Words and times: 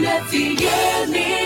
Brasília 0.00 0.70
FM. 1.08 1.45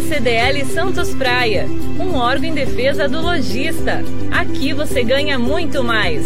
CDL 0.01 0.65
Santos 0.65 1.13
Praia, 1.13 1.65
um 1.99 2.15
órgão 2.15 2.49
em 2.49 2.53
defesa 2.53 3.07
do 3.07 3.21
lojista. 3.21 4.03
Aqui 4.31 4.73
você 4.73 5.03
ganha 5.03 5.37
muito 5.37 5.83
mais. 5.83 6.25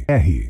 R. 0.07 0.47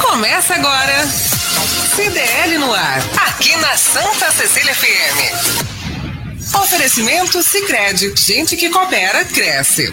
Começa 0.00 0.54
agora. 0.54 1.06
CDL 1.06 2.58
no 2.58 2.72
ar. 2.72 2.98
Aqui 3.28 3.56
na 3.56 3.76
Santa 3.76 4.30
Cecília 4.32 4.74
FM. 4.74 6.54
Oferecimento 6.62 7.42
Sicredi. 7.42 8.14
Gente 8.16 8.56
que 8.56 8.70
coopera 8.70 9.24
cresce. 9.24 9.90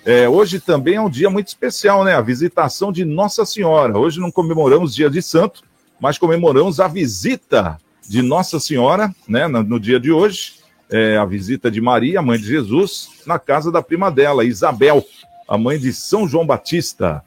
É, 0.04 0.28
hoje 0.28 0.60
também 0.60 0.96
é 0.96 1.00
um 1.00 1.08
dia 1.08 1.30
muito 1.30 1.48
especial, 1.48 2.04
né? 2.04 2.14
A 2.14 2.20
visitação 2.20 2.92
de 2.92 3.02
Nossa 3.02 3.46
Senhora. 3.46 3.98
Hoje 3.98 4.20
não 4.20 4.30
comemoramos 4.30 4.94
dia 4.94 5.08
de 5.08 5.22
santo, 5.22 5.62
mas 5.98 6.18
comemoramos 6.18 6.80
a 6.80 6.88
visita 6.88 7.78
de 8.06 8.20
Nossa 8.20 8.60
Senhora, 8.60 9.14
né? 9.26 9.48
No 9.48 9.80
dia 9.80 9.98
de 9.98 10.12
hoje, 10.12 10.56
é, 10.90 11.16
a 11.16 11.24
visita 11.24 11.70
de 11.70 11.80
Maria, 11.80 12.20
mãe 12.20 12.38
de 12.38 12.46
Jesus, 12.46 13.08
na 13.26 13.38
casa 13.38 13.72
da 13.72 13.82
prima 13.82 14.10
dela, 14.10 14.44
Isabel, 14.44 15.02
a 15.48 15.56
mãe 15.56 15.78
de 15.78 15.94
São 15.94 16.28
João 16.28 16.44
Batista. 16.44 17.24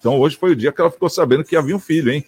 Então 0.00 0.18
hoje 0.18 0.36
foi 0.36 0.52
o 0.52 0.56
dia 0.56 0.72
que 0.72 0.80
ela 0.80 0.90
ficou 0.90 1.08
sabendo 1.08 1.44
que 1.44 1.54
havia 1.54 1.76
um 1.76 1.78
filho, 1.78 2.10
hein? 2.10 2.24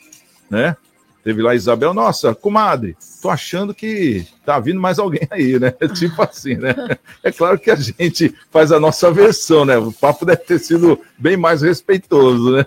Né? 0.49 0.77
Teve 1.25 1.41
lá 1.41 1.53
a 1.53 1.55
Isabel, 1.55 1.95
nossa, 1.95 2.35
comadre, 2.35 2.97
tô 3.21 3.31
achando 3.31 3.73
que 3.73 4.27
tá 4.45 4.59
vindo 4.59 4.81
mais 4.81 4.99
alguém 4.99 5.27
aí, 5.31 5.59
né? 5.59 5.71
Tipo 5.95 6.21
assim, 6.21 6.57
né? 6.57 6.75
É 7.23 7.31
claro 7.31 7.59
que 7.61 7.71
a 7.71 7.77
gente 7.77 8.35
faz 8.51 8.73
a 8.73 8.81
nossa 8.81 9.09
versão, 9.13 9.65
né? 9.65 9.79
O 9.79 9.93
papo 9.93 10.27
deve 10.27 10.43
ter 10.43 10.59
sido 10.59 10.99
bem 11.17 11.37
mais 11.37 11.63
respeitoso, 11.63 12.57
né? 12.57 12.67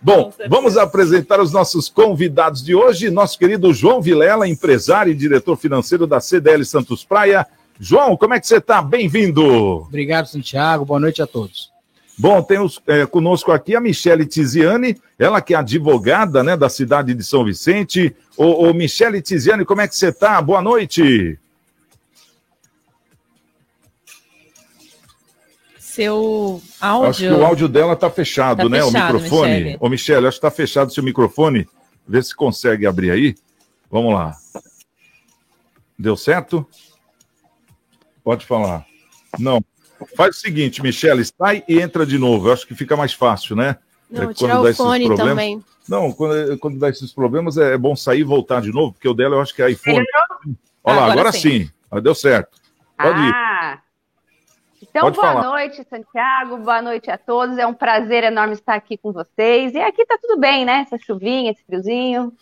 Bom, 0.00 0.32
vamos 0.48 0.76
apresentar 0.76 1.40
os 1.40 1.52
nossos 1.52 1.88
convidados 1.88 2.64
de 2.64 2.76
hoje. 2.76 3.10
Nosso 3.10 3.36
querido 3.36 3.74
João 3.74 4.00
Vilela, 4.00 4.46
empresário 4.46 5.10
e 5.10 5.16
diretor 5.16 5.56
financeiro 5.56 6.06
da 6.06 6.20
CDL 6.20 6.64
Santos 6.64 7.04
Praia. 7.04 7.44
João, 7.78 8.16
como 8.16 8.34
é 8.34 8.40
que 8.40 8.46
você 8.46 8.58
está? 8.58 8.80
Bem-vindo. 8.80 9.44
Obrigado, 9.82 10.26
Santiago. 10.26 10.84
Boa 10.84 11.00
noite 11.00 11.20
a 11.20 11.26
todos. 11.26 11.75
Bom, 12.18 12.42
temos 12.42 12.80
é, 12.86 13.04
conosco 13.04 13.52
aqui 13.52 13.76
a 13.76 13.80
Michele 13.80 14.24
Tiziane, 14.24 14.98
ela 15.18 15.42
que 15.42 15.52
é 15.52 15.56
advogada 15.58 16.42
né, 16.42 16.56
da 16.56 16.68
cidade 16.68 17.12
de 17.12 17.22
São 17.22 17.44
Vicente. 17.44 18.16
Ô, 18.36 18.68
ô 18.68 18.72
Michele 18.72 19.20
Tiziane, 19.20 19.66
como 19.66 19.82
é 19.82 19.88
que 19.88 19.94
você 19.94 20.08
está? 20.08 20.40
Boa 20.40 20.62
noite. 20.62 21.38
Seu 25.78 26.62
áudio. 26.80 27.08
Acho 27.08 27.20
que 27.20 27.28
o 27.28 27.44
áudio 27.44 27.68
dela 27.68 27.92
está 27.92 28.10
fechado, 28.10 28.62
Tá 28.64 28.68
né? 28.68 28.82
fechado, 28.82 29.10
o 29.10 29.14
microfone. 29.14 29.52
Michele. 29.52 29.76
Ô, 29.80 29.88
Michele, 29.88 30.26
acho 30.26 30.40
que 30.40 30.46
está 30.46 30.50
fechado 30.50 30.92
seu 30.92 31.02
microfone. 31.02 31.68
Vê 32.08 32.22
se 32.22 32.34
consegue 32.34 32.86
abrir 32.86 33.10
aí. 33.10 33.34
Vamos 33.90 34.14
lá. 34.14 34.36
Deu 35.98 36.16
certo? 36.16 36.66
Pode 38.24 38.46
falar. 38.46 38.86
Não. 39.38 39.62
Faz 40.16 40.36
o 40.36 40.40
seguinte, 40.40 40.82
Michele, 40.82 41.24
sai 41.24 41.62
e 41.68 41.80
entra 41.80 42.04
de 42.06 42.18
novo. 42.18 42.48
Eu 42.48 42.52
acho 42.52 42.66
que 42.66 42.74
fica 42.74 42.96
mais 42.96 43.12
fácil, 43.12 43.56
né? 43.56 43.76
Não, 44.10 44.30
É, 44.30 44.34
tirar 44.34 44.54
dá 44.54 44.60
o 44.62 44.68
esses 44.68 44.76
fone 44.76 45.06
problemas- 45.06 45.30
também. 45.30 45.64
Não, 45.88 46.12
quando, 46.12 46.58
quando 46.58 46.78
dá 46.78 46.88
esses 46.88 47.12
problemas 47.12 47.56
é 47.56 47.76
bom 47.78 47.94
sair 47.96 48.20
e 48.20 48.24
voltar 48.24 48.60
de 48.60 48.72
novo, 48.72 48.92
porque 48.92 49.08
o 49.08 49.14
dela 49.14 49.36
eu 49.36 49.40
acho 49.40 49.54
que 49.54 49.62
é 49.62 49.70
iPhone. 49.70 50.04
Olha 50.84 50.96
lá, 50.96 51.02
Agora 51.04 51.12
agora, 51.12 51.32
sim. 51.32 51.38
sim. 51.64 51.70
Ah, 51.90 52.00
Deu 52.00 52.14
certo. 52.14 52.58
Pode 52.98 53.20
ir. 53.20 53.32
Ah, 53.34 53.78
então 54.82 55.02
Pode 55.02 55.16
boa 55.16 55.26
falar. 55.28 55.42
noite, 55.44 55.84
Santiago, 55.88 56.56
boa 56.58 56.82
noite 56.82 57.10
a 57.10 57.18
todos. 57.18 57.56
É 57.58 57.66
um 57.66 57.74
prazer 57.74 58.24
enorme 58.24 58.54
estar 58.54 58.74
aqui 58.74 58.96
com 58.96 59.12
vocês. 59.12 59.74
E 59.74 59.78
aqui 59.80 60.04
tá 60.06 60.18
tudo 60.20 60.38
bem, 60.40 60.64
né? 60.64 60.86
Essa 60.86 60.98
chuvinha, 60.98 61.50
esse 61.52 61.64
friozinho. 61.64 62.32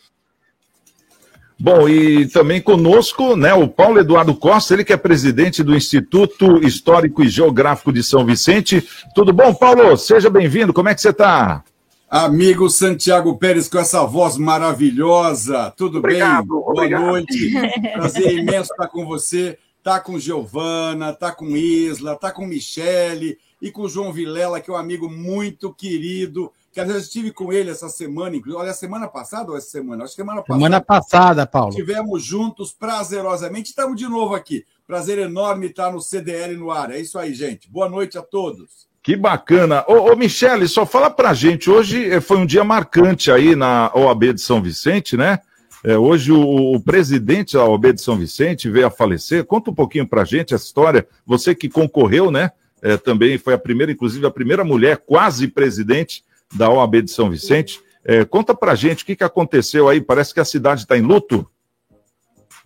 Bom, 1.59 1.89
e 1.89 2.27
também 2.27 2.61
conosco, 2.61 3.37
né, 3.37 3.55
o 3.55 3.69
Paulo 3.69 4.01
Eduardo 4.01 4.35
Costa, 4.35 4.75
ele 4.75 4.85
que 4.85 4.93
é 4.93 4.97
presidente 4.97 5.63
do 5.63 5.75
Instituto 5.75 6.59
Histórico 6.67 7.23
e 7.23 7.29
Geográfico 7.29 7.93
de 7.93 8.03
São 8.03 8.27
Vicente. 8.27 8.87
Tudo 9.15 9.33
bom, 9.33 9.55
Paulo? 9.55 9.97
Seja 9.97 10.29
bem-vindo. 10.29 10.73
Como 10.73 10.89
é 10.89 10.95
que 10.95 11.01
você 11.01 11.11
está? 11.11 11.63
Amigo 12.11 12.69
Santiago 12.69 13.37
Pérez, 13.39 13.69
com 13.69 13.79
essa 13.79 14.05
voz 14.05 14.37
maravilhosa, 14.37 15.73
tudo 15.77 15.99
Obrigado, 15.99 16.47
bem? 16.47 16.59
obrigado. 16.59 17.01
Boa 17.01 17.13
noite, 17.13 17.53
prazer 17.93 18.39
imenso 18.39 18.71
estar 18.71 18.87
com 18.87 19.05
você, 19.05 19.59
tá 19.83 19.99
com 19.99 20.19
Giovana, 20.19 21.13
tá 21.13 21.33
com 21.33 21.57
Isla, 21.57 22.15
tá 22.15 22.31
com 22.31 22.47
Michele 22.47 23.37
e 23.61 23.71
com 23.71 23.89
João 23.89 24.13
Vilela, 24.13 24.61
que 24.61 24.71
é 24.71 24.73
um 24.73 24.77
amigo 24.77 25.11
muito 25.11 25.75
querido, 25.75 26.53
que 26.75 26.81
às 26.81 26.89
vezes 26.89 27.03
eu 27.03 27.07
estive 27.07 27.31
com 27.31 27.53
ele 27.53 27.71
essa 27.71 27.89
semana, 27.89 28.35
inclusive, 28.35 28.61
olha, 28.61 28.75
semana 28.75 29.07
passada 29.07 29.53
ou 29.53 29.57
essa 29.57 29.69
semana? 29.69 30.03
Acho 30.03 30.13
que 30.13 30.23
semana 30.23 30.43
passada. 30.43 30.59
Semana 30.59 30.81
passada, 30.81 31.47
Paulo. 31.47 31.71
Estivemos 31.71 32.25
juntos 32.25 32.73
prazerosamente, 32.73 33.69
estamos 33.69 33.97
de 33.97 34.09
novo 34.09 34.35
aqui. 34.35 34.65
Prazer 34.85 35.19
enorme 35.19 35.67
estar 35.67 35.93
no 35.93 36.01
CDL 36.01 36.57
no 36.57 36.73
ar. 36.73 36.91
É 36.91 36.99
isso 36.99 37.17
aí, 37.17 37.33
gente. 37.33 37.71
Boa 37.71 37.89
noite 37.89 38.19
a 38.19 38.23
todos. 38.23 38.89
Que 39.01 39.15
bacana. 39.15 39.85
Ô, 39.87 40.13
ô 40.13 40.17
Michele, 40.17 40.67
só 40.67 40.85
fala 40.85 41.11
pra 41.11 41.33
gente, 41.33 41.71
hoje 41.71 42.11
eh, 42.11 42.21
foi 42.21 42.39
um 42.39 42.47
dia 42.47 42.65
marcante 42.65 43.31
aí 43.31 43.55
na 43.55 43.93
OAB 43.95 44.35
de 44.35 44.41
São 44.41 44.61
Vicente, 44.61 45.17
né? 45.17 45.39
É, 45.85 45.97
hoje 45.97 46.33
o, 46.33 46.75
o 46.75 46.81
presidente 46.81 47.53
da 47.53 47.65
OAB 47.65 47.93
de 47.93 48.01
São 48.01 48.17
Vicente 48.17 48.69
veio 48.69 48.89
a 48.89 48.91
falecer. 48.91 49.45
Conta 49.45 49.71
um 49.71 49.75
pouquinho 49.75 50.09
pra 50.09 50.25
gente 50.25 50.55
essa 50.55 50.65
história. 50.65 51.07
Você 51.25 51.55
que 51.55 51.69
concorreu, 51.69 52.33
né? 52.33 52.51
É, 52.83 52.97
também 52.97 53.39
foi 53.39 53.55
a 53.55 53.59
primeira, 53.59 53.93
inclusive 53.93 54.27
a 54.27 54.31
primeira 54.31 54.65
mulher 54.65 54.97
quase 55.07 55.47
presidente 55.47 56.25
da 56.53 56.71
OAB 56.71 57.03
de 57.03 57.11
São 57.11 57.31
Vicente. 57.31 57.81
É, 58.05 58.25
conta 58.25 58.55
pra 58.55 58.75
gente 58.75 59.03
o 59.03 59.07
que, 59.07 59.17
que 59.17 59.25
aconteceu 59.25 59.89
aí. 59.89 60.01
Parece 60.01 60.35
que 60.35 60.41
a 60.41 60.45
cidade 60.45 60.83
está 60.83 60.97
em 60.97 61.03
luto. 61.03 61.49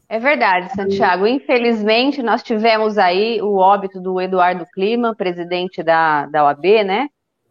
É 0.08 0.18
verdade, 0.18 0.74
Santiago. 0.74 1.26
Infelizmente, 1.26 2.22
nós 2.22 2.42
tivemos 2.42 2.96
aí 2.96 3.40
o 3.42 3.56
óbito 3.56 4.00
do 4.00 4.20
Eduardo 4.20 4.66
Clima, 4.72 5.14
presidente 5.14 5.82
da, 5.82 6.26
da 6.26 6.44
OAB, 6.44 6.64
né? 6.84 7.08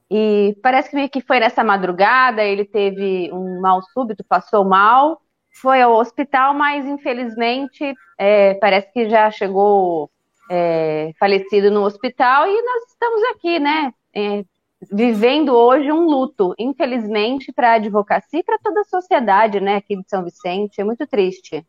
E 0.09 0.57
parece 0.63 1.09
que 1.09 1.21
foi 1.21 1.39
nessa 1.39 1.63
madrugada, 1.63 2.43
ele 2.43 2.65
teve 2.65 3.29
um 3.31 3.61
mal 3.61 3.81
súbito, 3.93 4.23
passou 4.23 4.63
mal, 4.63 5.21
foi 5.61 5.81
ao 5.81 5.93
hospital, 5.93 6.53
mas 6.53 6.85
infelizmente 6.85 7.93
é, 8.17 8.53
parece 8.55 8.91
que 8.93 9.09
já 9.09 9.29
chegou 9.29 10.09
é, 10.49 11.11
falecido 11.19 11.69
no 11.69 11.83
hospital 11.83 12.47
e 12.47 12.61
nós 12.61 12.89
estamos 12.89 13.21
aqui, 13.35 13.59
né? 13.59 13.93
é, 14.17 14.43
vivendo 14.91 15.49
hoje 15.55 15.91
um 15.91 16.05
luto, 16.05 16.53
infelizmente, 16.57 17.51
para 17.51 17.71
a 17.71 17.75
advocacia 17.75 18.39
e 18.39 18.43
para 18.43 18.59
toda 18.59 18.81
a 18.81 18.85
sociedade, 18.85 19.59
né, 19.59 19.77
aqui 19.77 19.95
de 19.95 20.03
São 20.07 20.23
Vicente. 20.23 20.79
É 20.79 20.83
muito 20.83 21.05
triste. 21.07 21.65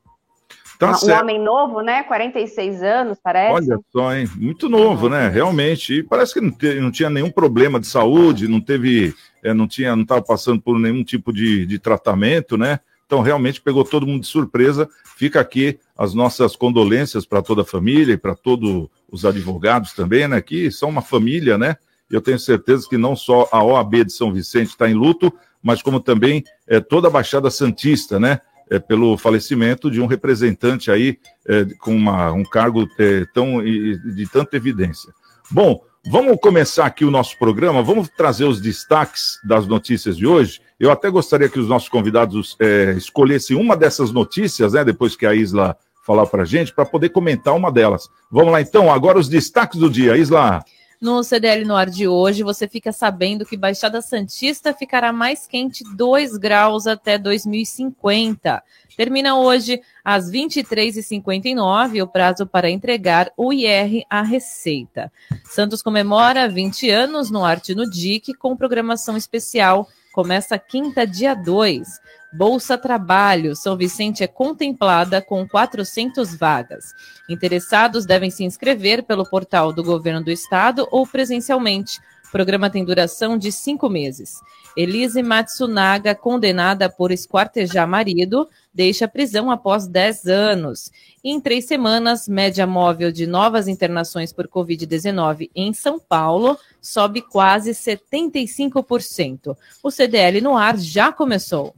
Tá 0.79 0.93
um 0.93 0.95
certo. 0.95 1.23
homem 1.23 1.43
novo, 1.43 1.81
né? 1.81 2.05
46 2.05 2.83
anos, 2.85 3.19
parece. 3.21 3.53
Olha 3.53 3.81
só, 3.91 4.15
hein? 4.15 4.29
Muito 4.37 4.69
novo, 4.69 5.09
né? 5.09 5.29
Realmente. 5.29 5.95
E 5.95 6.03
parece 6.05 6.35
que 6.35 6.41
não, 6.41 6.53
te- 6.53 6.81
não 6.81 6.91
tinha 6.93 7.11
nenhum 7.11 7.33
problema 7.33 7.81
de 7.81 7.89
saúde, 7.89 8.47
não 8.47 8.61
teve, 8.61 9.13
eh, 9.43 9.53
não 9.53 9.67
tinha, 9.67 9.97
não 9.97 10.05
estava 10.05 10.23
passando 10.23 10.63
por 10.63 10.79
nenhum 10.79 11.03
tipo 11.03 11.33
de, 11.33 11.67
de 11.67 11.79
tratamento, 11.81 12.57
né? 12.57 12.79
Então 13.05 13.23
realmente 13.23 13.61
pegou 13.61 13.83
todo 13.85 14.07
mundo 14.07 14.21
de 14.21 14.29
surpresa. 14.29 14.89
Fica 15.17 15.41
aqui 15.41 15.81
as 15.97 16.15
nossas 16.15 16.55
condolências 16.55 17.27
para 17.27 17.43
toda 17.43 17.63
a 17.63 17.65
família 17.65 18.13
e 18.13 18.19
para 18.19 18.37
todos 18.37 18.87
os 19.11 19.25
advogados 19.25 19.95
também, 19.95 20.29
né? 20.29 20.41
Que 20.41 20.71
são 20.71 20.91
uma 20.91 21.03
família, 21.03 21.59
né? 21.59 21.77
Eu 22.11 22.21
tenho 22.21 22.39
certeza 22.39 22.89
que 22.89 22.97
não 22.97 23.15
só 23.15 23.49
a 23.53 23.63
OAB 23.63 24.05
de 24.05 24.13
São 24.13 24.33
Vicente 24.33 24.69
está 24.69 24.89
em 24.89 24.95
luto, 24.95 25.33
mas 25.63 25.83
como 25.83 26.01
também 26.01 26.43
eh, 26.67 26.81
toda 26.81 27.09
a 27.09 27.11
Baixada 27.11 27.51
Santista, 27.51 28.19
né? 28.19 28.41
é, 28.71 28.79
pelo 28.79 29.17
falecimento 29.17 29.91
de 29.91 30.01
um 30.01 30.07
representante 30.07 30.91
aí 30.91 31.19
é, 31.47 31.65
com 31.81 31.95
uma, 31.95 32.33
um 32.33 32.45
cargo 32.45 32.87
é, 32.99 33.25
tão, 33.33 33.63
de 33.63 34.29
tanta 34.31 34.57
evidência. 34.57 35.13
Bom, 35.51 35.83
vamos 36.07 36.39
começar 36.41 36.87
aqui 36.87 37.05
o 37.05 37.11
nosso 37.11 37.39
programa, 37.39 37.83
vamos 37.83 38.09
trazer 38.09 38.45
os 38.45 38.61
destaques 38.61 39.39
das 39.45 39.67
notícias 39.67 40.17
de 40.17 40.27
hoje. 40.27 40.61
Eu 40.79 40.91
até 40.91 41.11
gostaria 41.11 41.49
que 41.49 41.59
os 41.59 41.69
nossos 41.69 41.89
convidados 41.89 42.57
é, 42.61 42.93
escolhessem 42.97 43.57
uma 43.57 43.77
dessas 43.77 44.13
notícias, 44.13 44.75
né, 44.75 44.85
depois 44.85 45.17
que 45.17 45.27
a 45.27 45.35
Isla 45.35 45.77
falar 46.07 46.27
para 46.27 46.45
gente, 46.45 46.73
para 46.73 46.87
poder 46.87 47.11
comentar 47.11 47.55
uma 47.55 47.71
delas. 47.71 48.09
Vamos 48.31 48.53
lá 48.53 48.61
então, 48.61 48.91
agora 48.91 49.19
os 49.19 49.29
destaques 49.29 49.79
do 49.79 49.91
dia. 49.91 50.17
Isla. 50.17 50.65
No 51.01 51.23
CDL 51.23 51.65
no 51.65 51.77
ar 51.77 51.89
de 51.89 52.09
hoje, 52.09 52.43
você 52.43 52.67
fica 52.67 52.91
sabendo 52.91 53.47
que 53.47 53.57
Baixada 53.57 54.03
Santista 54.03 54.75
ficará 54.75 55.13
mais 55.13 55.47
quente 55.47 55.85
2 55.95 56.37
graus 56.37 56.89
até 56.89 57.17
2050. 57.17 58.61
Termina 58.97 59.39
hoje 59.39 59.81
às 60.05 60.29
23h59 60.29 62.03
o 62.03 62.09
prazo 62.09 62.49
para 62.49 62.69
entregar 62.69 63.31
o 63.37 63.53
IR 63.53 64.05
à 64.11 64.23
Receita. 64.23 65.13
Santos 65.45 65.83
comemora 65.83 66.49
20 66.49 66.91
anos 66.91 67.31
no 67.31 67.45
Arte 67.45 67.77
no 67.77 67.89
DIC 67.89 68.35
com 68.35 68.57
programação 68.57 69.17
especial. 69.17 69.87
Começa 70.13 70.59
quinta, 70.59 71.07
dia 71.07 71.33
2. 71.33 71.87
Bolsa 72.33 72.77
Trabalho, 72.77 73.57
São 73.57 73.77
Vicente 73.77 74.23
é 74.23 74.27
contemplada 74.27 75.23
com 75.23 75.49
400 75.49 76.35
vagas. 76.35 76.95
Interessados 77.29 78.05
devem 78.05 78.31
se 78.31 78.45
inscrever 78.45 79.03
pelo 79.03 79.29
portal 79.29 79.73
do 79.73 79.83
Governo 79.83 80.23
do 80.23 80.31
Estado 80.31 80.87
ou 80.91 81.07
presencialmente. 81.07 82.01
O 82.29 82.31
programa 82.31 82.69
tem 82.69 82.85
duração 82.85 83.39
de 83.39 83.51
cinco 83.51 83.89
meses. 83.89 84.35
Elise 84.79 85.25
Matsunaga, 85.25 86.15
condenada 86.15 86.89
por 86.89 87.11
esquartejar 87.11 87.89
marido, 87.89 88.49
deixa 88.73 89.07
a 89.07 89.09
prisão 89.09 89.51
após 89.51 89.89
10 89.89 90.27
anos. 90.27 90.93
Em 91.25 91.41
três 91.41 91.65
semanas, 91.65 92.29
média 92.29 92.65
móvel 92.65 93.11
de 93.11 93.27
novas 93.27 93.67
internações 93.67 94.33
por 94.33 94.47
Covid-19 94.47 95.51
em 95.53 95.73
São 95.73 95.99
Paulo 95.99 96.57
sobe 96.81 97.23
quase 97.23 97.73
75%. 97.73 99.57
O 99.83 99.91
CDL 99.91 100.41
no 100.41 100.57
ar 100.57 100.79
já 100.79 101.11
começou. 101.11 101.75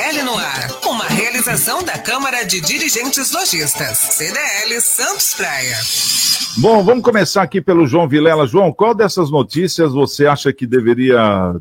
CDL 0.00 0.22
no 0.22 0.34
ar, 0.34 0.70
uma 0.86 1.04
realização 1.04 1.82
da 1.84 1.98
Câmara 1.98 2.42
de 2.42 2.58
Dirigentes 2.62 3.32
Lojistas, 3.32 3.98
CDL 3.98 4.80
Santos 4.80 5.34
Praia. 5.34 5.76
Bom, 6.56 6.82
vamos 6.82 7.04
começar 7.04 7.42
aqui 7.42 7.60
pelo 7.60 7.86
João 7.86 8.08
Vilela. 8.08 8.46
João, 8.46 8.72
qual 8.72 8.94
dessas 8.94 9.30
notícias 9.30 9.92
você 9.92 10.26
acha 10.26 10.54
que 10.54 10.66
deveria 10.66 11.54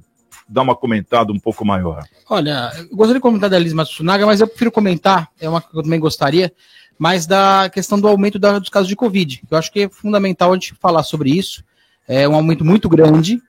dar 0.48 0.62
uma 0.62 0.74
comentada 0.74 1.34
um 1.34 1.39
pouco 1.39 1.65
maior? 1.65 2.01
Olha, 2.29 2.72
eu 2.77 2.96
gostaria 2.96 3.15
de 3.15 3.19
comentar 3.19 3.50
da 3.50 3.60
Liz 3.60 3.74
Matsunaga, 3.74 4.25
mas 4.25 4.39
eu 4.39 4.48
prefiro 4.48 4.72
comentar, 4.72 5.27
é 5.38 5.50
uma 5.50 5.62
que 5.62 5.77
eu 5.77 5.84
também 5.84 6.00
gostaria, 6.00 6.50
mas 6.98 7.25
da 7.27 7.69
questão 7.69 8.00
do 8.00 8.08
aumento 8.08 8.39
da- 8.39 8.58
dos 8.58 8.69
casos 8.69 8.88
de 8.88 8.96
Covid. 8.96 9.41
Eu 9.51 9.58
acho 9.58 9.69
que 9.69 9.81
é 9.81 9.89
fundamental 9.89 10.51
a 10.51 10.55
gente 10.55 10.74
falar 10.79 11.03
sobre 11.03 11.29
isso. 11.29 11.62
É 12.08 12.27
um 12.27 12.36
aumento 12.36 12.63
muito 12.63 12.88
grande. 12.88 13.41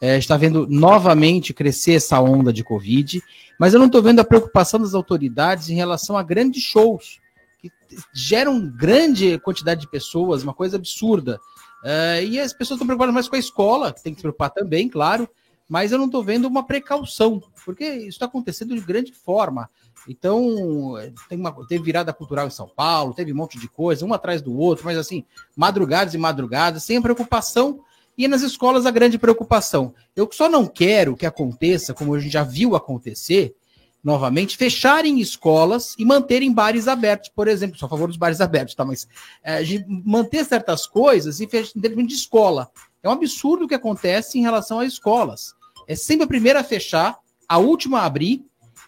É, 0.00 0.18
está 0.18 0.36
vendo 0.36 0.66
novamente 0.68 1.54
crescer 1.54 1.94
essa 1.94 2.20
onda 2.20 2.52
de 2.52 2.62
Covid, 2.62 3.22
mas 3.58 3.72
eu 3.72 3.78
não 3.78 3.86
estou 3.86 4.02
vendo 4.02 4.20
a 4.20 4.24
preocupação 4.24 4.80
das 4.80 4.94
autoridades 4.94 5.68
em 5.68 5.74
relação 5.74 6.16
a 6.16 6.22
grandes 6.22 6.62
shows, 6.62 7.20
que 7.60 7.70
geram 8.12 8.68
grande 8.68 9.38
quantidade 9.38 9.80
de 9.80 9.88
pessoas, 9.88 10.42
uma 10.42 10.52
coisa 10.52 10.76
absurda. 10.76 11.40
É, 11.84 12.24
e 12.24 12.40
as 12.40 12.52
pessoas 12.52 12.76
estão 12.76 12.86
preocupadas 12.86 13.14
mais 13.14 13.28
com 13.28 13.36
a 13.36 13.38
escola, 13.38 13.92
que 13.92 14.02
tem 14.02 14.12
que 14.12 14.18
se 14.18 14.22
preocupar 14.22 14.50
também, 14.50 14.88
claro, 14.88 15.28
mas 15.68 15.92
eu 15.92 15.98
não 15.98 16.06
estou 16.06 16.22
vendo 16.22 16.46
uma 16.46 16.66
precaução, 16.66 17.42
porque 17.64 17.84
isso 17.84 18.08
está 18.08 18.26
acontecendo 18.26 18.74
de 18.74 18.80
grande 18.80 19.12
forma. 19.12 19.68
Então, 20.08 20.94
tem 21.28 21.38
uma, 21.38 21.52
teve 21.66 21.82
virada 21.82 22.12
cultural 22.12 22.46
em 22.46 22.50
São 22.50 22.68
Paulo, 22.68 23.14
teve 23.14 23.32
um 23.32 23.36
monte 23.36 23.58
de 23.58 23.68
coisa, 23.68 24.04
um 24.04 24.12
atrás 24.12 24.42
do 24.42 24.56
outro, 24.56 24.84
mas 24.84 24.98
assim, 24.98 25.24
madrugadas 25.56 26.14
e 26.14 26.18
madrugadas, 26.18 26.82
sem 26.82 27.00
preocupação, 27.00 27.80
e 28.16 28.28
nas 28.28 28.42
escolas 28.42 28.86
a 28.86 28.90
grande 28.90 29.18
preocupação. 29.18 29.94
Eu 30.14 30.28
só 30.32 30.48
não 30.48 30.66
quero 30.66 31.16
que 31.16 31.26
aconteça, 31.26 31.92
como 31.92 32.14
a 32.14 32.20
gente 32.20 32.32
já 32.32 32.42
viu 32.42 32.76
acontecer, 32.76 33.54
novamente, 34.02 34.58
fecharem 34.58 35.18
escolas 35.18 35.94
e 35.98 36.04
manterem 36.04 36.52
bares 36.52 36.86
abertos, 36.86 37.30
por 37.34 37.48
exemplo, 37.48 37.78
sou 37.78 37.86
a 37.86 37.90
favor 37.90 38.06
dos 38.06 38.18
bares 38.18 38.40
abertos, 38.40 38.74
tá? 38.74 38.84
Mas 38.84 39.08
é, 39.42 39.62
manter 40.04 40.44
certas 40.44 40.86
coisas 40.86 41.40
e 41.40 41.48
fechar 41.48 41.72
de 41.74 42.14
escola. 42.14 42.70
É 43.02 43.08
um 43.08 43.12
absurdo 43.12 43.64
o 43.64 43.68
que 43.68 43.74
acontece 43.74 44.38
em 44.38 44.42
relação 44.42 44.78
às 44.78 44.92
escolas. 44.92 45.54
É 45.88 45.96
sempre 45.96 46.24
a 46.24 46.28
primeira 46.28 46.60
a 46.60 46.64
fechar, 46.64 47.18
a 47.48 47.58
última 47.58 48.00
a 48.00 48.06
abrir 48.06 48.44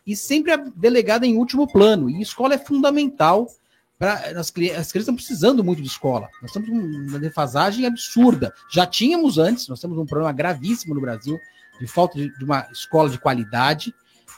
e 0.07 0.15
sempre 0.15 0.53
a 0.53 0.57
delegada 0.57 1.27
em 1.27 1.37
último 1.37 1.67
plano. 1.67 2.11
E 2.11 2.21
escola 2.21 2.55
é 2.55 2.59
fundamental 2.59 3.49
para 3.99 4.15
as, 4.15 4.37
as 4.37 4.51
crianças 4.51 4.95
estão 4.95 5.15
precisando 5.15 5.65
muito 5.65 5.83
de 5.83 5.89
escola. 5.89 6.29
Nós 6.43 6.53
temos 6.53 6.69
uma 6.69 7.19
defasagem 7.19 7.87
absurda. 7.87 8.53
Já 8.71 8.87
tínhamos 8.87 9.39
antes, 9.39 9.69
nós 9.69 9.81
temos 9.81 9.99
um 9.99 10.07
problema 10.07 10.33
gravíssimo 10.33 10.95
no 10.95 11.01
Brasil 11.01 11.39
de 11.81 11.87
falta 11.87 12.19
de, 12.19 12.37
de 12.39 12.45
uma 12.45 12.67
escola 12.73 13.11
de 13.11 13.19
qualidade, 13.19 13.95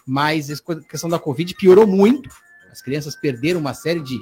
mas 0.07 0.51
a 0.51 0.81
questão 0.89 1.09
da 1.11 1.19
Covid 1.19 1.55
piorou 1.55 1.87
muito. 1.87 2.31
As 2.71 2.83
crianças 2.83 3.17
perderam 3.17 3.61
uma 3.61 3.75
série 3.75 4.01
de, 4.01 4.19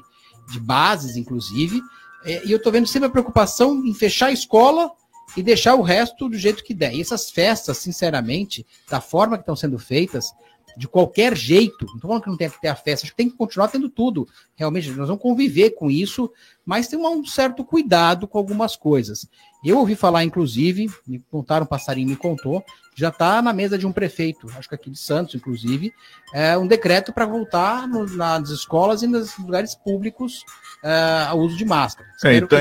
de 0.51 0.61
bases, 0.61 1.17
inclusive, 1.17 1.83
é, 2.25 2.45
e 2.45 2.51
eu 2.51 2.57
estou 2.57 2.73
vendo 2.73 2.87
sempre 2.87 3.09
a 3.09 3.11
preocupação 3.11 3.85
em 3.85 3.95
fechar 3.95 4.27
a 4.27 4.33
escola 4.33 4.91
e 5.37 5.43
deixar 5.43 5.75
o 5.75 5.83
resto 5.83 6.29
do 6.29 6.37
jeito 6.37 6.65
que 6.65 6.75
der. 6.75 6.95
E 6.95 7.01
essas 7.01 7.31
festas, 7.31 7.79
sinceramente, 7.79 8.67
da 8.89 9.01
forma 9.01 9.37
que 9.37 9.43
estão 9.43 9.57
sendo 9.57 9.79
feitas, 9.79 10.33
de 10.77 10.87
qualquer 10.87 11.37
jeito. 11.37 11.87
Não 11.87 11.95
estou 11.95 12.09
falando 12.09 12.23
que 12.23 12.29
não 12.29 12.37
tem 12.37 12.51
que 12.51 12.61
ter 12.61 12.69
a 12.69 12.77
festa, 12.77 13.07
acho 13.07 13.13
que 13.13 13.17
tem 13.17 13.31
que 13.31 13.37
continuar 13.37 13.69
tendo 13.69 13.89
tudo. 13.89 14.29
Realmente, 14.55 14.91
nós 14.91 15.09
vamos 15.09 15.23
conviver 15.23 15.71
com 15.71 15.91
isso, 15.91 16.31
mas 16.65 16.89
tem 16.89 16.99
um 16.99 17.25
certo 17.25 17.65
cuidado 17.65 18.29
com 18.29 18.39
algumas 18.39 18.77
coisas. 18.77 19.29
Eu 19.65 19.79
ouvi 19.79 19.97
falar, 19.97 20.23
inclusive, 20.23 20.89
me 21.07 21.19
contaram, 21.31 21.65
um 21.65 21.69
passarinho 21.69 22.09
me 22.09 22.17
contou, 22.17 22.63
já 22.95 23.09
está 23.09 23.43
na 23.43 23.53
mesa 23.53 23.77
de 23.77 23.87
um 23.87 23.93
prefeito, 23.93 24.49
acho 24.57 24.69
que 24.69 24.75
aqui 24.75 24.91
de 24.91 24.99
Santos, 24.99 25.35
inclusive, 25.35 25.93
é 26.33 26.57
um 26.57 26.67
decreto 26.67 27.13
para 27.13 27.27
voltar 27.27 27.89
no, 27.89 28.07
nas 28.07 28.51
escolas 28.51 29.03
e 29.03 29.07
nos 29.07 29.37
lugares 29.39 29.75
públicos 29.75 30.45
é, 30.85 31.27
ao 31.29 31.39
uso 31.41 31.57
de 31.57 31.65
máscara. 31.65 32.09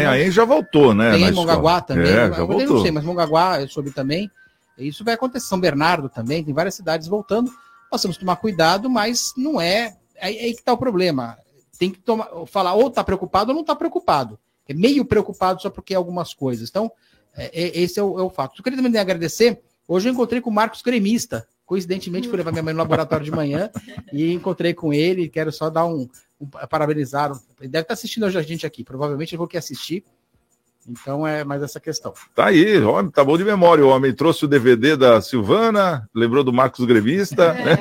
É, 0.03 0.07
aí 0.07 0.31
já 0.31 0.45
voltou, 0.45 0.93
né? 0.93 1.11
Tem 1.11 1.27
em 1.27 1.31
Mongaguá 1.31 1.79
também. 1.79 2.11
É, 2.11 2.31
já 2.31 2.37
eu 2.37 2.47
voltou. 2.47 2.67
não 2.67 2.81
sei, 2.81 2.91
mas 2.91 3.03
Mongaguá 3.03 3.61
eu 3.61 3.67
soube 3.67 3.91
também. 3.91 4.31
Isso 4.77 5.03
vai 5.05 5.13
acontecer. 5.13 5.47
São 5.47 5.59
Bernardo 5.59 6.09
também, 6.09 6.43
tem 6.43 6.53
várias 6.53 6.75
cidades 6.75 7.07
voltando. 7.07 7.51
Nós 7.91 8.01
temos 8.01 8.17
que 8.17 8.21
tomar 8.23 8.35
cuidado, 8.37 8.89
mas 8.89 9.33
não 9.37 9.59
é. 9.59 9.97
É 10.15 10.27
aí 10.27 10.53
que 10.53 10.59
está 10.59 10.73
o 10.73 10.77
problema. 10.77 11.37
Tem 11.77 11.91
que 11.91 11.99
tomar, 11.99 12.29
falar 12.47 12.73
ou 12.73 12.87
está 12.87 13.03
preocupado 13.03 13.51
ou 13.51 13.55
não 13.55 13.61
está 13.61 13.75
preocupado. 13.75 14.39
É 14.67 14.73
meio 14.73 15.05
preocupado 15.05 15.61
só 15.61 15.69
porque 15.69 15.93
é 15.93 15.97
algumas 15.97 16.33
coisas. 16.33 16.69
Então, 16.69 16.91
é, 17.35 17.45
é, 17.45 17.79
esse 17.79 17.99
é 17.99 18.03
o, 18.03 18.19
é 18.19 18.23
o 18.23 18.29
fato. 18.29 18.59
Eu 18.59 18.63
queria 18.63 18.81
também 18.81 18.99
agradecer. 18.99 19.61
Hoje 19.87 20.09
eu 20.09 20.13
encontrei 20.13 20.41
com 20.41 20.49
o 20.49 20.53
Marcos 20.53 20.81
Gremista. 20.81 21.47
Coincidentemente, 21.65 22.27
fui 22.27 22.37
levar 22.37 22.51
minha 22.51 22.63
mãe 22.63 22.73
no 22.73 22.79
laboratório 22.79 23.25
de 23.25 23.31
manhã 23.31 23.69
e 24.13 24.31
encontrei 24.31 24.73
com 24.73 24.93
ele. 24.93 25.29
Quero 25.29 25.51
só 25.51 25.69
dar 25.69 25.85
um, 25.85 26.07
um 26.39 26.47
parabenizar. 26.47 27.31
Ele 27.59 27.69
deve 27.69 27.83
estar 27.83 27.93
assistindo 27.93 28.25
hoje 28.25 28.37
a 28.37 28.41
gente 28.41 28.65
aqui. 28.65 28.83
Provavelmente 28.83 29.33
eu 29.33 29.39
vou 29.39 29.47
que 29.47 29.57
assistir. 29.57 30.03
Então 30.87 31.25
é 31.25 31.43
mais 31.43 31.63
essa 31.63 31.79
questão. 31.79 32.13
Tá 32.35 32.47
aí, 32.47 32.77
homem, 32.83 33.11
tá 33.11 33.23
bom 33.23 33.37
de 33.37 33.43
memória. 33.43 33.83
O 33.83 33.89
homem 33.89 34.13
trouxe 34.13 34.45
o 34.45 34.47
DVD 34.47 34.95
da 34.95 35.19
Silvana, 35.19 36.07
lembrou 36.13 36.43
do 36.43 36.53
Marcos 36.53 36.85
Grevista. 36.85 37.53
Né? 37.65 37.77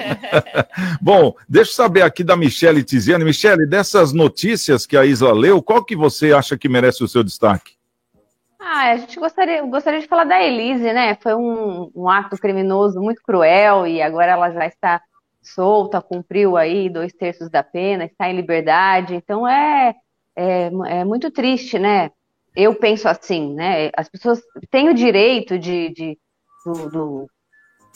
bom, 1.00 1.34
deixa 1.48 1.72
eu 1.72 1.74
saber 1.74 2.02
aqui 2.02 2.24
da 2.24 2.36
Michele 2.36 2.82
Tiziane. 2.82 3.24
Michele, 3.24 3.66
dessas 3.66 4.12
notícias 4.12 4.86
que 4.86 4.96
a 4.96 5.04
Isla 5.04 5.32
leu, 5.32 5.62
qual 5.62 5.84
que 5.84 5.94
você 5.94 6.32
acha 6.32 6.56
que 6.56 6.68
merece 6.68 7.02
o 7.02 7.08
seu 7.08 7.22
destaque? 7.22 7.74
Ah, 8.58 8.92
a 8.92 8.96
gente 8.96 9.18
gostaria, 9.18 9.62
gostaria 9.62 10.00
de 10.00 10.06
falar 10.06 10.24
da 10.24 10.42
Elise, 10.42 10.92
né? 10.92 11.16
Foi 11.20 11.34
um, 11.34 11.90
um 11.94 12.08
ato 12.08 12.36
criminoso 12.38 13.00
muito 13.00 13.20
cruel 13.22 13.86
e 13.86 14.00
agora 14.00 14.32
ela 14.32 14.50
já 14.50 14.66
está 14.66 15.02
solta, 15.42 16.00
cumpriu 16.00 16.56
aí 16.56 16.88
dois 16.88 17.12
terços 17.12 17.50
da 17.50 17.62
pena, 17.62 18.04
está 18.04 18.28
em 18.28 18.36
liberdade. 18.36 19.14
Então 19.14 19.46
é, 19.46 19.94
é, 20.34 20.70
é 20.86 21.04
muito 21.04 21.30
triste, 21.30 21.78
né? 21.78 22.10
Eu 22.54 22.74
penso 22.74 23.08
assim, 23.08 23.54
né? 23.54 23.90
As 23.96 24.08
pessoas 24.08 24.40
têm 24.70 24.88
o 24.88 24.94
direito 24.94 25.58
de, 25.58 25.90
de 25.90 26.18
do, 26.64 26.90
do 26.90 27.30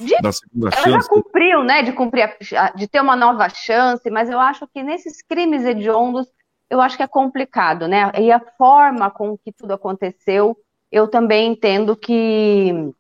de, 0.01 0.15
ela 0.15 0.33
chance. 0.33 0.91
já 0.91 1.03
cumpriu, 1.09 1.63
né? 1.65 1.83
De 1.83 1.93
cumprir, 1.93 2.35
a, 2.57 2.71
de 2.71 2.87
ter 2.87 3.01
uma 3.01 3.17
nova 3.17 3.49
chance, 3.49 4.09
mas 4.11 4.29
eu 4.29 4.39
acho 4.39 4.67
que 4.69 4.83
nesses 4.83 5.23
crimes 5.23 5.65
hediondos, 5.65 6.27
eu 6.71 6.81
acho 6.81 6.97
que 6.97 7.03
é 7.03 7.09
complicado, 7.09 7.89
né? 7.89 8.13
E 8.19 8.31
a 8.31 8.41
forma 8.57 9.11
com 9.11 9.37
que 9.37 9.53
tudo 9.53 9.73
aconteceu, 9.73 10.57
eu 10.91 11.09
também 11.09 11.53
entendo 11.53 11.97
que 11.97 12.93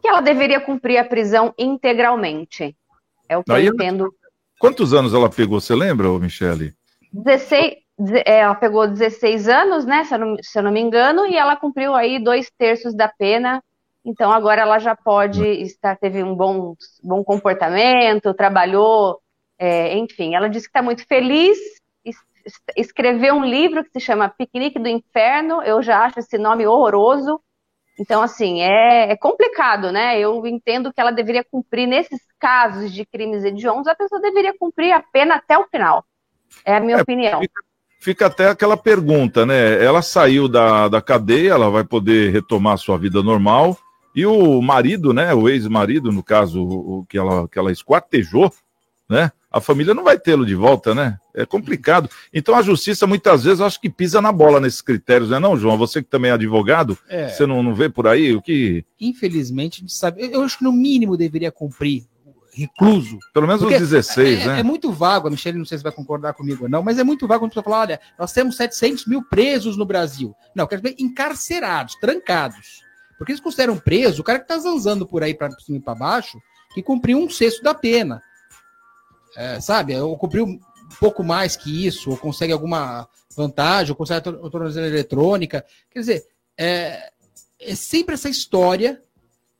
que 0.00 0.06
ela 0.06 0.20
deveria 0.20 0.60
cumprir 0.60 0.96
a 0.98 1.04
prisão 1.04 1.52
integralmente. 1.58 2.76
É 3.28 3.36
o 3.36 3.42
que 3.42 3.52
Aí, 3.52 3.66
eu 3.66 3.74
entendo. 3.74 4.14
Quantos 4.58 4.94
anos 4.94 5.12
ela 5.12 5.28
pegou, 5.28 5.60
você 5.60 5.74
lembra, 5.74 6.08
Michele? 6.18 6.72
16, 7.12 7.72
é, 7.72 7.81
ela 8.24 8.54
pegou 8.54 8.86
16 8.86 9.48
anos, 9.48 9.84
né, 9.84 10.04
se 10.04 10.14
eu, 10.14 10.18
não, 10.18 10.36
se 10.40 10.58
eu 10.58 10.62
não 10.62 10.70
me 10.70 10.80
engano, 10.80 11.26
e 11.26 11.36
ela 11.36 11.56
cumpriu 11.56 11.94
aí 11.94 12.22
dois 12.22 12.50
terços 12.56 12.94
da 12.94 13.08
pena. 13.08 13.62
Então 14.04 14.32
agora 14.32 14.62
ela 14.62 14.78
já 14.78 14.96
pode 14.96 15.44
estar, 15.44 15.96
teve 15.96 16.22
um 16.22 16.34
bom, 16.34 16.74
bom 17.02 17.22
comportamento, 17.22 18.34
trabalhou, 18.34 19.20
é, 19.58 19.96
enfim. 19.96 20.34
Ela 20.34 20.48
disse 20.48 20.66
que 20.66 20.70
está 20.70 20.82
muito 20.82 21.06
feliz, 21.06 21.58
escreveu 22.76 23.34
um 23.34 23.44
livro 23.44 23.84
que 23.84 23.90
se 23.90 24.00
chama 24.00 24.28
Piquenique 24.28 24.78
do 24.78 24.88
Inferno. 24.88 25.62
Eu 25.62 25.82
já 25.82 26.04
acho 26.04 26.18
esse 26.18 26.36
nome 26.38 26.66
horroroso. 26.66 27.40
Então, 27.98 28.22
assim, 28.22 28.62
é, 28.62 29.12
é, 29.12 29.16
complicado, 29.16 29.92
né? 29.92 30.18
Eu 30.18 30.44
entendo 30.46 30.92
que 30.92 31.00
ela 31.00 31.12
deveria 31.12 31.44
cumprir, 31.44 31.86
nesses 31.86 32.20
casos 32.38 32.90
de 32.90 33.04
crimes 33.04 33.44
hediondos, 33.44 33.86
a 33.86 33.94
pessoa 33.94 34.20
deveria 34.20 34.56
cumprir 34.58 34.92
a 34.92 35.00
pena 35.00 35.36
até 35.36 35.58
o 35.58 35.68
final. 35.68 36.04
É 36.64 36.76
a 36.76 36.80
minha 36.80 36.96
é, 36.96 37.02
opinião. 37.02 37.40
Fica, 37.40 37.62
fica 38.02 38.26
até 38.26 38.48
aquela 38.48 38.76
pergunta, 38.76 39.46
né? 39.46 39.82
Ela 39.82 40.02
saiu 40.02 40.48
da, 40.48 40.88
da 40.88 41.00
cadeia, 41.00 41.52
ela 41.52 41.70
vai 41.70 41.84
poder 41.84 42.32
retomar 42.32 42.76
sua 42.76 42.98
vida 42.98 43.22
normal. 43.22 43.78
E 44.14 44.26
o 44.26 44.60
marido, 44.60 45.12
né? 45.12 45.32
O 45.32 45.48
ex-marido, 45.48 46.10
no 46.10 46.22
caso, 46.22 46.60
o, 46.62 47.06
que, 47.08 47.16
ela, 47.16 47.48
que 47.48 47.58
ela 47.58 47.70
esquartejou, 47.70 48.52
né? 49.08 49.30
A 49.50 49.60
família 49.60 49.94
não 49.94 50.02
vai 50.02 50.18
tê-lo 50.18 50.44
de 50.44 50.54
volta, 50.54 50.94
né? 50.94 51.16
É 51.32 51.46
complicado. 51.46 52.10
Então 52.34 52.56
a 52.56 52.62
justiça 52.62 53.06
muitas 53.06 53.44
vezes 53.44 53.60
acho 53.60 53.80
que 53.80 53.88
pisa 53.88 54.20
na 54.20 54.32
bola 54.32 54.58
nesses 54.58 54.82
critérios, 54.82 55.30
né? 55.30 55.38
Não, 55.38 55.56
João? 55.56 55.78
Você 55.78 56.02
que 56.02 56.08
também 56.08 56.30
é 56.30 56.34
advogado, 56.34 56.98
é. 57.08 57.28
você 57.28 57.46
não, 57.46 57.62
não 57.62 57.74
vê 57.74 57.88
por 57.88 58.08
aí 58.08 58.34
o 58.34 58.42
que. 58.42 58.84
Infelizmente, 59.00 59.76
a 59.76 59.80
gente 59.80 59.94
sabe. 59.94 60.28
Eu 60.32 60.42
acho 60.42 60.58
que 60.58 60.64
no 60.64 60.72
mínimo 60.72 61.16
deveria 61.16 61.52
cumprir 61.52 62.04
recluso. 62.54 63.18
Pelo 63.32 63.46
menos 63.46 63.62
Porque 63.62 63.76
os 63.76 63.80
16, 63.80 64.40
é, 64.40 64.46
né? 64.46 64.60
É 64.60 64.62
muito 64.62 64.92
vago, 64.92 65.28
a 65.28 65.30
Michelle 65.30 65.58
não 65.58 65.64
sei 65.64 65.78
se 65.78 65.84
vai 65.84 65.92
concordar 65.92 66.34
comigo 66.34 66.64
ou 66.64 66.70
não, 66.70 66.82
mas 66.82 66.98
é 66.98 67.04
muito 67.04 67.26
vago 67.26 67.40
quando 67.40 67.54
você 67.54 67.62
fala, 67.62 67.80
olha, 67.80 68.00
nós 68.18 68.32
temos 68.32 68.56
700 68.56 69.06
mil 69.06 69.22
presos 69.24 69.76
no 69.76 69.86
Brasil. 69.86 70.34
Não, 70.54 70.66
quero 70.66 70.82
dizer 70.82 70.96
encarcerados, 70.98 71.94
trancados. 71.96 72.82
Porque 73.16 73.32
eles 73.32 73.40
consideram 73.40 73.78
preso 73.78 74.20
o 74.20 74.24
cara 74.24 74.38
que 74.38 74.44
está 74.44 74.58
zanzando 74.58 75.06
por 75.06 75.22
aí 75.22 75.34
para 75.34 75.50
cima 75.60 75.78
e 75.78 75.80
para 75.80 75.94
baixo, 75.94 76.38
que 76.74 76.82
cumpriu 76.82 77.18
um 77.18 77.30
sexto 77.30 77.62
da 77.62 77.74
pena. 77.74 78.22
É, 79.36 79.60
sabe? 79.60 79.98
Ou 79.98 80.16
cumpriu 80.18 80.44
um 80.44 80.60
pouco 81.00 81.22
mais 81.24 81.56
que 81.56 81.86
isso, 81.86 82.10
ou 82.10 82.16
consegue 82.16 82.52
alguma 82.52 83.08
vantagem, 83.34 83.92
ou 83.92 83.96
consegue 83.96 84.28
a 84.28 84.50
tornozela 84.50 84.86
eletrônica. 84.86 85.64
Quer 85.90 86.00
dizer, 86.00 86.26
é, 86.58 87.10
é 87.60 87.74
sempre 87.74 88.14
essa 88.14 88.28
história 88.28 89.00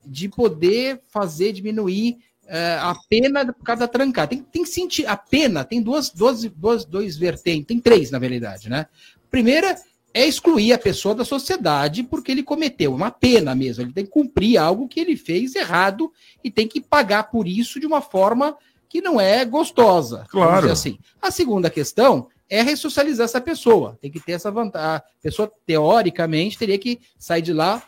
de 0.04 0.28
poder 0.28 1.00
fazer 1.08 1.52
diminuir 1.52 2.18
é, 2.52 2.76
a 2.78 2.94
pena 3.09 3.50
por 3.50 3.64
causa 3.64 3.80
da 3.80 3.88
trancada. 3.88 4.28
Tem, 4.28 4.42
tem 4.42 4.62
que 4.62 4.68
sentir. 4.68 5.06
A 5.06 5.16
pena 5.16 5.64
tem 5.64 5.80
duas, 5.80 6.11
duas, 6.11 6.44
duas, 6.44 6.85
dois 6.85 7.16
vertentes, 7.16 7.66
tem 7.66 7.80
três, 7.80 8.11
na 8.11 8.18
verdade, 8.18 8.68
né? 8.68 8.87
Primeira 9.30 9.75
é 10.12 10.26
excluir 10.26 10.75
a 10.75 10.78
pessoa 10.78 11.14
da 11.14 11.25
sociedade 11.25 12.02
porque 12.02 12.30
ele 12.30 12.42
cometeu 12.42 12.94
uma 12.94 13.11
pena 13.11 13.54
mesmo. 13.54 13.85
Ele 13.85 13.94
tem 13.94 14.04
que 14.04 14.11
cumprir 14.11 14.59
algo 14.59 14.87
que 14.87 15.00
ele 15.00 15.16
fez 15.16 15.54
errado 15.54 16.12
e 16.44 16.50
tem 16.50 16.68
que 16.68 16.78
pagar 16.78 17.30
por 17.30 17.49
isso 17.49 17.80
de 17.80 17.87
uma 17.87 18.02
forma 18.02 18.54
que 18.87 19.00
não 19.00 19.18
é 19.18 19.42
gostosa. 19.47 20.26
Claro. 20.28 20.71
assim. 20.71 20.99
A 21.23 21.30
segunda 21.30 21.71
questão 21.71 22.28
é 22.50 22.61
ressocializar 22.61 23.25
essa 23.25 23.40
pessoa. 23.40 23.97
Tem 23.99 24.11
que 24.11 24.21
ter 24.21 24.32
essa 24.32 24.50
vantagem. 24.50 24.99
A 24.99 25.02
pessoa, 25.23 25.50
teoricamente, 25.64 26.59
teria 26.59 26.76
que 26.76 27.00
sair 27.18 27.40
de 27.40 27.54
lá 27.54 27.82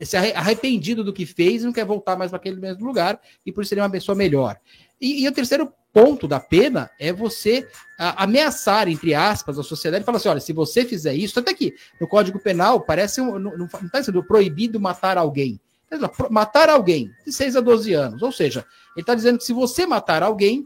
se 0.00 0.16
arre- 0.16 0.32
arrependido 0.32 1.02
do 1.04 1.12
que 1.12 1.24
fez 1.26 1.62
não 1.64 1.72
quer 1.72 1.84
voltar 1.84 2.16
mais 2.16 2.30
para 2.30 2.38
aquele 2.38 2.60
mesmo 2.60 2.84
lugar 2.86 3.20
e 3.44 3.52
por 3.52 3.62
isso 3.62 3.68
seria 3.70 3.84
uma 3.84 3.90
pessoa 3.90 4.14
melhor. 4.16 4.56
E, 5.00 5.24
e 5.24 5.28
o 5.28 5.32
terceiro 5.32 5.72
ponto 5.92 6.28
da 6.28 6.38
pena 6.38 6.90
é 7.00 7.12
você 7.12 7.66
a- 7.98 8.24
ameaçar, 8.24 8.88
entre 8.88 9.14
aspas, 9.14 9.58
a 9.58 9.62
sociedade 9.62 10.02
e 10.02 10.06
falar 10.06 10.18
assim: 10.18 10.28
olha, 10.28 10.40
se 10.40 10.52
você 10.52 10.84
fizer 10.84 11.14
isso, 11.14 11.38
até 11.38 11.50
aqui 11.50 11.74
no 12.00 12.06
Código 12.06 12.38
Penal 12.38 12.80
parece 12.80 13.20
um, 13.20 13.38
não 13.38 13.66
está 13.66 14.02
sendo 14.02 14.22
proibido 14.22 14.78
matar 14.78 15.16
alguém. 15.18 15.60
Tá 15.88 15.98
Matar 16.30 16.68
alguém 16.68 17.10
de 17.26 17.32
6 17.32 17.56
a 17.56 17.60
12 17.60 17.92
anos. 17.94 18.22
Ou 18.22 18.30
seja, 18.30 18.64
ele 18.96 19.02
está 19.02 19.14
dizendo 19.14 19.38
que 19.38 19.44
se 19.44 19.52
você 19.52 19.86
matar 19.86 20.22
alguém, 20.22 20.64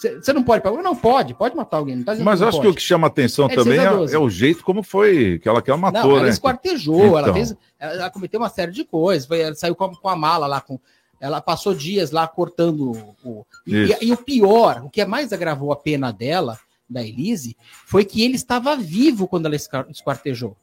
você 0.00 0.32
não 0.32 0.42
pode 0.42 0.62
pagar. 0.62 0.82
Não 0.82 0.96
pode, 0.96 1.34
pode 1.34 1.54
matar 1.54 1.76
alguém. 1.76 2.02
Tá 2.02 2.14
Mas 2.16 2.40
acho 2.40 2.60
que 2.60 2.66
o 2.66 2.74
que 2.74 2.80
chama 2.80 3.06
atenção 3.06 3.46
É 3.50 3.54
também 3.54 3.78
é, 3.78 3.84
é 3.84 4.18
o 4.18 4.30
jeito 4.30 4.64
como 4.64 4.82
foi 4.82 5.38
que 5.38 5.48
ela, 5.48 5.60
que 5.60 5.70
ela 5.70 5.78
matou, 5.78 6.02
não, 6.02 6.16
ela 6.16 6.22
né? 6.24 6.30
esquartejou, 6.30 7.18
ela 7.18 7.22
Então. 7.22 7.34
fez. 7.34 7.54
Ela, 7.78 7.92
ela 7.94 8.10
cometeu 8.10 8.40
uma 8.40 8.48
série 8.48 8.72
de 8.72 8.84
coisas. 8.84 9.26
Foi, 9.26 9.40
ela 9.40 9.54
saiu 9.54 9.74
com 9.74 9.84
a, 9.84 9.94
com 10.00 10.08
a 10.08 10.16
mala 10.16 10.46
lá, 10.46 10.60
com. 10.60 10.78
Ela 11.20 11.40
passou 11.42 11.74
dias 11.74 12.10
lá 12.10 12.26
cortando 12.26 12.92
o. 13.22 13.44
E, 13.66 13.74
e- 13.76 13.96
e 14.06 14.12
o 14.12 14.16
pior, 14.16 14.82
o 14.84 14.88
que 14.90 15.04
mais 15.04 15.32
agravou 15.32 15.70
a 15.70 15.76
pena 15.76 16.10
dela, 16.10 16.58
da 16.88 17.02
Elise, 17.02 17.56
foi 17.86 18.04
que 18.04 18.22
ele 18.22 18.36
estava 18.36 18.74
vivo 18.76 19.28
quando 19.28 19.46
ela 19.46 19.54
esquartejou. 19.90 20.56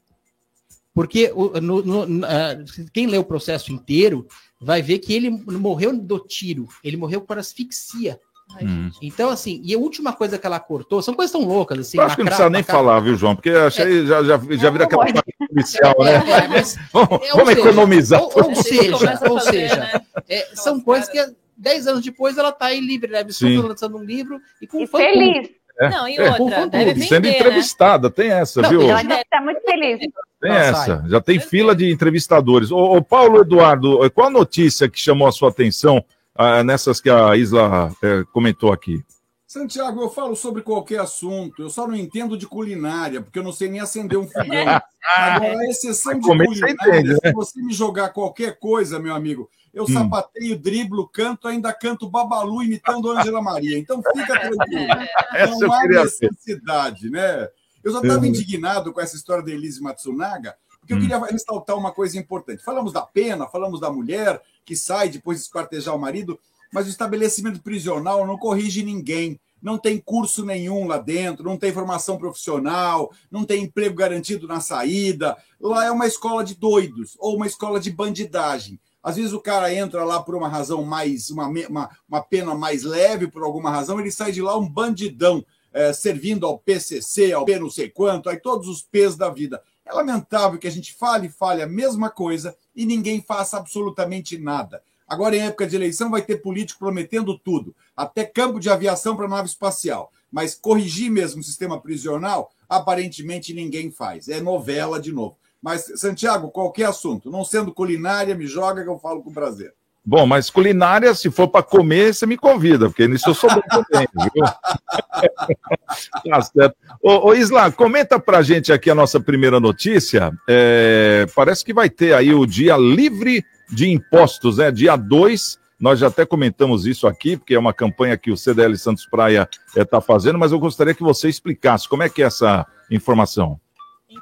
Porque 0.94 1.32
o- 1.36 1.62
no- 1.62 1.84
no- 1.84 2.26
ah, 2.26 2.58
quem 2.92 3.06
lê 3.06 3.18
o 3.20 3.24
processo 3.24 3.72
inteiro 3.72 4.26
vai 4.60 4.82
ver 4.82 4.98
que 4.98 5.14
ele 5.14 5.30
não 5.30 5.60
morreu 5.60 5.96
do 5.96 6.18
tiro, 6.18 6.68
ele 6.84 6.98
morreu 6.98 7.22
por 7.22 7.38
asfixia. 7.38 8.20
Hum. 8.62 8.90
Então, 9.02 9.30
assim, 9.30 9.62
e 9.64 9.76
a 9.76 9.78
última 9.78 10.14
coisa 10.14 10.38
que 10.38 10.46
ela 10.48 10.60
cortou, 10.60 11.02
são 11.02 11.14
coisas 11.14 11.32
tão 11.32 11.44
loucas, 11.46 11.78
assim. 11.80 11.98
Eu 11.98 12.04
acho 12.06 12.16
que 12.16 12.22
não 12.24 12.28
precisa 12.28 12.50
nem 12.50 12.62
macra- 12.62 12.76
falar, 12.76 13.00
viu, 13.02 13.16
João? 13.16 13.36
Porque 13.36 13.50
achei, 13.50 14.06
já, 14.06 14.24
já, 14.24 14.38
já 14.38 14.70
vira 14.70 14.86
aquela 14.86 15.06
parte 15.06 15.22
policial, 15.48 15.96
né? 16.00 16.14
É, 16.14 16.32
é, 16.46 16.48
mas- 16.48 16.78
Vamos, 16.92 17.10
é, 17.12 17.14
ou 17.14 17.38
vamos 17.40 17.50
seja, 17.50 17.60
economizar. 17.60 18.22
Ou, 18.22 18.32
ou 18.36 18.56
seja, 18.56 19.20
ou 19.30 19.40
seja, 19.40 19.76
né? 19.76 20.02
é, 20.28 20.48
são 20.56 20.80
coisas 20.80 21.10
que 21.10 21.24
10 21.58 21.88
anos 21.88 22.04
depois 22.04 22.38
ela 22.38 22.52
tá 22.52 22.68
aí 22.68 22.80
livre, 22.80 23.12
né? 23.12 23.20
Absoluta, 23.20 23.68
lançando 23.70 23.98
um 23.98 24.04
livro 24.04 24.40
e 24.62 24.68
com 24.68 24.80
E 24.80 24.88
fã 24.88 24.98
feliz. 24.98 25.50
É, 25.80 25.90
Não, 25.90 26.08
e 26.08 26.18
é, 26.18 26.32
outra, 26.40 26.68
deve 26.68 26.94
tudo. 26.96 27.04
Sendo 27.04 27.10
vender, 27.10 27.30
né? 27.30 27.36
entrevistada, 27.40 28.10
tem 28.10 28.32
essa, 28.32 28.62
Não, 28.64 28.70
viu? 28.70 28.82
Ela 28.82 29.04
deve 29.04 29.22
estar 29.22 29.42
muito 29.42 29.62
feliz. 29.62 30.00
Tem 30.42 30.52
Ela 30.52 30.60
essa. 30.60 31.04
Já 31.08 31.22
tem 31.22 31.40
fila 31.40 31.76
de 31.76 31.92
entrevistadores. 31.92 32.72
Ô, 32.72 32.96
ô, 32.98 33.02
Paulo 33.04 33.42
Eduardo, 33.42 34.00
qual 34.12 34.28
a 34.28 34.32
notícia 34.32 34.90
que 34.90 35.00
chamou 35.00 35.28
a 35.28 35.32
sua 35.32 35.50
atenção 35.50 36.04
ah, 36.38 36.64
nessas 36.64 37.00
que 37.02 37.10
a 37.10 37.36
Isla 37.36 37.92
eh, 38.02 38.24
comentou 38.32 38.72
aqui? 38.72 39.04
Santiago, 39.48 40.02
eu 40.02 40.10
falo 40.10 40.36
sobre 40.36 40.62
qualquer 40.62 41.00
assunto, 41.00 41.62
eu 41.62 41.70
só 41.70 41.88
não 41.88 41.96
entendo 41.96 42.38
de 42.38 42.46
culinária, 42.46 43.22
porque 43.22 43.40
eu 43.40 43.44
não 43.44 43.54
sei 43.54 43.70
nem 43.70 43.80
acender 43.80 44.18
um 44.20 44.28
fogão. 44.28 44.66
Agora, 45.18 45.58
a 45.60 45.66
exceção 45.66 46.20
de 46.20 46.28
culinária, 46.28 46.74
entende, 46.74 47.10
né? 47.14 47.18
se 47.24 47.32
você 47.32 47.62
me 47.62 47.74
jogar 47.74 48.10
qualquer 48.10 48.60
coisa, 48.60 49.00
meu 49.00 49.16
amigo, 49.16 49.50
eu 49.74 49.84
Hum. 49.84 49.88
sapateio, 49.88 50.60
driblo, 50.60 51.08
canto, 51.08 51.48
ainda 51.48 51.72
canto 51.72 52.10
babalu 52.10 52.64
imitando 52.64 53.10
Ângela 53.12 53.42
Maria. 53.42 53.78
Então 53.78 54.02
fica 54.14 54.38
tranquilo. 54.38 54.88
Não 55.62 55.72
há 55.74 55.82
ver. 55.88 56.04
necessidade, 56.04 57.10
né? 57.10 57.48
Eu 57.84 57.92
já 57.94 58.02
estava 58.02 58.20
Uhum. 58.20 58.26
indignado 58.26 58.92
com 58.92 59.00
essa 59.00 59.16
história 59.16 59.44
da 59.44 59.52
Elise 59.52 59.82
Matsunaga, 59.82 60.56
porque 60.88 60.94
eu 60.94 60.98
Hum. 60.98 61.02
queria 61.02 61.20
ressaltar 61.20 61.78
uma 61.78 61.92
coisa 61.92 62.18
importante. 62.18 62.64
Falamos 62.64 62.94
da 62.94 63.02
pena, 63.02 63.46
falamos 63.46 63.82
da 63.82 63.92
mulher 63.92 64.42
que 64.66 64.74
sai 64.74 65.10
depois 65.10 65.40
de 65.40 65.44
esquartejar 65.44 65.94
o 65.94 66.00
marido, 66.00 66.40
mas 66.72 66.88
o 66.88 66.90
estabelecimento 66.90 67.62
prisional 67.62 68.26
não 68.26 68.38
corrige 68.38 68.84
ninguém. 68.84 69.38
Não 69.62 69.78
tem 69.78 69.98
curso 70.00 70.46
nenhum 70.46 70.88
lá 70.88 70.98
dentro, 70.98 71.44
não 71.44 71.58
tem 71.58 71.74
formação 71.74 72.18
profissional, 72.18 73.12
não 73.30 73.44
tem 73.44 73.64
emprego 73.64 73.96
garantido 73.96 74.48
na 74.48 74.62
saída. 74.62 75.36
Lá 75.60 75.86
é 75.86 75.92
uma 75.92 76.06
escola 76.08 76.44
de 76.44 76.56
doidos 76.56 77.18
ou 77.20 77.36
uma 77.36 77.48
escola 77.48 77.80
de 77.80 77.92
bandidagem. 77.92 78.80
Às 79.04 79.16
vezes 79.18 79.34
o 79.34 79.40
cara 79.42 79.74
entra 79.74 80.06
lá 80.06 80.22
por 80.22 80.36
uma 80.36 80.48
razão 80.48 80.84
mais, 80.84 81.30
uma, 81.30 81.48
uma, 81.48 81.90
uma 82.08 82.22
pena 82.22 82.54
mais 82.56 82.84
leve, 82.84 83.28
por 83.28 83.44
alguma 83.44 83.72
razão, 83.72 84.00
ele 84.00 84.12
sai 84.12 84.32
de 84.32 84.42
lá 84.42 84.56
um 84.58 84.70
bandidão, 84.70 85.44
eh, 85.74 85.92
servindo 85.92 86.46
ao 86.46 86.60
PCC, 86.60 87.34
ao 87.34 87.46
P 87.46 87.58
não 87.60 87.70
sei 87.70 87.90
quanto, 87.90 88.30
aí 88.30 88.38
todos 88.40 88.68
os 88.68 88.82
P's 88.82 89.16
da 89.16 89.30
vida. 89.30 89.62
É 89.88 89.94
lamentável 89.94 90.60
que 90.60 90.68
a 90.68 90.72
gente 90.72 90.94
fale 90.94 91.28
e 91.28 91.32
fale 91.32 91.62
a 91.62 91.68
mesma 91.68 92.10
coisa 92.10 92.58
e 92.76 92.86
ninguém 92.86 93.22
faça 93.22 93.56
absolutamente 93.56 94.38
nada. 94.38 94.84
Agora, 95.08 95.38
em 95.38 95.40
época 95.40 95.66
de 95.66 95.78
eleição, 95.78 96.12
vai 96.12 96.22
ter 96.22 96.42
político 96.42 96.80
prometendo 96.80 97.40
tudo, 97.40 97.74
até 97.96 98.26
campo 98.26 98.60
de 98.60 98.70
aviação 98.70 99.16
para 99.16 99.30
nave 99.30 99.48
espacial. 99.48 100.12
Mas 100.30 100.54
corrigir 100.54 101.10
mesmo 101.10 101.40
o 101.40 101.44
sistema 101.44 101.80
prisional, 101.80 102.52
aparentemente 102.68 103.54
ninguém 103.54 103.90
faz. 103.90 104.28
É 104.28 104.42
novela 104.42 105.00
de 105.00 105.14
novo. 105.14 105.38
Mas, 105.62 105.86
Santiago, 105.96 106.52
qualquer 106.52 106.88
assunto, 106.88 107.32
não 107.32 107.46
sendo 107.46 107.74
culinária, 107.74 108.36
me 108.36 108.46
joga 108.46 108.84
que 108.84 108.90
eu 108.90 109.00
falo 109.00 109.24
com 109.24 109.32
prazer. 109.32 109.74
Bom, 110.10 110.26
mas 110.26 110.50
culinária, 110.50 111.14
se 111.14 111.30
for 111.30 111.50
para 111.50 111.62
comer, 111.62 112.14
você 112.14 112.26
me 112.26 112.38
convida, 112.38 112.88
porque 112.88 113.10
nisso 113.10 113.30
eu 113.30 113.34
sou 113.34 113.50
bom 113.50 113.60
também, 113.70 114.08
viu? 114.34 114.46
tá 116.32 116.42
certo. 116.42 116.78
Ô, 117.04 117.28
ô, 117.28 117.34
Isla, 117.34 117.70
comenta 117.74 118.18
pra 118.18 118.42
gente 118.42 118.72
aqui 118.72 118.90
a 118.90 118.96
nossa 118.96 119.20
primeira 119.20 119.60
notícia. 119.60 120.32
É, 120.48 121.26
parece 121.36 121.66
que 121.66 121.74
vai 121.74 121.90
ter 121.90 122.14
aí 122.14 122.34
o 122.34 122.46
dia 122.46 122.78
livre 122.78 123.44
de 123.70 123.90
impostos, 123.90 124.60
né? 124.60 124.72
Dia 124.72 124.96
2. 124.96 125.60
Nós 125.78 126.00
já 126.00 126.08
até 126.08 126.26
comentamos 126.26 126.86
isso 126.86 127.06
aqui, 127.06 127.36
porque 127.36 127.56
é 127.56 127.60
uma 127.60 127.74
campanha 127.74 128.16
que 128.16 128.32
o 128.32 128.38
CDL 128.38 128.78
Santos 128.78 129.06
Praia 129.06 129.46
está 129.76 130.00
fazendo, 130.00 130.40
mas 130.40 130.54
eu 130.54 130.60
gostaria 130.60 130.94
que 130.94 131.04
você 131.04 131.28
explicasse 131.28 131.88
como 131.90 132.04
é 132.04 132.08
que 132.08 132.24
é 132.24 132.28
essa 132.28 132.66
informação. 132.90 133.60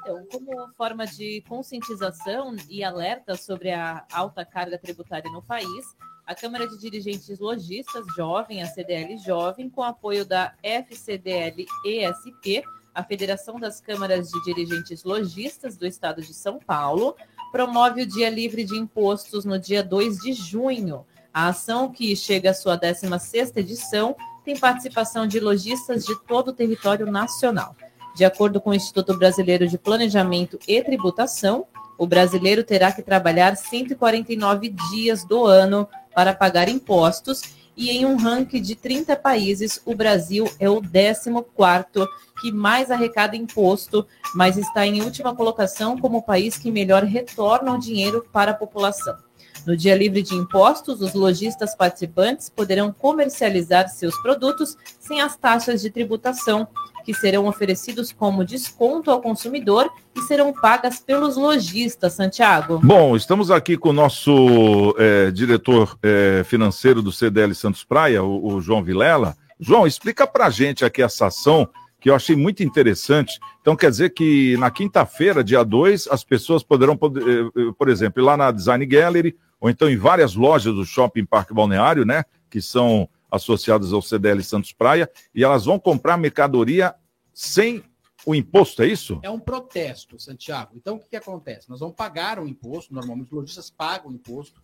Então, 0.06 0.24
como 0.30 0.68
forma 0.74 1.04
de 1.04 1.42
conscientização 1.48 2.54
e 2.70 2.84
alerta 2.84 3.34
sobre 3.34 3.72
a 3.72 4.06
alta 4.12 4.44
carga 4.44 4.78
tributária 4.78 5.28
no 5.32 5.42
país, 5.42 5.84
a 6.24 6.32
Câmara 6.32 6.68
de 6.68 6.78
Dirigentes 6.78 7.40
Logistas 7.40 8.06
Jovem, 8.16 8.62
a 8.62 8.66
CDL 8.66 9.18
Jovem, 9.18 9.68
com 9.68 9.82
apoio 9.82 10.24
da 10.24 10.54
FCDL-ESP, 10.62 12.62
a 12.94 13.02
Federação 13.02 13.58
das 13.58 13.80
Câmaras 13.80 14.30
de 14.30 14.44
Dirigentes 14.44 15.02
Logistas 15.02 15.76
do 15.76 15.84
Estado 15.84 16.22
de 16.22 16.32
São 16.32 16.60
Paulo, 16.60 17.16
promove 17.50 18.02
o 18.02 18.06
Dia 18.06 18.30
Livre 18.30 18.62
de 18.62 18.76
Impostos 18.76 19.44
no 19.44 19.58
dia 19.58 19.82
2 19.82 20.18
de 20.18 20.32
junho. 20.32 21.04
A 21.34 21.48
ação, 21.48 21.90
que 21.90 22.14
chega 22.14 22.50
à 22.50 22.54
sua 22.54 22.78
16ª 22.78 23.56
edição, 23.56 24.14
tem 24.44 24.56
participação 24.56 25.26
de 25.26 25.40
lojistas 25.40 26.04
de 26.04 26.14
todo 26.28 26.48
o 26.48 26.52
território 26.52 27.10
nacional. 27.10 27.74
De 28.16 28.24
acordo 28.24 28.62
com 28.62 28.70
o 28.70 28.74
Instituto 28.74 29.14
Brasileiro 29.18 29.68
de 29.68 29.76
Planejamento 29.76 30.58
e 30.66 30.82
Tributação, 30.82 31.66
o 31.98 32.06
brasileiro 32.06 32.64
terá 32.64 32.90
que 32.90 33.02
trabalhar 33.02 33.54
149 33.56 34.74
dias 34.90 35.22
do 35.22 35.44
ano 35.44 35.86
para 36.14 36.32
pagar 36.32 36.66
impostos 36.66 37.42
e 37.76 37.90
em 37.90 38.06
um 38.06 38.16
ranking 38.16 38.62
de 38.62 38.74
30 38.74 39.14
países, 39.16 39.82
o 39.84 39.94
Brasil 39.94 40.50
é 40.58 40.68
o 40.68 40.80
14º 40.80 42.08
que 42.40 42.50
mais 42.50 42.90
arrecada 42.90 43.36
imposto, 43.36 44.06
mas 44.34 44.56
está 44.56 44.86
em 44.86 45.02
última 45.02 45.34
colocação 45.34 45.98
como 45.98 46.18
o 46.18 46.22
país 46.22 46.56
que 46.56 46.70
melhor 46.70 47.04
retorna 47.04 47.74
o 47.74 47.78
dinheiro 47.78 48.26
para 48.32 48.52
a 48.52 48.54
população. 48.54 49.25
No 49.66 49.76
dia 49.76 49.96
livre 49.96 50.22
de 50.22 50.34
impostos, 50.34 51.00
os 51.00 51.12
lojistas 51.12 51.74
participantes 51.74 52.48
poderão 52.48 52.92
comercializar 52.92 53.88
seus 53.88 54.16
produtos 54.22 54.76
sem 55.00 55.20
as 55.20 55.36
taxas 55.36 55.82
de 55.82 55.90
tributação, 55.90 56.68
que 57.04 57.12
serão 57.12 57.46
oferecidos 57.46 58.12
como 58.12 58.44
desconto 58.44 59.10
ao 59.10 59.20
consumidor 59.20 59.90
e 60.14 60.20
serão 60.22 60.52
pagas 60.52 61.00
pelos 61.00 61.36
lojistas, 61.36 62.12
Santiago. 62.12 62.80
Bom, 62.82 63.16
estamos 63.16 63.50
aqui 63.50 63.76
com 63.76 63.88
o 63.88 63.92
nosso 63.92 64.94
eh, 64.98 65.32
diretor 65.32 65.98
eh, 66.00 66.42
financeiro 66.44 67.02
do 67.02 67.10
CDL 67.10 67.54
Santos 67.54 67.82
Praia, 67.82 68.22
o, 68.22 68.54
o 68.54 68.60
João 68.60 68.84
Vilela. 68.84 69.36
João, 69.58 69.86
explica 69.86 70.26
pra 70.26 70.48
gente 70.48 70.84
aqui 70.84 71.02
essa 71.02 71.26
ação 71.26 71.68
que 72.00 72.10
eu 72.10 72.14
achei 72.14 72.36
muito 72.36 72.62
interessante. 72.62 73.40
Então, 73.60 73.74
quer 73.74 73.90
dizer 73.90 74.10
que 74.10 74.56
na 74.58 74.70
quinta-feira, 74.70 75.42
dia 75.42 75.64
2, 75.64 76.06
as 76.08 76.22
pessoas 76.22 76.62
poderão, 76.62 76.96
poder, 76.96 77.22
eh, 77.22 77.50
eh, 77.56 77.72
por 77.76 77.88
exemplo, 77.88 78.22
ir 78.22 78.24
lá 78.24 78.36
na 78.36 78.52
Design 78.52 78.86
Gallery, 78.86 79.36
ou 79.66 79.70
então 79.70 79.90
em 79.90 79.96
várias 79.96 80.36
lojas 80.36 80.72
do 80.74 80.84
Shopping 80.86 81.24
Parque 81.24 81.52
Balneário, 81.52 82.04
né? 82.04 82.24
Que 82.48 82.62
são 82.62 83.08
associadas 83.28 83.92
ao 83.92 84.00
CDL 84.00 84.40
Santos 84.44 84.72
Praia, 84.72 85.10
e 85.34 85.42
elas 85.42 85.64
vão 85.64 85.76
comprar 85.76 86.16
mercadoria 86.16 86.94
sem 87.34 87.82
o 88.24 88.32
imposto, 88.32 88.82
é 88.82 88.86
isso? 88.86 89.18
É 89.24 89.30
um 89.30 89.40
protesto, 89.40 90.18
Santiago. 90.20 90.70
Então, 90.76 90.94
o 90.96 91.00
que, 91.00 91.08
que 91.10 91.16
acontece? 91.16 91.68
Nós 91.68 91.80
vamos 91.80 91.96
pagar 91.96 92.38
o 92.38 92.46
imposto, 92.46 92.94
normalmente 92.94 93.26
os 93.26 93.32
lojistas 93.32 93.68
pagam 93.68 94.10
o 94.10 94.14
imposto. 94.14 94.62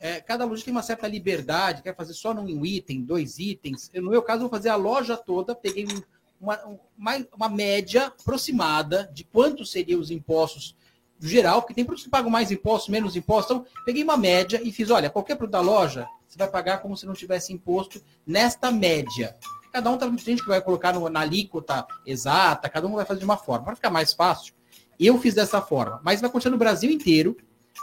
É, 0.00 0.20
cada 0.20 0.44
lojista 0.44 0.64
tem 0.66 0.74
uma 0.74 0.82
certa 0.82 1.06
liberdade, 1.06 1.82
quer 1.82 1.94
fazer 1.94 2.12
só 2.14 2.34
num 2.34 2.66
item, 2.66 3.02
dois 3.02 3.38
itens. 3.38 3.88
Eu, 3.94 4.02
no 4.02 4.10
meu 4.10 4.22
caso, 4.22 4.40
vou 4.40 4.50
fazer 4.50 4.68
a 4.68 4.76
loja 4.76 5.16
toda, 5.16 5.54
peguei 5.54 5.86
um- 5.86 6.02
uma, 6.40 6.66
um- 6.66 6.78
uma, 6.98 7.26
uma 7.36 7.48
média 7.48 8.06
aproximada 8.06 9.08
de 9.14 9.22
quanto 9.24 9.64
seriam 9.64 10.00
os 10.00 10.10
impostos 10.10 10.74
geral, 11.20 11.60
porque 11.62 11.74
tem 11.74 11.84
produtos 11.84 12.04
que 12.04 12.10
pagam 12.10 12.30
mais 12.30 12.50
impostos, 12.50 12.88
menos 12.88 13.14
impostos. 13.16 13.56
Então, 13.56 13.66
peguei 13.84 14.02
uma 14.02 14.16
média 14.16 14.60
e 14.62 14.72
fiz, 14.72 14.90
olha, 14.90 15.10
qualquer 15.10 15.36
produto 15.36 15.52
da 15.52 15.60
loja, 15.60 16.06
você 16.26 16.38
vai 16.38 16.48
pagar 16.48 16.78
como 16.78 16.96
se 16.96 17.04
não 17.06 17.12
tivesse 17.14 17.52
imposto 17.52 18.00
nesta 18.26 18.70
média. 18.70 19.36
Cada 19.72 19.90
um 19.90 19.96
tá, 19.96 20.10
gente 20.16 20.42
que 20.42 20.48
vai 20.48 20.60
colocar 20.60 20.92
no- 20.92 21.08
na 21.08 21.20
alíquota 21.20 21.86
exata, 22.06 22.68
cada 22.68 22.86
um 22.86 22.94
vai 22.94 23.04
fazer 23.04 23.20
de 23.20 23.24
uma 23.24 23.36
forma. 23.36 23.64
Para 23.66 23.76
ficar 23.76 23.90
mais 23.90 24.12
fácil, 24.12 24.54
eu 24.98 25.18
fiz 25.18 25.34
dessa 25.34 25.60
forma. 25.60 26.00
Mas 26.02 26.20
vai 26.20 26.28
acontecer 26.28 26.50
no 26.50 26.58
Brasil 26.58 26.90
inteiro. 26.90 27.36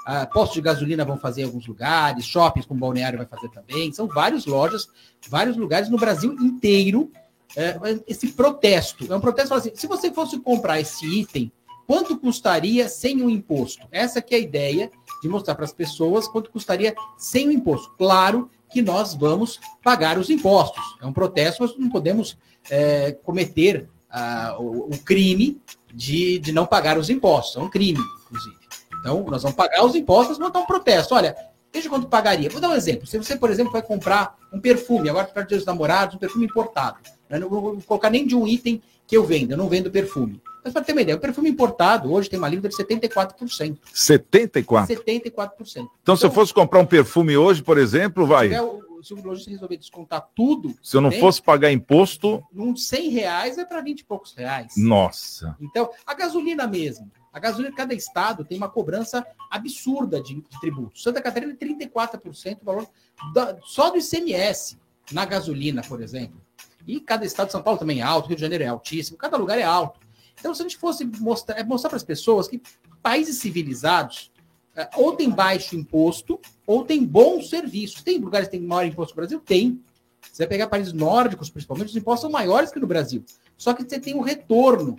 ah, 0.05 0.25
postos 0.25 0.55
de 0.55 0.61
gasolina 0.61 1.03
vão 1.03 1.17
fazer 1.17 1.41
em 1.41 1.45
alguns 1.45 1.67
lugares, 1.67 2.25
shoppings 2.25 2.65
com 2.65 2.75
balneário 2.75 3.17
vai 3.17 3.27
fazer 3.27 3.49
também. 3.49 3.91
São 3.91 4.07
várias 4.07 4.45
lojas, 4.45 4.87
vários 5.27 5.57
lugares 5.57 5.89
no 5.89 5.97
Brasil 5.97 6.31
inteiro. 6.33 7.11
é, 7.55 7.77
esse 8.07 8.27
protesto. 8.33 9.11
É 9.11 9.15
um 9.15 9.19
protesto 9.21 9.53
assim: 9.53 9.71
se 9.73 9.87
você 9.87 10.11
fosse 10.11 10.39
comprar 10.39 10.79
esse 10.79 11.05
item, 11.05 11.51
quanto 11.87 12.19
custaria 12.19 12.89
sem 12.89 13.23
o 13.23 13.29
imposto? 13.29 13.87
Essa 13.91 14.21
que 14.21 14.35
é 14.35 14.37
a 14.37 14.41
ideia 14.41 14.91
de 15.21 15.29
mostrar 15.29 15.55
para 15.55 15.65
as 15.65 15.73
pessoas 15.73 16.27
quanto 16.27 16.51
custaria 16.51 16.93
sem 17.17 17.47
o 17.47 17.51
imposto. 17.51 17.91
Claro 17.97 18.51
que 18.69 18.81
nós 18.81 19.15
vamos 19.15 19.59
pagar 19.81 20.19
os 20.19 20.29
impostos. 20.29 20.83
É 21.01 21.05
um 21.05 21.13
protesto, 21.13 21.63
mas 21.63 21.77
não 21.77 21.89
podemos 21.89 22.37
é, 22.69 23.13
cometer 23.23 23.89
ah, 24.09 24.57
o, 24.59 24.93
o 24.93 24.99
crime 24.99 25.59
de, 25.93 26.37
de 26.39 26.51
não 26.51 26.65
pagar 26.65 26.97
os 26.97 27.09
impostos. 27.09 27.55
É 27.55 27.59
um 27.59 27.69
crime, 27.69 27.99
inclusive. 28.25 28.57
Então, 28.99 29.23
nós 29.23 29.43
vamos 29.43 29.55
pagar 29.55 29.85
os 29.85 29.95
impostos, 29.95 30.37
montar 30.37 30.59
um 30.59 30.65
protesto. 30.65 31.15
Olha, 31.15 31.35
veja 31.73 31.89
quanto 31.89 32.07
pagaria. 32.07 32.49
Vou 32.49 32.59
dar 32.59 32.69
um 32.69 32.75
exemplo. 32.75 33.07
Se 33.07 33.17
você, 33.17 33.37
por 33.37 33.49
exemplo, 33.49 33.71
vai 33.71 33.81
comprar 33.81 34.35
um 34.51 34.59
perfume, 34.59 35.09
agora 35.09 35.27
para 35.27 35.47
os 35.55 35.65
namorados, 35.65 36.15
um 36.15 36.19
perfume 36.19 36.45
importado. 36.45 36.97
Eu 37.29 37.39
não 37.39 37.49
vou 37.49 37.81
colocar 37.81 38.09
nem 38.09 38.27
de 38.27 38.35
um 38.35 38.47
item 38.47 38.81
que 39.05 39.15
eu 39.15 39.23
vendo, 39.23 39.51
eu 39.51 39.57
não 39.57 39.69
vendo 39.69 39.89
perfume. 39.89 40.41
Mas 40.67 40.73
para 40.73 40.83
ter 40.83 40.91
uma 40.91 41.01
ideia, 41.01 41.15
o 41.17 41.19
perfume 41.21 41.49
importado 41.49 42.11
hoje 42.11 42.29
tem 42.29 42.37
uma 42.37 42.45
alíquota 42.47 42.67
de 42.67 42.75
74%. 42.75 43.77
74. 43.93 44.93
74%. 44.95 45.87
Então, 46.01 46.15
se 46.17 46.25
eu 46.25 46.31
fosse 46.31 46.53
comprar 46.53 46.79
um 46.79 46.85
perfume 46.85 47.37
hoje, 47.37 47.63
por 47.63 47.77
exemplo, 47.77 48.27
vai. 48.27 48.49
Se, 48.49 48.59
o, 48.59 48.83
se 49.01 49.13
o 49.13 49.23
lojista 49.23 49.49
resolver 49.49 49.77
descontar 49.77 50.27
tudo, 50.35 50.75
Se 50.83 50.97
eu 50.97 51.01
não 51.01 51.09
fosse 51.11 51.41
pagar 51.41 51.71
imposto, 51.71 52.43
uns 52.53 52.85
100 52.87 53.09
reais 53.11 53.57
é 53.57 53.63
para 53.63 53.79
20 53.81 53.99
e 54.01 54.03
poucos 54.03 54.33
reais. 54.33 54.73
nossa. 54.75 55.55
Então, 55.61 55.89
a 56.05 56.13
gasolina 56.13 56.67
mesmo. 56.67 57.09
A 57.31 57.39
gasolina, 57.39 57.73
cada 57.75 57.93
estado 57.93 58.43
tem 58.43 58.57
uma 58.57 58.67
cobrança 58.67 59.25
absurda 59.49 60.21
de, 60.21 60.35
de 60.35 60.59
tributo. 60.59 60.99
Santa 60.99 61.21
Catarina 61.21 61.53
é 61.53 61.55
34% 61.65 62.59
do 62.59 62.65
valor 62.65 62.87
da- 63.33 63.57
só 63.63 63.89
do 63.89 63.97
ICMS 63.97 64.77
na 65.11 65.23
gasolina, 65.23 65.81
por 65.87 66.01
exemplo. 66.01 66.41
E 66.87 66.99
cada 66.99 67.25
estado, 67.25 67.51
São 67.51 67.61
Paulo 67.61 67.79
também 67.79 67.99
é 67.99 68.03
alto, 68.03 68.27
Rio 68.27 68.35
de 68.35 68.41
Janeiro 68.41 68.63
é 68.63 68.67
altíssimo, 68.67 69.17
cada 69.17 69.37
lugar 69.37 69.57
é 69.59 69.63
alto. 69.63 69.99
Então, 70.39 70.53
se 70.53 70.61
a 70.61 70.63
gente 70.63 70.77
fosse 70.77 71.05
mostrar, 71.19 71.57
é 71.57 71.63
mostrar 71.63 71.89
para 71.89 71.97
as 71.97 72.03
pessoas 72.03 72.47
que 72.47 72.61
países 73.01 73.37
civilizados 73.39 74.31
eh, 74.75 74.89
ou 74.95 75.15
tem 75.15 75.29
baixo 75.29 75.75
imposto 75.75 76.39
ou 76.65 76.85
tem 76.85 77.03
bons 77.03 77.49
serviços. 77.49 78.03
Tem 78.03 78.19
lugares 78.19 78.47
que 78.47 78.57
tem 78.57 78.65
maior 78.65 78.87
imposto 78.87 79.13
que 79.13 79.19
o 79.19 79.21
Brasil? 79.21 79.39
Tem. 79.39 79.81
Você 80.21 80.43
vai 80.43 80.47
pegar 80.47 80.67
países 80.67 80.93
nórdicos, 80.93 81.49
principalmente, 81.49 81.89
os 81.89 81.95
impostos 81.95 82.21
são 82.21 82.29
maiores 82.29 82.71
que 82.71 82.79
no 82.79 82.87
Brasil. 82.87 83.23
Só 83.57 83.73
que 83.73 83.83
você 83.83 83.99
tem 83.99 84.13
um 84.13 84.21
retorno 84.21 84.97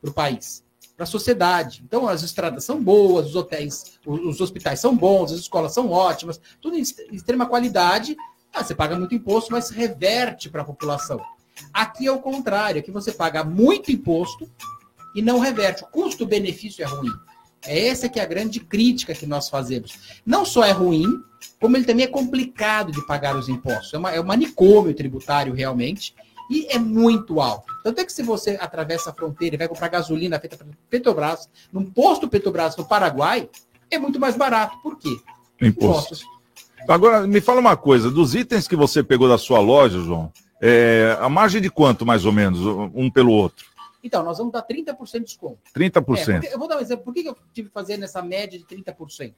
para 0.00 0.10
o 0.10 0.14
país, 0.14 0.64
para 0.96 1.04
a 1.04 1.06
sociedade. 1.06 1.82
Então, 1.84 2.08
as 2.08 2.22
estradas 2.22 2.64
são 2.64 2.82
boas, 2.82 3.26
os 3.26 3.36
hotéis, 3.36 3.98
os, 4.06 4.20
os 4.20 4.40
hospitais 4.40 4.80
são 4.80 4.96
bons, 4.96 5.32
as 5.32 5.40
escolas 5.40 5.74
são 5.74 5.90
ótimas, 5.90 6.40
tudo 6.60 6.76
em 6.76 6.80
extrema 6.80 7.46
qualidade. 7.46 8.16
Ah, 8.52 8.64
você 8.64 8.74
paga 8.74 8.98
muito 8.98 9.14
imposto, 9.14 9.52
mas 9.52 9.68
reverte 9.68 10.48
para 10.48 10.62
a 10.62 10.64
população. 10.64 11.20
Aqui 11.72 12.06
é 12.06 12.12
o 12.12 12.20
contrário, 12.20 12.80
aqui 12.80 12.90
você 12.90 13.12
paga 13.12 13.44
muito 13.44 13.90
imposto 13.90 14.48
e 15.18 15.22
não 15.22 15.40
reverte. 15.40 15.82
O 15.82 15.86
custo-benefício 15.88 16.82
é 16.82 16.86
ruim. 16.86 17.10
É 17.66 17.88
essa 17.88 18.08
que 18.08 18.20
é 18.20 18.22
a 18.22 18.26
grande 18.26 18.60
crítica 18.60 19.12
que 19.12 19.26
nós 19.26 19.48
fazemos. 19.48 19.98
Não 20.24 20.44
só 20.44 20.64
é 20.64 20.70
ruim, 20.70 21.06
como 21.60 21.76
ele 21.76 21.84
também 21.84 22.04
é 22.04 22.08
complicado 22.08 22.92
de 22.92 23.04
pagar 23.04 23.36
os 23.36 23.48
impostos. 23.48 23.92
É, 23.92 23.98
uma, 23.98 24.12
é 24.12 24.20
um 24.20 24.24
manicômio 24.24 24.94
tributário 24.94 25.52
realmente 25.52 26.14
e 26.48 26.66
é 26.70 26.78
muito 26.78 27.40
alto. 27.40 27.66
Tanto 27.82 28.00
é 28.00 28.04
que 28.04 28.12
se 28.12 28.22
você 28.22 28.56
atravessa 28.60 29.10
a 29.10 29.12
fronteira 29.12 29.56
e 29.56 29.58
vai 29.58 29.66
comprar 29.66 29.88
gasolina 29.88 30.38
feita 30.38 30.56
pela 30.56 30.70
Petrobras, 30.88 31.50
num 31.72 31.84
posto 31.84 32.28
Petrobras 32.28 32.76
no 32.76 32.84
Paraguai, 32.84 33.48
é 33.90 33.98
muito 33.98 34.20
mais 34.20 34.36
barato. 34.36 34.78
Por 34.80 34.96
quê? 34.96 35.16
Imposto. 35.60 36.16
Agora, 36.88 37.26
me 37.26 37.40
fala 37.40 37.60
uma 37.60 37.76
coisa: 37.76 38.08
dos 38.08 38.36
itens 38.36 38.68
que 38.68 38.76
você 38.76 39.02
pegou 39.02 39.28
da 39.28 39.36
sua 39.36 39.58
loja, 39.58 40.00
João, 40.00 40.32
é, 40.62 41.18
a 41.20 41.28
margem 41.28 41.60
de 41.60 41.70
quanto, 41.70 42.06
mais 42.06 42.24
ou 42.24 42.32
menos, 42.32 42.60
um 42.94 43.10
pelo 43.10 43.32
outro? 43.32 43.66
Então, 44.08 44.22
nós 44.24 44.38
vamos 44.38 44.52
dar 44.52 44.62
30% 44.62 45.12
de 45.20 45.24
desconto. 45.26 45.58
30%. 45.76 46.44
É, 46.44 46.54
eu 46.54 46.58
vou 46.58 46.66
dar 46.66 46.78
um 46.78 46.80
exemplo. 46.80 47.04
Por 47.04 47.12
que 47.14 47.20
eu 47.28 47.36
tive 47.52 47.68
que 47.68 47.74
fazer 47.74 47.96
nessa 47.98 48.20
média 48.22 48.58
de 48.58 48.64
30%? 48.64 49.34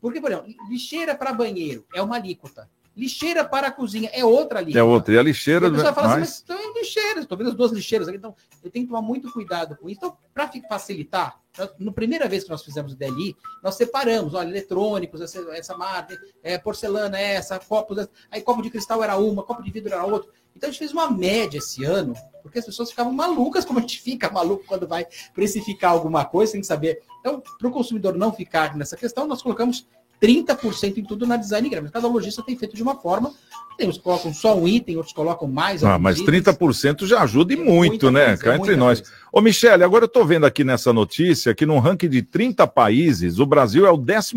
Porque, 0.00 0.20
por 0.20 0.30
exemplo, 0.30 0.54
lixeira 0.70 1.14
para 1.14 1.32
banheiro 1.32 1.84
é 1.94 2.00
uma 2.00 2.16
alíquota. 2.16 2.70
Lixeira 2.96 3.44
para 3.44 3.66
a 3.66 3.70
cozinha 3.70 4.08
é 4.12 4.24
outra 4.24 4.60
alíquota. 4.60 4.78
É 4.78 4.82
outra. 4.82 5.12
E 5.14 5.18
a 5.18 5.22
lixeira. 5.22 5.66
E 5.66 5.68
a 5.68 5.72
pessoa 5.72 5.92
fala 5.92 6.06
assim, 6.06 6.16
mais- 6.20 6.30
mas 6.30 6.42
então 6.44 6.58
é 6.58 6.78
lixeiras, 6.78 7.22
estou 7.24 7.36
vendo 7.36 7.50
as 7.50 7.54
duas 7.54 7.72
lixeiras 7.72 8.08
aqui, 8.08 8.16
então 8.16 8.34
eu 8.64 8.70
tenho 8.70 8.86
que 8.86 8.90
tomar 8.90 9.02
muito 9.02 9.30
cuidado 9.30 9.76
com 9.76 9.88
isso. 9.90 9.98
Então, 9.98 10.16
para 10.32 10.50
facilitar, 10.66 11.38
nós- 11.58 11.74
na 11.78 11.92
primeira 11.92 12.26
vez 12.26 12.44
que 12.44 12.50
nós 12.50 12.62
fizemos 12.62 12.92
o 12.92 12.96
DLI, 12.96 13.36
nós 13.62 13.74
separamos, 13.74 14.32
olha, 14.32 14.48
eletrônicos, 14.48 15.20
essa, 15.20 15.40
essa 15.54 15.76
marca, 15.76 16.18
é, 16.42 16.56
porcelana 16.56 17.18
essa, 17.18 17.58
copos, 17.58 17.98
essa, 17.98 18.10
aí 18.30 18.40
copo 18.40 18.62
de 18.62 18.70
cristal 18.70 19.02
era 19.02 19.16
uma, 19.18 19.42
copo 19.42 19.62
de 19.62 19.70
vidro 19.70 19.92
era 19.92 20.04
outra. 20.04 20.30
Então 20.56 20.68
a 20.68 20.72
gente 20.72 20.78
fez 20.78 20.92
uma 20.92 21.10
média 21.10 21.58
esse 21.58 21.84
ano, 21.84 22.14
porque 22.42 22.58
as 22.58 22.64
pessoas 22.64 22.90
ficavam 22.90 23.12
malucas, 23.12 23.64
como 23.64 23.78
a 23.78 23.82
gente 23.82 24.00
fica 24.00 24.30
maluco 24.30 24.64
quando 24.66 24.86
vai 24.88 25.06
precificar 25.34 25.92
alguma 25.92 26.24
coisa, 26.24 26.52
sem 26.52 26.62
saber. 26.62 27.00
Então, 27.20 27.42
para 27.58 27.68
o 27.68 27.70
consumidor 27.70 28.14
não 28.16 28.32
ficar 28.32 28.76
nessa 28.76 28.96
questão, 28.96 29.26
nós 29.26 29.42
colocamos 29.42 29.86
30% 30.20 30.96
em 30.96 31.04
tudo 31.04 31.26
na 31.26 31.36
design 31.36 31.68
gráfico. 31.68 31.92
Cada 31.92 32.08
lojista 32.08 32.42
tem 32.42 32.56
feito 32.56 32.74
de 32.74 32.82
uma 32.82 32.96
forma. 32.96 33.32
Tem 33.76 33.86
uns 33.86 33.98
que 33.98 34.02
colocam 34.02 34.32
só 34.32 34.56
um 34.56 34.66
item, 34.66 34.96
outros 34.96 35.14
colocam 35.14 35.46
mais. 35.46 35.84
Ah, 35.84 35.98
mas 35.98 36.18
itens. 36.18 36.44
30% 36.44 37.04
já 37.04 37.22
ajuda 37.22 37.52
e 37.52 37.56
muito, 37.56 38.06
muita 38.06 38.10
né? 38.10 38.26
coisa, 38.28 38.42
Cá 38.42 38.56
entre 38.56 38.76
nós. 38.76 39.02
Ô, 39.30 39.42
Michele, 39.42 39.84
agora 39.84 40.04
eu 40.04 40.08
tô 40.08 40.24
vendo 40.24 40.46
aqui 40.46 40.64
nessa 40.64 40.92
notícia 40.94 41.54
que 41.54 41.66
num 41.66 41.78
ranking 41.78 42.08
de 42.08 42.22
30 42.22 42.66
países, 42.66 43.38
o 43.38 43.44
Brasil 43.44 43.84
é 43.86 43.90
o 43.90 43.98
14 43.98 44.32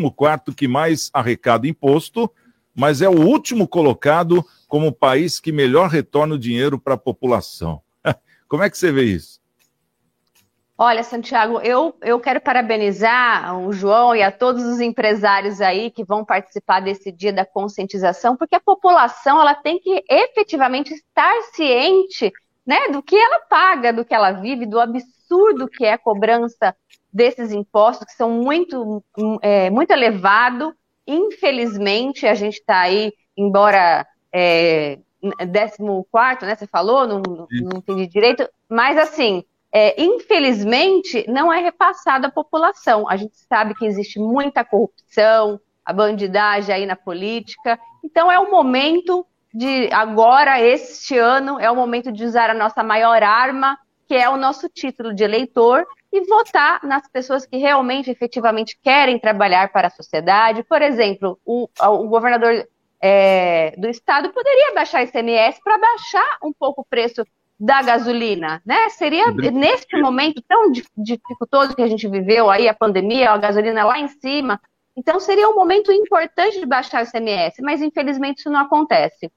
que 0.54 0.68
mais 0.68 1.10
arrecada 1.14 1.66
imposto, 1.66 2.30
mas 2.76 3.02
é 3.02 3.10
o 3.10 3.22
último 3.22 3.68
colocado 3.68 4.46
como 4.68 4.92
país 4.92 5.40
que 5.40 5.52
melhor 5.52 5.90
retorna 5.90 6.36
o 6.36 6.40
dinheiro 6.40 6.80
para 6.80 6.94
a 6.94 6.98
população. 6.98 7.82
Como 8.48 8.64
é 8.64 8.70
que 8.70 8.78
você 8.78 8.92
vê 8.92 9.04
isso? 9.04 9.40
Olha, 10.82 11.04
Santiago, 11.04 11.60
eu, 11.60 11.94
eu 12.02 12.22
quero 12.22 12.40
parabenizar 12.40 13.60
o 13.60 13.74
João 13.74 14.16
e 14.16 14.24
a 14.24 14.32
todos 14.32 14.64
os 14.64 14.80
empresários 14.80 15.60
aí 15.60 15.92
que 15.92 16.06
vão 16.06 16.24
participar 16.24 16.80
desse 16.80 17.12
dia 17.12 17.34
da 17.34 17.46
conscientização, 17.46 18.38
porque 18.38 18.56
a 18.56 18.62
população 18.62 19.42
ela 19.42 19.54
tem 19.54 19.78
que 19.78 20.02
efetivamente 20.10 20.94
estar 20.94 21.34
ciente 21.54 22.32
né, 22.66 22.88
do 22.94 23.04
que 23.04 23.18
ela 23.18 23.42
paga, 23.42 23.92
do 23.92 24.06
que 24.06 24.16
ela 24.16 24.32
vive, 24.32 24.66
do 24.66 24.80
absurdo 24.80 25.68
que 25.68 25.84
é 25.84 25.94
a 25.94 25.98
cobrança 25.98 26.74
desses 27.12 27.52
impostos, 27.52 28.06
que 28.06 28.14
são 28.14 28.30
muito, 28.30 29.04
é, 29.42 29.70
muito 29.70 29.92
elevado. 29.92 30.74
Infelizmente, 31.10 32.28
a 32.28 32.36
gente 32.36 32.60
está 32.60 32.82
aí, 32.82 33.12
embora 33.36 34.06
é, 34.32 35.00
14, 35.50 36.46
né? 36.46 36.56
Você 36.56 36.68
falou, 36.68 37.08
não, 37.08 37.22
não 37.22 37.78
entendi 37.78 38.08
direito, 38.08 38.48
mas 38.70 38.96
assim, 38.96 39.44
é, 39.72 40.02
infelizmente, 40.02 41.26
não 41.28 41.52
é 41.52 41.60
repassado 41.62 42.28
à 42.28 42.32
população. 42.32 43.10
A 43.10 43.18
gente 43.18 43.36
sabe 43.50 43.74
que 43.74 43.86
existe 43.86 44.20
muita 44.20 44.64
corrupção, 44.64 45.60
a 45.84 45.92
bandidagem 45.92 46.76
aí 46.76 46.86
na 46.86 46.96
política. 46.96 47.80
Então, 48.04 48.32
é 48.32 48.38
o 48.40 48.52
momento 48.52 49.26
de, 49.52 49.90
agora, 49.92 50.62
este 50.62 51.18
ano, 51.18 51.60
é 51.60 51.72
o 51.72 51.76
momento 51.76 52.12
de 52.12 52.24
usar 52.24 52.52
a 52.52 52.54
nossa 52.54 52.84
maior 52.84 53.24
arma, 53.24 53.78
que 54.08 54.14
é 54.16 54.30
o 54.30 54.38
nosso 54.38 54.70
título 54.70 55.14
de 55.14 55.24
eleitor, 55.24 55.86
e 56.12 56.26
votar 56.26 56.84
nas 56.84 57.08
pessoas 57.08 57.46
que 57.46 57.58
realmente, 57.58 58.10
efetivamente, 58.10 58.78
querem 58.82 59.20
trabalhar 59.20 59.72
para 59.72 59.88
a 59.88 59.92
sociedade. 59.92 60.64
Por 60.64 60.82
exemplo, 60.82 61.40
o, 61.46 61.70
o 61.80 62.08
governador 62.08 62.68
é, 63.02 63.74
do 63.78 63.88
estado 63.88 64.30
poderia 64.30 64.74
baixar 64.74 65.04
ICMS 65.04 65.60
para 65.64 65.78
baixar 65.78 66.38
um 66.44 66.52
pouco 66.52 66.82
o 66.82 66.86
preço 66.86 67.24
da 67.60 67.82
gasolina, 67.82 68.62
né? 68.66 68.90
Seria 68.90 69.32
neste 69.32 70.00
momento 70.00 70.42
tão 70.48 70.72
dificultoso 70.98 71.76
que 71.76 71.82
a 71.82 71.88
gente 71.88 72.08
viveu 72.08 72.50
aí, 72.50 72.70
a 72.70 72.74
pandemia, 72.74 73.32
a 73.32 73.38
gasolina 73.38 73.84
lá 73.84 74.00
em 74.00 74.08
cima. 74.08 74.60
Então, 74.96 75.20
seria 75.20 75.50
um 75.50 75.56
momento 75.56 75.92
importante 75.92 76.60
de 76.60 76.66
baixar 76.66 77.04
o 77.04 77.08
ICMS, 77.08 77.62
mas 77.62 77.82
infelizmente 77.82 78.40
isso 78.40 78.50
não 78.50 78.62
acontece. 78.62 79.30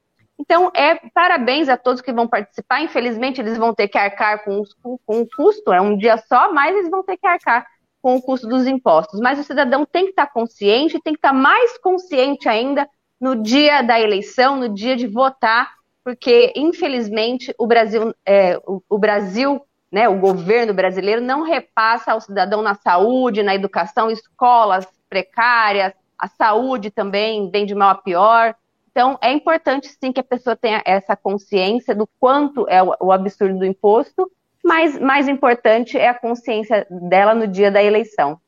Então, 0.43 0.73
é 0.75 0.97
parabéns 1.15 1.69
a 1.69 1.77
todos 1.77 2.03
que 2.03 2.13
vão 2.13 2.27
participar. 2.27 2.83
Infelizmente, 2.83 3.41
eles 3.41 3.57
vão 3.57 3.73
ter 3.73 3.87
que 3.87 3.97
arcar 3.97 4.43
com, 4.45 4.65
com, 4.83 4.99
com 5.07 5.21
o 5.21 5.29
custo, 5.37 5.73
é 5.73 5.81
um 5.81 5.97
dia 5.97 6.17
só, 6.17 6.53
mas 6.53 6.75
eles 6.75 6.91
vão 6.91 7.05
ter 7.05 7.17
que 7.17 7.27
arcar 7.27 7.65
com 8.03 8.17
o 8.17 8.21
custo 8.23 8.49
dos 8.49 8.67
impostos. 8.67 9.21
Mas 9.21 9.39
o 9.39 9.45
cidadão 9.45 9.87
tem 9.87 10.07
que 10.07 10.11
estar 10.11 10.27
consciente, 10.27 11.01
tem 11.01 11.13
que 11.13 11.19
estar 11.19 11.33
mais 11.33 11.79
consciente 11.79 12.49
ainda 12.49 12.89
no 13.21 13.41
dia 13.41 13.83
da 13.83 14.01
eleição, 14.01 14.57
no 14.57 14.69
dia 14.69 14.97
de 14.97 15.07
votar, 15.07 15.71
porque 16.05 16.53
infelizmente 16.57 17.55
o 17.57 17.65
Brasil, 17.65 18.13
é, 18.27 18.59
o, 18.67 18.83
o, 18.91 18.99
Brasil, 18.99 19.63
né, 19.93 20.09
o 20.09 20.19
governo 20.19 20.75
brasileiro 20.75 21.21
não 21.21 21.43
repassa 21.43 22.11
ao 22.11 22.21
cidadão 22.21 22.63
na 22.63 22.75
saúde, 22.75 23.45
na 23.45 23.55
educação, 23.55 24.11
escolas 24.11 24.89
precárias, 25.09 25.93
a 26.19 26.27
saúde 26.27 26.91
também 26.91 27.49
vem 27.49 27.65
de 27.65 27.77
mal 27.77 27.91
a 27.91 27.95
pior. 27.95 28.57
Então 28.93 29.19
é 29.23 29.33
importante 29.33 29.89
sim 29.89 30.13
que 30.13 30.21
a 30.21 30.25
pessoa 30.25 30.55
tenha 30.55 30.83
essa 30.85 31.17
consciência 31.17 31.95
do 31.95 32.07
quanto 32.21 32.69
é 32.69 32.83
o, 32.83 33.11
absurdo 33.11 33.59
do 33.59 33.65
imposto, 33.65 34.31
mas 34.63 34.99
mais 35.01 35.27
importante 35.27 35.97
é 35.97 36.09
a 36.09 36.15
consciência 36.15 36.87
dela 36.89 37.35
no 37.35 37.49
dia 37.49 37.71
da 37.71 37.83
eleição. 37.83 38.39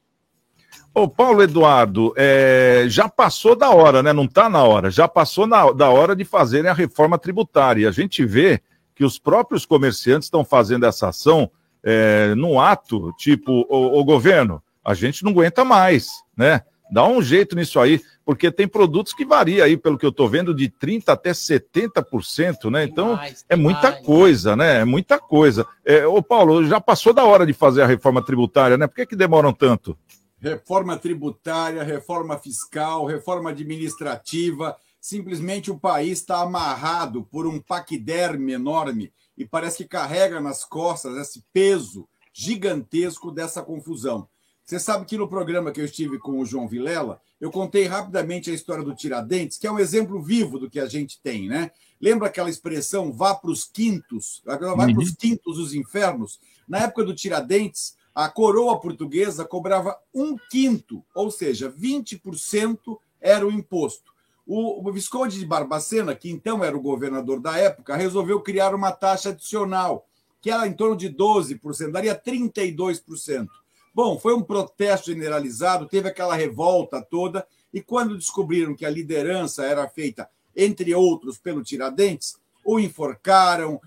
Ô, 0.94 1.08
Paulo 1.08 1.42
Eduardo, 1.42 2.12
é, 2.16 2.84
já 2.88 3.08
passou 3.08 3.56
da 3.56 3.70
hora, 3.70 4.02
né? 4.02 4.12
Não 4.12 4.24
está 4.24 4.48
na 4.48 4.62
hora, 4.62 4.90
já 4.90 5.08
passou 5.08 5.46
na- 5.46 5.72
da 5.72 5.88
hora 5.88 6.14
de 6.14 6.24
fazerem 6.24 6.70
a 6.70 6.74
reforma 6.74 7.18
tributária. 7.18 7.88
A 7.88 7.92
gente 7.92 8.24
vê 8.24 8.60
que 8.94 9.04
os 9.04 9.18
próprios 9.18 9.66
comerciantes 9.66 10.26
estão 10.26 10.44
fazendo 10.44 10.86
essa 10.86 11.08
ação 11.08 11.50
é, 11.82 12.34
num 12.34 12.58
ato, 12.58 13.12
tipo, 13.18 13.66
o, 13.68 14.02
governo, 14.04 14.62
a 14.82 14.94
gente 14.94 15.22
não 15.22 15.32
aguenta 15.32 15.64
mais, 15.64 16.08
né? 16.34 16.62
Dá 16.90 17.06
um 17.06 17.20
jeito 17.20 17.54
nisso 17.54 17.78
aí, 17.78 18.00
porque 18.24 18.50
tem 18.50 18.66
produtos 18.66 19.12
que 19.12 19.24
varia 19.24 19.64
aí, 19.64 19.76
pelo 19.76 19.98
que 19.98 20.06
eu 20.06 20.10
estou 20.10 20.28
vendo, 20.28 20.54
de 20.54 20.68
30% 20.68 21.08
até 21.08 21.30
70%, 21.30 22.70
né? 22.70 22.84
Então, 22.84 23.18
é 23.48 23.54
muita 23.54 23.92
coisa, 23.92 24.56
né? 24.56 24.80
É 24.80 24.84
muita 24.84 25.18
coisa. 25.18 25.66
É, 25.84 26.06
ô, 26.06 26.22
Paulo, 26.22 26.64
já 26.64 26.80
passou 26.80 27.12
da 27.12 27.24
hora 27.24 27.46
de 27.46 27.52
fazer 27.52 27.82
a 27.82 27.86
reforma 27.86 28.24
tributária, 28.24 28.78
né? 28.78 28.86
Por 28.86 28.96
que, 28.96 29.06
que 29.06 29.16
demoram 29.16 29.52
tanto? 29.52 29.96
Reforma 30.38 30.96
tributária, 30.96 31.82
reforma 31.82 32.38
fiscal, 32.38 33.04
reforma 33.04 33.50
administrativa. 33.50 34.76
Simplesmente 35.00 35.70
o 35.70 35.78
país 35.78 36.20
está 36.20 36.40
amarrado 36.40 37.24
por 37.24 37.46
um 37.46 37.60
paquiderme 37.60 38.52
enorme 38.52 39.12
e 39.36 39.44
parece 39.44 39.78
que 39.78 39.88
carrega 39.88 40.40
nas 40.40 40.64
costas 40.64 41.16
esse 41.16 41.44
peso 41.52 42.08
gigantesco 42.32 43.30
dessa 43.30 43.62
confusão. 43.62 44.28
Você 44.64 44.80
sabe 44.80 45.04
que 45.04 45.18
no 45.18 45.28
programa 45.28 45.70
que 45.70 45.80
eu 45.80 45.84
estive 45.84 46.18
com 46.18 46.38
o 46.38 46.46
João 46.46 46.66
Vilela, 46.66 47.20
eu 47.38 47.50
contei 47.50 47.84
rapidamente 47.84 48.50
a 48.50 48.54
história 48.54 48.82
do 48.82 48.94
Tiradentes, 48.94 49.58
que 49.58 49.66
é 49.66 49.70
um 49.70 49.78
exemplo 49.78 50.22
vivo 50.22 50.58
do 50.58 50.70
que 50.70 50.80
a 50.80 50.86
gente 50.86 51.20
tem, 51.20 51.48
né? 51.48 51.70
Lembra 52.00 52.28
aquela 52.28 52.48
expressão 52.48 53.12
vá 53.12 53.34
para 53.34 53.50
os 53.50 53.64
quintos, 53.64 54.42
vai 54.44 54.58
para 54.58 54.98
os 54.98 55.14
quintos 55.14 55.58
dos 55.58 55.74
infernos? 55.74 56.40
Na 56.66 56.78
época 56.78 57.04
do 57.04 57.14
Tiradentes, 57.14 57.94
a 58.14 58.26
coroa 58.30 58.80
portuguesa 58.80 59.44
cobrava 59.44 59.98
um 60.14 60.36
quinto, 60.50 61.04
ou 61.14 61.30
seja, 61.30 61.70
20% 61.70 62.78
era 63.20 63.46
o 63.46 63.52
imposto. 63.52 64.14
O 64.46 64.90
Visconde 64.92 65.38
de 65.38 65.46
Barbacena, 65.46 66.14
que 66.14 66.30
então 66.30 66.64
era 66.64 66.76
o 66.76 66.80
governador 66.80 67.40
da 67.40 67.58
época, 67.58 67.96
resolveu 67.96 68.40
criar 68.40 68.74
uma 68.74 68.92
taxa 68.92 69.30
adicional, 69.30 70.06
que 70.40 70.50
era 70.50 70.66
em 70.66 70.72
torno 70.72 70.96
de 70.96 71.10
12%, 71.10 71.90
daria 71.90 72.18
32%. 72.18 73.48
Bom, 73.94 74.18
foi 74.18 74.34
um 74.34 74.42
protesto 74.42 75.06
generalizado, 75.12 75.86
teve 75.86 76.08
aquela 76.08 76.34
revolta 76.34 77.00
toda, 77.00 77.46
e 77.72 77.80
quando 77.80 78.16
descobriram 78.18 78.74
que 78.74 78.84
a 78.84 78.90
liderança 78.90 79.64
era 79.64 79.88
feita, 79.88 80.28
entre 80.56 80.94
outros, 80.94 81.38
pelo 81.38 81.62
Tiradentes, 81.62 82.36
o 82.64 82.80
enforcaram, 82.80 83.80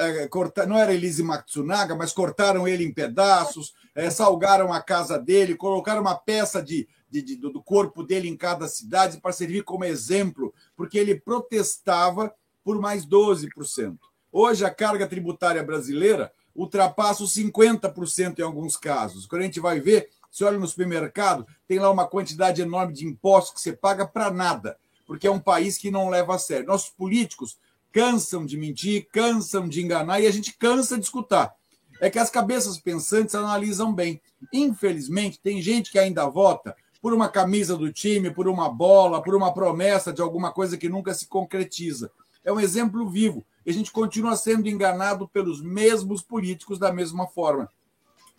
eh, 0.00 0.28
não 0.66 0.78
era 0.78 0.94
Elise 0.94 1.22
Matsunaga, 1.22 1.94
mas 1.96 2.12
cortaram 2.12 2.66
ele 2.68 2.84
em 2.84 2.92
pedaços, 2.92 3.74
eh, 3.94 4.10
salgaram 4.10 4.72
a 4.72 4.80
casa 4.80 5.18
dele, 5.18 5.56
colocaram 5.56 6.00
uma 6.00 6.14
peça 6.14 6.62
de, 6.62 6.88
de- 7.10 7.22
de- 7.22 7.36
do 7.36 7.62
corpo 7.62 8.02
dele 8.04 8.28
em 8.28 8.36
cada 8.36 8.68
cidade 8.68 9.20
para 9.20 9.32
servir 9.32 9.64
como 9.64 9.84
exemplo, 9.84 10.54
porque 10.76 10.98
ele 10.98 11.18
protestava 11.20 12.32
por 12.62 12.80
mais 12.80 13.04
12%. 13.04 13.98
Hoje, 14.32 14.64
a 14.64 14.70
carga 14.72 15.06
tributária 15.08 15.62
brasileira 15.62 16.32
ultrapassa 16.54 17.22
os 17.22 17.34
50% 17.34 18.38
em 18.38 18.42
alguns 18.42 18.76
casos. 18.76 19.26
Quando 19.26 19.42
a 19.42 19.44
gente 19.44 19.60
vai 19.60 19.80
ver, 19.80 20.08
você 20.30 20.44
olha 20.44 20.58
no 20.58 20.66
supermercado, 20.66 21.46
tem 21.66 21.78
lá 21.78 21.90
uma 21.90 22.06
quantidade 22.06 22.62
enorme 22.62 22.92
de 22.92 23.06
impostos 23.06 23.54
que 23.54 23.60
você 23.60 23.72
paga 23.72 24.06
para 24.06 24.30
nada, 24.30 24.78
porque 25.06 25.26
é 25.26 25.30
um 25.30 25.40
país 25.40 25.76
que 25.76 25.90
não 25.90 26.08
leva 26.08 26.34
a 26.34 26.38
sério. 26.38 26.66
Nossos 26.66 26.90
políticos 26.90 27.58
cansam 27.92 28.46
de 28.46 28.56
mentir, 28.56 29.08
cansam 29.12 29.68
de 29.68 29.82
enganar 29.82 30.20
e 30.20 30.26
a 30.26 30.30
gente 30.30 30.56
cansa 30.56 30.96
de 30.96 31.04
escutar. 31.04 31.54
É 32.00 32.08
que 32.08 32.18
as 32.18 32.30
cabeças 32.30 32.78
pensantes 32.78 33.34
analisam 33.34 33.92
bem. 33.92 34.20
Infelizmente, 34.52 35.40
tem 35.40 35.60
gente 35.60 35.90
que 35.90 35.98
ainda 35.98 36.26
vota 36.28 36.74
por 37.02 37.12
uma 37.12 37.28
camisa 37.28 37.76
do 37.76 37.92
time, 37.92 38.30
por 38.30 38.48
uma 38.48 38.68
bola, 38.68 39.22
por 39.22 39.34
uma 39.34 39.52
promessa 39.52 40.12
de 40.12 40.22
alguma 40.22 40.52
coisa 40.52 40.76
que 40.76 40.88
nunca 40.88 41.12
se 41.12 41.26
concretiza. 41.26 42.10
É 42.44 42.52
um 42.52 42.60
exemplo 42.60 43.08
vivo. 43.08 43.44
E 43.64 43.70
a 43.70 43.74
gente 43.74 43.90
continua 43.90 44.36
sendo 44.36 44.68
enganado 44.68 45.28
pelos 45.28 45.62
mesmos 45.62 46.22
políticos 46.22 46.78
da 46.78 46.92
mesma 46.92 47.26
forma. 47.26 47.68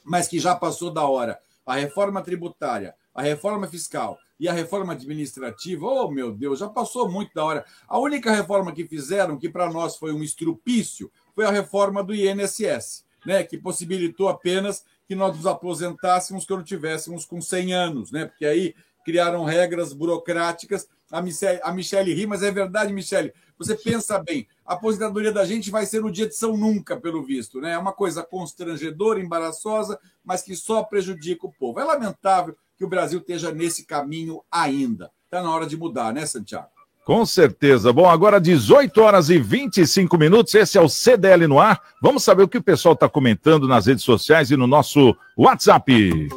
Mas 0.04 0.28
que 0.28 0.40
já 0.40 0.56
passou 0.56 0.92
da 0.92 1.06
hora. 1.06 1.40
A 1.66 1.76
reforma 1.76 2.22
tributária, 2.22 2.96
a 3.14 3.22
reforma 3.22 3.68
fiscal 3.68 4.18
e 4.40 4.48
a 4.48 4.54
reforma 4.54 4.94
administrativa, 4.94 5.86
oh 5.86 6.10
meu 6.10 6.32
Deus, 6.32 6.58
já 6.58 6.68
passou 6.68 7.08
muito 7.08 7.32
da 7.36 7.46
hora. 7.46 7.66
A 7.88 8.00
única 8.00 8.32
reforma 8.32 8.72
que 8.72 8.88
fizeram, 8.88 9.38
que 9.38 9.48
para 9.48 9.70
nós 9.70 9.98
foi 9.98 10.12
um 10.12 10.24
estrupício, 10.24 11.12
foi 11.36 11.46
a 11.46 11.52
reforma 11.52 12.04
do 12.04 12.16
INSS, 12.16 13.06
né, 13.24 13.44
que 13.44 13.56
possibilitou 13.56 14.28
apenas 14.28 14.84
que 15.08 15.14
nós 15.14 15.36
nos 15.36 15.46
aposentássemos 15.46 16.46
quando 16.46 16.64
tivéssemos 16.64 17.24
com 17.24 17.40
100 17.40 17.74
anos, 17.74 18.12
né, 18.12 18.26
porque 18.26 18.46
aí 18.46 18.74
criaram 19.12 19.44
regras 19.44 19.92
burocráticas. 19.92 20.88
A 21.12 21.22
Michelle, 21.22 21.60
a 21.62 21.74
Michelle 21.74 22.14
ri, 22.14 22.26
mas 22.26 22.42
é 22.42 22.50
verdade, 22.50 22.94
Michelle. 22.94 23.34
Você 23.58 23.76
pensa 23.76 24.18
bem, 24.18 24.48
a 24.66 24.74
aposentadoria 24.74 25.34
da 25.34 25.44
gente 25.44 25.70
vai 25.70 25.86
ser 25.86 26.02
no 26.02 26.10
dia 26.10 26.26
de 26.26 26.34
São 26.34 26.56
Nunca, 26.56 26.96
pelo 26.96 27.22
visto. 27.22 27.60
Né? 27.60 27.74
É 27.74 27.78
uma 27.78 27.92
coisa 27.92 28.24
constrangedora, 28.24 29.20
embaraçosa, 29.20 30.00
mas 30.24 30.42
que 30.42 30.56
só 30.56 30.82
prejudica 30.82 31.46
o 31.46 31.52
povo. 31.52 31.82
É 31.82 31.84
lamentável 31.84 32.56
que 32.78 32.86
o 32.86 32.88
Brasil 32.88 33.20
esteja 33.20 33.52
nesse 33.52 33.86
caminho 33.86 34.42
ainda. 34.50 35.12
Está 35.26 35.44
na 35.44 35.54
hora 35.54 35.68
de 35.68 35.76
mudar, 35.76 36.14
né, 36.14 36.26
Santiago? 36.26 36.70
Com 37.04 37.26
certeza. 37.26 37.92
Bom, 37.92 38.10
agora 38.10 38.40
18 38.40 39.02
horas 39.02 39.30
e 39.30 39.38
25 39.38 40.18
minutos. 40.18 40.56
Esse 40.56 40.78
é 40.78 40.82
o 40.82 40.88
CDL 40.88 41.48
no 41.48 41.60
ar. 41.60 41.82
Vamos 42.02 42.24
saber 42.24 42.44
o 42.44 42.48
que 42.48 42.60
o 42.60 42.64
pessoal 42.64 42.94
está 42.94 43.10
comentando 43.10 43.68
nas 43.68 43.88
redes 43.88 44.06
sociais 44.06 44.52
e 44.52 44.56
no 44.56 44.68
nosso 44.68 45.14
WhatsApp. 45.36 46.30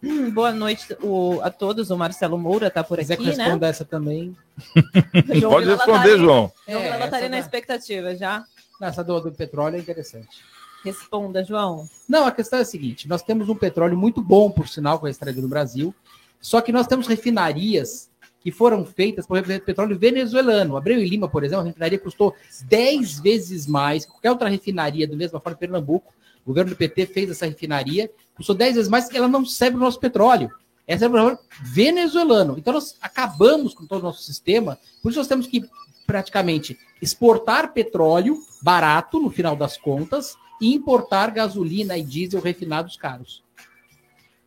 Hum, 0.02 0.30
Boa 0.30 0.52
noite 0.52 0.96
o- 1.02 1.38
a 1.42 1.50
todos. 1.50 1.90
O 1.90 1.96
Marcelo 1.98 2.38
Moura 2.38 2.68
está 2.68 2.82
por 2.82 2.98
quiser 2.98 3.14
aqui, 3.14 3.24
que 3.30 3.36
né? 3.36 3.44
responda 3.44 3.66
essa 3.68 3.84
também. 3.84 4.34
João 5.38 5.52
Pode 5.52 5.66
Vilela 5.66 5.78
tá 5.78 5.84
responder. 5.92 6.18
João. 6.18 6.52
João 6.66 6.80
É, 6.80 6.88
essa 6.88 7.20
na 7.20 7.28
da- 7.28 7.38
expectativa 7.38 8.16
já. 8.16 8.42
Essa 8.80 9.04
do, 9.04 9.20
do 9.20 9.32
petróleo 9.32 9.76
é 9.76 9.78
interessante. 9.78 10.38
Responda, 10.82 11.44
João. 11.44 11.86
Não, 12.08 12.26
a 12.26 12.32
questão 12.32 12.58
é 12.58 12.62
a 12.62 12.64
seguinte: 12.64 13.06
nós 13.06 13.22
temos 13.22 13.50
um 13.50 13.54
petróleo 13.54 13.98
muito 13.98 14.22
bom, 14.22 14.50
por 14.50 14.66
sinal, 14.66 14.98
que 14.98 15.06
é 15.06 15.10
extraído 15.10 15.42
no 15.42 15.48
Brasil, 15.48 15.94
só 16.40 16.62
que 16.62 16.72
nós 16.72 16.86
temos 16.86 17.06
refinarias 17.06 18.08
que 18.42 18.50
foram 18.50 18.86
feitas 18.86 19.26
por 19.26 19.36
exemplo, 19.36 19.66
petróleo 19.66 19.98
venezuelano. 19.98 20.74
Abreu 20.78 20.98
e 20.98 21.06
Lima, 21.06 21.28
por 21.28 21.44
exemplo, 21.44 21.62
a 21.64 21.66
refinaria 21.66 21.98
custou 21.98 22.34
10 22.64 23.20
vezes 23.20 23.66
mais 23.66 24.06
que 24.06 24.10
qualquer 24.12 24.30
outra 24.30 24.48
refinaria 24.48 25.06
do 25.06 25.14
mesma 25.14 25.38
forma 25.38 25.56
em 25.56 25.60
Pernambuco. 25.60 26.14
O 26.44 26.48
governo 26.50 26.70
do 26.70 26.76
PT 26.76 27.06
fez 27.06 27.30
essa 27.30 27.46
refinaria, 27.46 28.10
custou 28.34 28.54
10 28.54 28.74
vezes 28.76 28.88
mais 28.88 29.12
ela 29.14 29.28
não 29.28 29.44
serve 29.44 29.76
o 29.76 29.80
nosso 29.80 30.00
petróleo. 30.00 30.50
Essa 30.86 31.04
é 31.04 31.08
o 31.08 31.10
petróleo 31.10 31.38
venezuelano. 31.62 32.56
Então 32.58 32.72
nós 32.72 32.96
acabamos 33.00 33.74
com 33.74 33.86
todo 33.86 34.00
o 34.00 34.04
nosso 34.04 34.22
sistema, 34.22 34.78
por 35.02 35.10
isso 35.10 35.18
nós 35.18 35.28
temos 35.28 35.46
que 35.46 35.68
praticamente 36.06 36.78
exportar 37.00 37.72
petróleo 37.72 38.42
barato, 38.60 39.20
no 39.20 39.30
final 39.30 39.54
das 39.54 39.76
contas, 39.76 40.36
e 40.60 40.74
importar 40.74 41.30
gasolina 41.30 41.96
e 41.96 42.02
diesel 42.02 42.40
refinados 42.40 42.96
caros. 42.96 43.42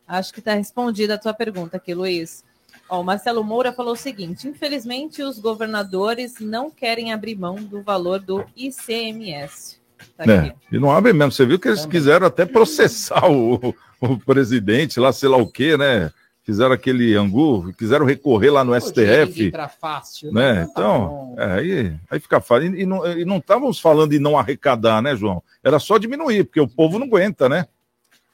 Acho 0.06 0.32
que 0.32 0.38
está 0.38 0.54
respondida 0.54 1.14
a 1.14 1.18
tua 1.18 1.32
pergunta 1.32 1.78
aqui, 1.78 1.94
Luiz. 1.94 2.44
Ó, 2.88 3.00
o 3.00 3.04
Marcelo 3.04 3.42
Moura 3.42 3.72
falou 3.72 3.94
o 3.94 3.96
seguinte: 3.96 4.46
infelizmente, 4.46 5.22
os 5.22 5.38
governadores 5.38 6.38
não 6.40 6.70
querem 6.70 7.12
abrir 7.12 7.34
mão 7.34 7.56
do 7.56 7.82
valor 7.82 8.20
do 8.20 8.44
ICMS. 8.54 9.80
Tá. 10.16 10.24
É, 10.32 10.54
e 10.70 10.78
não 10.78 10.90
abre 10.90 11.12
mesmo. 11.12 11.32
Você 11.32 11.44
viu 11.44 11.58
que 11.58 11.68
eles 11.68 11.86
quiseram 11.86 12.26
até 12.26 12.44
processar 12.46 13.30
o, 13.30 13.74
o 14.00 14.18
presidente 14.18 15.00
lá, 15.00 15.12
sei 15.12 15.28
lá 15.28 15.36
o 15.36 15.46
quê, 15.46 15.76
né? 15.76 16.10
Fizeram 16.42 16.72
aquele 16.72 17.16
angu, 17.16 17.72
quiseram 17.72 18.04
recorrer 18.04 18.50
lá 18.50 18.62
no 18.62 18.78
STF. 18.78 19.46
Entra 19.46 19.66
fácil, 19.66 20.30
Né? 20.30 20.66
Tá 20.66 20.70
Então, 20.70 21.34
é, 21.38 21.52
aí, 21.52 21.96
aí 22.10 22.20
fica 22.20 22.38
fácil. 22.38 22.74
E, 22.74 22.82
e 22.82 22.86
não 22.86 23.06
e 23.06 23.24
não 23.24 23.38
estávamos 23.38 23.80
falando 23.80 24.10
de 24.10 24.18
não 24.18 24.38
arrecadar, 24.38 25.00
né, 25.00 25.16
João? 25.16 25.42
Era 25.62 25.78
só 25.78 25.96
diminuir, 25.96 26.44
porque 26.44 26.60
o 26.60 26.68
povo 26.68 26.98
não 26.98 27.06
aguenta, 27.06 27.48
né? 27.48 27.66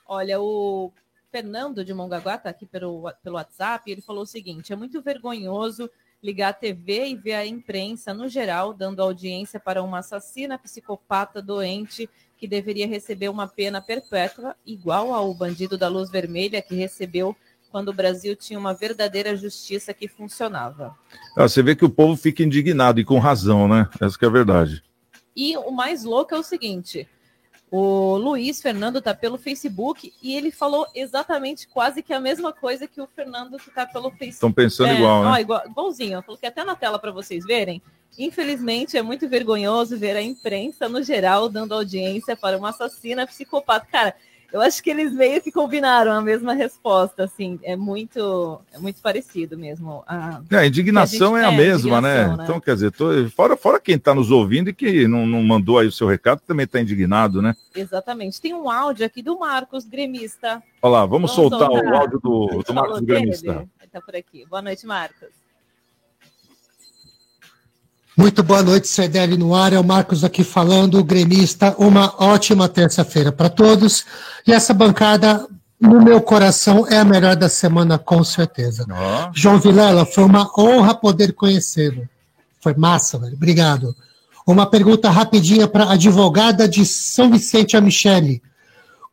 Olha, 0.04 0.40
o 0.40 0.92
Fernando 1.30 1.84
de 1.84 1.94
Mongaguá 1.94 2.34
está 2.34 2.50
aqui 2.50 2.66
pelo, 2.66 3.12
pelo 3.22 3.36
WhatsApp. 3.36 3.88
Ele 3.88 4.00
falou 4.00 4.24
o 4.24 4.26
seguinte: 4.26 4.72
é 4.72 4.76
muito 4.76 5.00
vergonhoso 5.00 5.88
ligar 6.22 6.50
a 6.50 6.52
TV 6.52 7.08
e 7.08 7.16
ver 7.16 7.34
a 7.34 7.46
imprensa 7.46 8.12
no 8.12 8.28
geral 8.28 8.74
dando 8.74 9.00
audiência 9.00 9.58
para 9.58 9.82
uma 9.82 9.98
assassina 9.98 10.58
psicopata 10.58 11.40
doente 11.40 12.08
que 12.36 12.46
deveria 12.46 12.86
receber 12.86 13.28
uma 13.28 13.46
pena 13.46 13.80
perpétua, 13.80 14.56
igual 14.64 15.12
ao 15.12 15.34
bandido 15.34 15.76
da 15.76 15.88
luz 15.88 16.10
vermelha 16.10 16.62
que 16.62 16.74
recebeu 16.74 17.36
quando 17.70 17.90
o 17.90 17.94
Brasil 17.94 18.34
tinha 18.34 18.58
uma 18.58 18.74
verdadeira 18.74 19.36
justiça 19.36 19.94
que 19.94 20.08
funcionava. 20.08 20.96
Ah, 21.36 21.48
você 21.48 21.62
vê 21.62 21.76
que 21.76 21.84
o 21.84 21.90
povo 21.90 22.16
fica 22.16 22.42
indignado 22.42 22.98
e 22.98 23.04
com 23.04 23.18
razão, 23.18 23.68
né? 23.68 23.88
Essa 24.00 24.18
que 24.18 24.24
é 24.24 24.28
a 24.28 24.30
verdade. 24.30 24.82
E 25.36 25.56
o 25.56 25.70
mais 25.70 26.02
louco 26.02 26.34
é 26.34 26.38
o 26.38 26.42
seguinte: 26.42 27.06
o 27.70 28.16
Luiz 28.16 28.60
Fernando 28.60 28.98
está 28.98 29.14
pelo 29.14 29.38
Facebook 29.38 30.12
e 30.20 30.34
ele 30.34 30.50
falou 30.50 30.86
exatamente 30.94 31.68
quase 31.68 32.02
que 32.02 32.12
a 32.12 32.18
mesma 32.18 32.52
coisa 32.52 32.86
que 32.88 33.00
o 33.00 33.06
Fernando 33.06 33.58
que 33.58 33.68
está 33.68 33.86
pelo 33.86 34.10
Facebook. 34.10 34.30
Estão 34.30 34.52
pensando 34.52 34.88
É, 34.88 34.94
igual, 34.96 35.22
né? 35.22 35.30
ó, 35.30 35.38
igual, 35.38 35.62
igualzinho. 35.66 36.14
Eu 36.14 36.22
coloquei 36.22 36.48
até 36.48 36.64
na 36.64 36.74
tela 36.74 36.98
para 36.98 37.12
vocês 37.12 37.44
verem. 37.44 37.80
Infelizmente, 38.18 38.96
é 38.96 39.02
muito 39.02 39.28
vergonhoso 39.28 39.96
ver 39.96 40.16
a 40.16 40.22
imprensa, 40.22 40.88
no 40.88 41.00
geral, 41.02 41.48
dando 41.48 41.72
audiência 41.74 42.36
para 42.36 42.58
uma 42.58 42.70
assassina 42.70 43.24
psicopata. 43.26 43.86
Cara, 43.86 44.16
eu 44.52 44.60
acho 44.60 44.82
que 44.82 44.90
eles 44.90 45.12
meio 45.12 45.40
que 45.40 45.50
combinaram 45.52 46.12
a 46.12 46.20
mesma 46.20 46.52
resposta, 46.54 47.24
assim. 47.24 47.58
É 47.62 47.76
muito, 47.76 48.60
é 48.72 48.78
muito 48.78 49.00
parecido 49.00 49.56
mesmo. 49.56 50.02
A, 50.06 50.40
É, 50.50 50.56
a 50.58 50.66
indignação 50.66 51.32
que 51.34 51.38
é 51.40 51.44
a 51.44 51.50
gente- 51.50 51.56
mesma, 51.58 52.00
né? 52.00 52.16
indignação, 52.18 52.44
Então, 52.44 52.60
quer 52.60 52.74
dizer, 52.74 52.92
tô- 52.92 53.28
fora, 53.30 53.56
fora 53.56 53.80
quem 53.80 53.96
está 53.96 54.14
nos 54.14 54.30
ouvindo 54.30 54.70
e 54.70 54.72
que 54.74 55.06
não, 55.06 55.26
não 55.26 55.42
mandou 55.42 55.78
aí 55.78 55.86
o 55.86 55.92
seu 55.92 56.06
recado, 56.06 56.40
também 56.46 56.64
está 56.64 56.80
indignado, 56.80 57.40
né? 57.42 57.54
Exatamente. 57.74 58.40
Tem 58.40 58.52
um 58.54 58.70
áudio 58.70 59.04
aqui 59.06 59.22
do 59.22 59.38
Marcos, 59.38 59.84
gremista. 59.84 60.62
Olha 60.82 60.92
lá, 60.92 61.06
vamos, 61.06 61.30
soltar, 61.32 61.68
o 61.70 61.74
soltar. 61.74 61.94
áudio 61.94 62.20
do, 62.20 62.48
A 62.50 62.52
gente 62.54 62.66
do 62.66 62.74
Marcos 62.74 63.00
Gremista. 63.00 63.68
Ele 63.80 63.90
tá 63.90 64.00
por 64.00 64.16
aqui. 64.16 64.46
Boa 64.48 64.62
noite, 64.62 64.86
Marcos. 64.86 65.28
Muito 68.20 68.42
boa 68.42 68.62
noite, 68.62 68.86
CDL 68.86 69.34
no 69.38 69.54
ar. 69.54 69.72
É 69.72 69.80
o 69.80 69.82
Marcos 69.82 70.22
aqui 70.24 70.44
falando, 70.44 71.02
gremista. 71.02 71.74
Uma 71.78 72.22
ótima 72.22 72.68
terça-feira 72.68 73.32
para 73.32 73.48
todos. 73.48 74.04
E 74.46 74.52
essa 74.52 74.74
bancada, 74.74 75.48
no 75.80 76.02
meu 76.02 76.20
coração, 76.20 76.86
é 76.86 76.98
a 76.98 77.04
melhor 77.04 77.34
da 77.34 77.48
semana, 77.48 77.98
com 77.98 78.22
certeza. 78.22 78.84
Ó. 78.90 79.30
João 79.32 79.58
Vilela, 79.58 80.04
foi 80.04 80.24
uma 80.24 80.46
honra 80.58 80.94
poder 80.94 81.32
conhecê-lo. 81.32 82.06
Foi 82.60 82.74
massa, 82.74 83.18
velho. 83.18 83.32
Obrigado. 83.32 83.96
Uma 84.46 84.66
pergunta 84.66 85.08
rapidinha 85.08 85.66
para 85.66 85.84
a 85.84 85.92
advogada 85.94 86.68
de 86.68 86.84
São 86.84 87.30
Vicente, 87.30 87.74
a 87.74 87.80
Michele. 87.80 88.42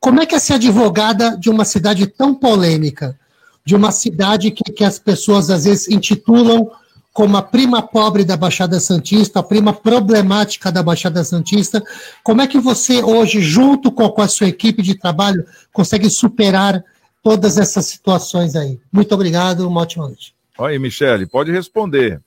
Como 0.01 0.21
é 0.21 0.25
que 0.25 0.35
é 0.35 0.39
ser 0.39 0.55
advogada 0.55 1.37
de 1.37 1.49
uma 1.49 1.63
cidade 1.63 2.07
tão 2.07 2.35
polêmica? 2.35 3.17
De 3.63 3.73
uma 3.73 3.93
cidade 3.93 4.51
que, 4.51 4.69
que 4.69 4.83
as 4.83 4.99
pessoas 4.99 5.49
às 5.49 5.63
vezes 5.63 5.87
intitulam 5.87 6.69
como 7.17 7.35
a 7.35 7.41
prima 7.41 7.81
pobre 7.81 8.23
da 8.23 8.37
Baixada 8.37 8.79
Santista, 8.79 9.39
a 9.39 9.43
prima 9.43 9.73
problemática 9.73 10.71
da 10.71 10.83
Baixada 10.83 11.23
Santista. 11.23 11.81
Como 12.23 12.43
é 12.43 12.47
que 12.47 12.59
você 12.59 13.01
hoje, 13.01 13.41
junto 13.41 13.91
com, 13.91 14.07
com 14.07 14.21
a 14.21 14.27
sua 14.27 14.47
equipe 14.47 14.83
de 14.83 14.93
trabalho, 14.93 15.43
consegue 15.73 16.11
superar 16.11 16.83
todas 17.23 17.57
essas 17.57 17.87
situações 17.87 18.55
aí? 18.55 18.79
Muito 18.93 19.15
obrigado, 19.15 19.67
uma 19.67 19.81
ótima 19.81 20.05
noite. 20.05 20.35
Aí, 20.59 20.77
Michele, 20.77 21.25
pode 21.25 21.51
responder. 21.51 22.21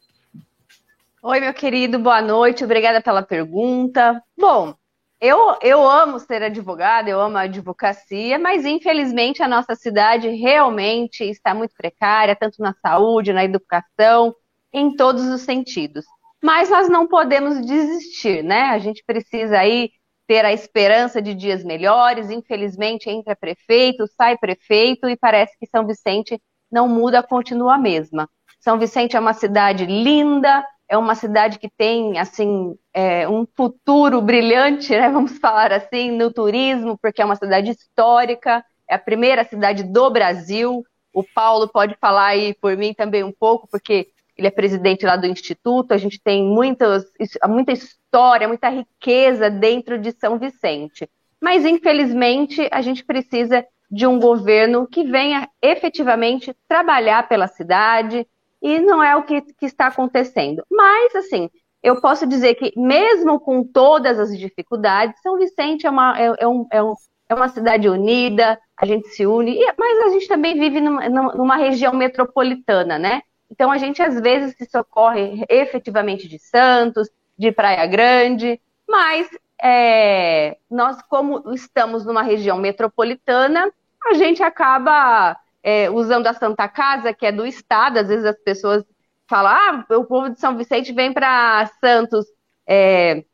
Oi, 1.23 1.39
meu 1.39 1.55
querido, 1.55 1.97
boa 2.01 2.21
noite, 2.21 2.65
obrigada 2.65 3.01
pela 3.01 3.23
pergunta. 3.23 4.21
Bom, 4.37 4.75
eu, 5.21 5.57
eu 5.63 5.89
amo 5.89 6.19
ser 6.19 6.43
advogada, 6.43 7.09
eu 7.09 7.21
amo 7.21 7.37
a 7.37 7.43
advocacia, 7.43 8.41
mas 8.41 8.65
infelizmente 8.65 9.41
a 9.41 9.47
nossa 9.47 9.77
cidade 9.77 10.29
realmente 10.31 11.23
está 11.23 11.55
muito 11.55 11.77
precária, 11.77 12.35
tanto 12.35 12.61
na 12.61 12.75
saúde, 12.83 13.33
na 13.33 13.45
educação, 13.45 14.35
em 14.73 14.95
todos 14.95 15.27
os 15.27 15.43
sentidos. 15.43 16.05
Mas 16.43 16.71
nós 16.71 16.89
não 16.89 17.07
podemos 17.07 17.65
desistir, 17.65 18.43
né? 18.43 18.71
A 18.71 18.79
gente 18.79 19.03
precisa 19.05 19.59
aí 19.59 19.91
ter 20.27 20.45
a 20.45 20.53
esperança 20.53 21.21
de 21.21 21.35
dias 21.35 21.65
melhores. 21.65 22.31
Infelizmente, 22.31 23.11
entra 23.11 23.37
prefeito, 23.37 24.07
sai 24.17 24.39
prefeito 24.39 25.09
e 25.09 25.17
parece 25.17 25.57
que 25.59 25.67
São 25.67 25.87
Vicente 25.87 26.41
não 26.71 26.89
muda, 26.89 27.23
continua 27.23 27.75
a 27.75 27.79
mesma. 27.79 28.29
São 28.61 28.79
Vicente 28.79 29.17
é 29.17 29.21
uma 29.21 29.33
cidade 29.33 29.87
linda, 29.87 30.65
é 30.89 30.97
uma 30.97 31.15
cidade 31.15 31.59
que 31.59 31.69
tem 31.69 32.19
assim 32.19 32.77
é, 32.93 33.29
um 33.29 33.47
futuro 33.57 34.21
brilhante, 34.21 34.91
né, 34.93 35.09
vamos 35.11 35.39
falar 35.39 35.73
assim, 35.73 36.11
no 36.11 36.33
turismo, 36.33 36.99
porque 37.01 37.23
é 37.23 37.25
uma 37.25 37.37
cidade 37.37 37.71
histórica, 37.71 38.65
é 38.89 38.95
a 38.95 38.99
primeira 38.99 39.45
cidade 39.45 39.83
do 39.83 40.11
Brasil. 40.11 40.85
O 41.13 41.25
Paulo 41.25 41.69
pode 41.69 41.97
falar 42.01 42.27
aí 42.27 42.55
por 42.55 42.77
mim 42.77 42.95
também 42.95 43.25
um 43.25 43.33
pouco, 43.33 43.67
porque 43.69 44.09
ele 44.41 44.49
é 44.49 44.51
presidente 44.51 45.05
lá 45.05 45.17
do 45.17 45.27
Instituto, 45.27 45.93
a 45.93 45.99
gente 45.99 46.19
tem 46.19 46.43
muitas, 46.43 47.05
muita 47.47 47.73
história, 47.73 48.49
muita 48.49 48.71
riqueza 48.71 49.51
dentro 49.51 49.99
de 49.99 50.13
São 50.13 50.39
Vicente. 50.39 51.09
Mas, 51.39 51.65
infelizmente, 51.65 52.67
a 52.73 52.81
gente 52.81 53.05
precisa 53.05 53.65
de 53.91 54.07
um 54.07 54.19
governo 54.19 54.87
que 54.87 55.05
venha 55.05 55.49
efetivamente 55.61 56.57
trabalhar 56.67 57.29
pela 57.29 57.49
cidade, 57.49 58.27
e 58.63 58.79
não 58.79 59.03
é 59.03 59.15
o 59.17 59.23
que, 59.25 59.41
que 59.43 59.67
está 59.67 59.89
acontecendo. 59.89 60.65
Mas, 60.71 61.15
assim, 61.15 61.51
eu 61.83 62.01
posso 62.01 62.27
dizer 62.27 62.55
que, 62.55 62.73
mesmo 62.79 63.41
com 63.41 63.63
todas 63.63 64.19
as 64.19 64.37
dificuldades, 64.39 65.21
São 65.23 65.37
Vicente 65.37 65.87
é 65.87 65.91
uma, 65.91 66.19
é, 66.19 66.33
é 66.39 66.49
um, 66.49 66.67
é, 66.71 66.83
um, 66.83 66.95
é 67.29 67.35
uma 67.35 67.49
cidade 67.49 67.89
unida, 67.89 68.59
a 68.77 68.87
gente 68.87 69.09
se 69.09 69.27
une, 69.27 69.59
mas 69.79 70.07
a 70.07 70.09
gente 70.11 70.29
também 70.29 70.59
vive 70.59 70.81
numa, 70.81 71.09
numa 71.09 71.57
região 71.57 71.93
metropolitana, 71.93 72.99
né? 72.99 73.23
Então, 73.51 73.71
a 73.71 73.79
gente 73.79 74.01
às 74.03 74.21
vezes 74.21 74.57
se 74.57 74.65
socorre 74.67 75.45
efetivamente 75.49 76.29
de 76.29 76.39
Santos, 76.39 77.09
de 77.37 77.51
Praia 77.51 77.87
Grande, 77.87 78.61
mas 78.89 79.29
é, 79.63 80.57
nós, 80.71 81.01
como 81.03 81.53
estamos 81.53 82.05
numa 82.05 82.23
região 82.23 82.59
metropolitana, 82.59 83.71
a 84.07 84.15
gente 84.15 84.43
acaba 84.43 85.37
é, 85.63 85.91
usando 85.91 86.27
a 86.27 86.35
Santa 86.35 86.69
Casa, 86.69 87.13
que 87.13 87.27
é 87.27 87.33
do 87.33 87.47
Estado, 87.47 87.99
às 87.99 88.09
vezes 88.09 88.25
as 88.25 88.39
pessoas 88.43 88.85
falam, 89.29 89.53
ah, 89.53 89.85
o 89.97 90.05
povo 90.05 90.31
de 90.31 90.41
São 90.41 90.57
Vicente 90.57 90.93
vem 90.93 91.13
para 91.13 91.67
Santos 91.81 92.27
é, 92.67 93.25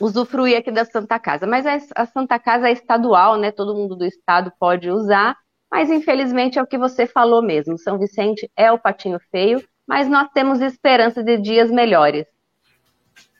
usufruir 0.00 0.58
aqui 0.58 0.70
da 0.70 0.84
Santa 0.84 1.18
Casa, 1.18 1.46
mas 1.46 1.64
a 1.94 2.06
Santa 2.06 2.38
Casa 2.38 2.68
é 2.68 2.72
estadual, 2.72 3.36
né? 3.36 3.50
Todo 3.50 3.74
mundo 3.74 3.96
do 3.96 4.04
Estado 4.04 4.52
pode 4.58 4.90
usar, 4.90 5.36
mas 5.70 5.90
infelizmente 5.90 6.58
é 6.58 6.62
o 6.62 6.66
que 6.66 6.78
você 6.78 7.06
falou 7.06 7.42
mesmo. 7.42 7.78
São 7.78 7.98
Vicente 7.98 8.50
é 8.56 8.72
o 8.72 8.78
patinho 8.78 9.18
feio, 9.30 9.62
mas 9.86 10.08
nós 10.08 10.28
temos 10.34 10.60
esperança 10.60 11.22
de 11.22 11.36
dias 11.38 11.70
melhores. 11.70 12.26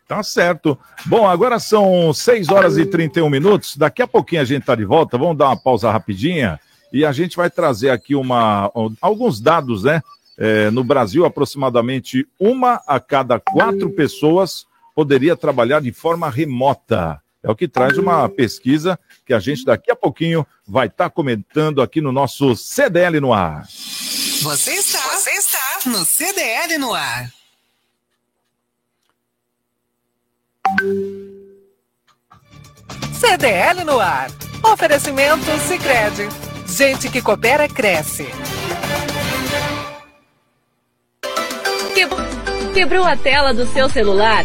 Tá 0.06 0.22
certo. 0.22 0.78
Bom, 1.04 1.28
agora 1.28 1.58
são 1.58 2.14
6 2.14 2.48
horas 2.48 2.78
e 2.78 2.86
31 2.86 3.28
minutos. 3.28 3.76
Daqui 3.76 4.00
a 4.00 4.06
pouquinho 4.06 4.40
a 4.40 4.44
gente 4.44 4.64
tá 4.64 4.74
de 4.74 4.84
volta. 4.84 5.18
Vamos 5.18 5.36
dar 5.36 5.48
uma 5.48 5.60
pausa 5.60 5.90
rapidinha 5.90 6.58
e 6.90 7.04
a 7.04 7.12
gente 7.12 7.36
vai 7.36 7.50
trazer 7.50 7.90
aqui 7.90 8.14
uma, 8.14 8.72
alguns 9.02 9.38
dados, 9.38 9.84
né? 9.84 10.00
É, 10.38 10.70
no 10.70 10.84
Brasil, 10.84 11.26
aproximadamente 11.26 12.26
uma 12.38 12.80
a 12.86 13.00
cada 13.00 13.40
quatro 13.40 13.90
pessoas 13.90 14.66
poderia 14.94 15.36
trabalhar 15.36 15.82
de 15.82 15.92
forma 15.92 16.30
remota. 16.30 17.20
É 17.42 17.50
o 17.50 17.54
que 17.54 17.68
traz 17.68 17.96
uma 17.96 18.28
pesquisa 18.28 18.98
que 19.24 19.32
a 19.32 19.38
gente 19.38 19.64
daqui 19.64 19.90
a 19.90 19.96
pouquinho 19.96 20.46
vai 20.66 20.88
estar 20.88 21.04
tá 21.04 21.10
comentando 21.10 21.80
aqui 21.80 22.00
no 22.00 22.10
nosso 22.10 22.56
CDL 22.56 23.20
no 23.20 23.32
ar. 23.32 23.64
Você 24.42 24.72
está, 24.72 25.00
você 25.00 25.30
está 25.30 25.80
no 25.86 26.04
CDL 26.04 26.78
no 26.78 26.94
ar. 26.94 27.30
CDL 33.18 33.84
no 33.84 34.00
ar. 34.00 34.30
Oferecimento 34.62 35.44
Sicredi. 35.66 36.28
Gente 36.66 37.08
que 37.08 37.22
coopera 37.22 37.68
cresce. 37.68 38.26
Quebrou 42.74 43.04
a 43.04 43.16
tela 43.16 43.52
do 43.52 43.66
seu 43.66 43.88
celular? 43.88 44.44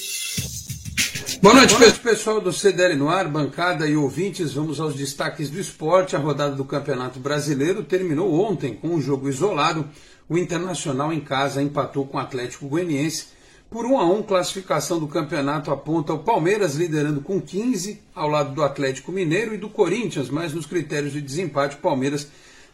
Boa 1.41 1.55
noite, 1.55 1.75
pe- 1.75 1.91
pessoal 1.93 2.39
do 2.39 2.53
CDL 2.53 2.95
no 2.95 3.09
ar, 3.09 3.27
bancada 3.27 3.87
e 3.87 3.95
ouvintes. 3.97 4.53
Vamos 4.53 4.79
aos 4.79 4.93
destaques 4.95 5.49
do 5.49 5.59
esporte. 5.59 6.15
A 6.15 6.19
rodada 6.19 6.55
do 6.55 6.63
Campeonato 6.63 7.19
Brasileiro 7.19 7.83
terminou 7.83 8.31
ontem 8.39 8.75
com 8.75 8.89
um 8.89 9.01
jogo 9.01 9.27
isolado. 9.27 9.87
O 10.29 10.37
Internacional 10.37 11.11
em 11.11 11.19
casa 11.19 11.61
empatou 11.61 12.05
com 12.05 12.17
o 12.17 12.19
Atlético 12.19 12.67
Goianiense 12.67 13.25
por 13.71 13.85
1 13.85 13.99
a 13.99 14.05
1. 14.05 14.23
Classificação 14.23 14.99
do 14.99 15.07
campeonato 15.07 15.71
aponta 15.71 16.13
o 16.13 16.19
Palmeiras 16.19 16.75
liderando 16.75 17.21
com 17.21 17.41
15 17.41 17.99
ao 18.13 18.29
lado 18.29 18.53
do 18.53 18.63
Atlético 18.63 19.11
Mineiro 19.11 19.55
e 19.55 19.57
do 19.57 19.69
Corinthians, 19.69 20.29
mas 20.29 20.53
nos 20.53 20.67
critérios 20.67 21.13
de 21.13 21.21
desempate 21.21 21.75
o 21.75 21.79
Palmeiras 21.79 22.27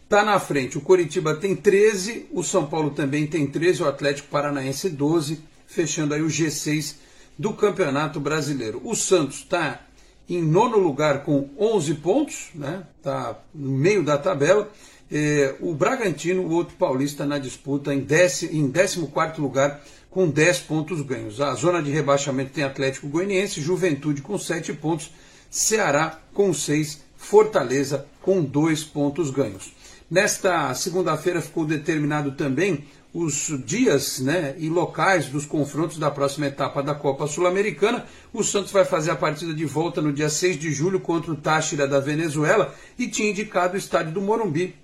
está 0.04 0.22
na 0.22 0.38
frente. 0.38 0.76
O 0.76 0.82
Coritiba 0.82 1.34
tem 1.34 1.56
13, 1.56 2.26
o 2.30 2.42
São 2.44 2.66
Paulo 2.66 2.90
também 2.90 3.26
tem 3.26 3.46
13, 3.46 3.82
o 3.82 3.88
Atlético 3.88 4.28
Paranaense 4.28 4.90
12, 4.90 5.40
fechando 5.66 6.12
aí 6.14 6.22
o 6.22 6.26
G6 6.28 7.07
do 7.38 7.52
Campeonato 7.52 8.18
Brasileiro. 8.18 8.80
O 8.84 8.96
Santos 8.96 9.36
está 9.36 9.80
em 10.28 10.42
nono 10.42 10.76
lugar 10.76 11.22
com 11.22 11.48
11 11.58 11.94
pontos, 11.94 12.48
né? 12.54 12.82
Está 12.98 13.38
no 13.54 13.70
meio 13.72 14.02
da 14.02 14.18
tabela. 14.18 14.70
É, 15.10 15.54
o 15.60 15.72
Bragantino, 15.72 16.42
o 16.42 16.50
outro 16.50 16.74
paulista 16.76 17.24
na 17.24 17.38
disputa, 17.38 17.94
em, 17.94 18.00
décimo, 18.00 18.52
em 18.52 18.70
14 18.70 19.40
lugar 19.40 19.82
com 20.10 20.28
10 20.28 20.60
pontos 20.60 21.00
ganhos. 21.00 21.40
A 21.40 21.54
zona 21.54 21.82
de 21.82 21.90
rebaixamento 21.90 22.52
tem 22.52 22.64
Atlético 22.64 23.08
Goianiense, 23.08 23.60
Juventude 23.60 24.20
com 24.20 24.36
7 24.38 24.74
pontos, 24.74 25.10
Ceará 25.50 26.20
com 26.34 26.52
6, 26.52 27.02
Fortaleza 27.16 28.06
com 28.20 28.42
2 28.42 28.84
pontos 28.84 29.30
ganhos. 29.30 29.72
Nesta 30.10 30.74
segunda-feira 30.74 31.40
ficou 31.40 31.66
determinado 31.66 32.32
também 32.32 32.84
os 33.12 33.52
dias 33.64 34.20
né, 34.20 34.54
e 34.58 34.68
locais 34.68 35.26
dos 35.26 35.46
confrontos 35.46 35.98
da 35.98 36.10
próxima 36.10 36.46
etapa 36.46 36.82
da 36.82 36.94
Copa 36.94 37.26
Sul-Americana. 37.26 38.04
O 38.32 38.44
Santos 38.44 38.70
vai 38.70 38.84
fazer 38.84 39.10
a 39.10 39.16
partida 39.16 39.54
de 39.54 39.64
volta 39.64 40.00
no 40.00 40.12
dia 40.12 40.28
6 40.28 40.58
de 40.58 40.70
julho 40.70 41.00
contra 41.00 41.32
o 41.32 41.36
Táchira 41.36 41.86
da 41.86 42.00
Venezuela 42.00 42.74
e 42.98 43.08
tinha 43.08 43.30
indicado 43.30 43.74
o 43.74 43.78
estádio 43.78 44.12
do 44.12 44.20
Morumbi. 44.20 44.74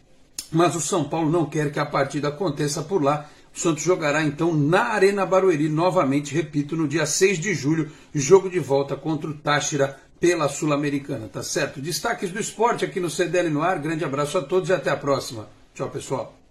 Mas 0.51 0.75
o 0.75 0.81
São 0.81 1.05
Paulo 1.05 1.31
não 1.31 1.47
quer 1.47 1.71
que 1.71 1.79
a 1.79 1.87
partida 1.87 2.29
aconteça 2.29 2.83
por 2.83 3.03
lá. 3.03 3.29
O 3.55 3.59
Santos 3.59 3.85
jogará 3.85 4.23
então 4.23 4.53
na 4.55 4.85
Arena 4.85 5.25
Barueri 5.25 5.69
novamente, 5.69 6.35
repito, 6.35 6.77
no 6.77 6.89
dia 6.89 7.07
6 7.07 7.39
de 7.39 7.55
julho, 7.55 7.91
jogo 8.13 8.49
de 8.49 8.59
volta 8.59 8.97
contra 8.97 9.31
o 9.31 9.35
Táchira 9.35 9.99
pela 10.19 10.49
Sul-Americana, 10.49 11.29
tá 11.29 11.43
certo? 11.43 11.81
Destaques 11.81 12.31
do 12.31 12.41
esporte 12.41 12.85
aqui 12.85 12.99
no 12.99 13.11
CDL 13.11 13.51
no 13.51 13.63
ar. 13.63 13.79
Grande 13.79 14.05
abraço 14.05 14.39
a 14.39 14.43
todos 14.43 14.71
e 14.71 14.73
até 14.73 14.91
a 14.91 14.97
próxima. 14.97 15.49
Tchau, 15.75 15.91
pessoal. 15.91 16.44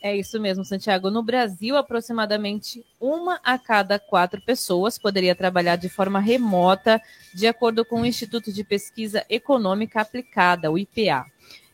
É 0.02 0.14
isso 0.14 0.38
mesmo, 0.38 0.64
Santiago. 0.66 1.10
No 1.10 1.22
Brasil, 1.22 1.78
aproximadamente 1.78 2.84
uma 3.00 3.40
a 3.42 3.58
cada 3.58 3.98
quatro 3.98 4.38
pessoas 4.42 4.98
poderia 4.98 5.34
trabalhar 5.34 5.76
de 5.76 5.88
forma 5.88 6.20
remota, 6.20 7.00
de 7.32 7.46
acordo 7.46 7.86
com 7.86 8.02
o 8.02 8.06
Instituto 8.06 8.52
de 8.52 8.62
Pesquisa 8.62 9.24
Econômica 9.30 10.02
Aplicada, 10.02 10.70
o 10.70 10.76
IPA. 10.76 11.24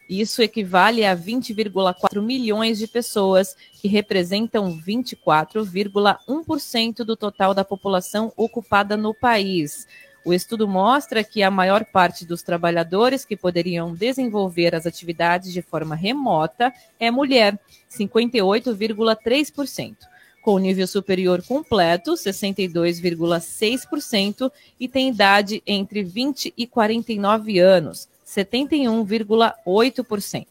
Isso 0.09 0.43
equivale 0.43 1.05
a 1.05 1.17
20,4 1.17 2.23
milhões 2.23 2.79
de 2.79 2.87
pessoas, 2.87 3.57
que 3.81 3.89
representam 3.89 4.81
24,1% 4.81 7.05
do 7.05 7.17
total 7.17 7.53
da 7.53 7.65
população 7.65 8.33
ocupada 8.37 8.97
no 8.97 9.13
país. 9.13 9.89
O 10.25 10.33
estudo 10.35 10.67
mostra 10.69 11.25
que 11.25 11.43
a 11.43 11.51
maior 11.51 11.85
parte 11.85 12.25
dos 12.27 12.43
trabalhadores 12.43 13.25
que 13.25 13.37
poderiam 13.37 13.95
desenvolver 13.95 14.75
as 14.75 14.87
atividades 14.87 15.53
de 15.53 15.63
forma 15.63 15.95
remota 15.95 16.73
é 16.99 17.09
mulher, 17.11 17.59
58,3%. 17.91 19.97
com 20.43 20.59
nível 20.59 20.87
superior 20.87 21.43
completo, 21.43 22.13
62,6%, 22.13 24.51
e 24.79 24.89
tem 24.89 25.11
idade 25.11 25.63
entre 25.67 26.03
20 26.03 26.55
e 26.57 26.67
49 26.67 27.59
anos, 27.59 28.09
71,8%. 28.27 30.47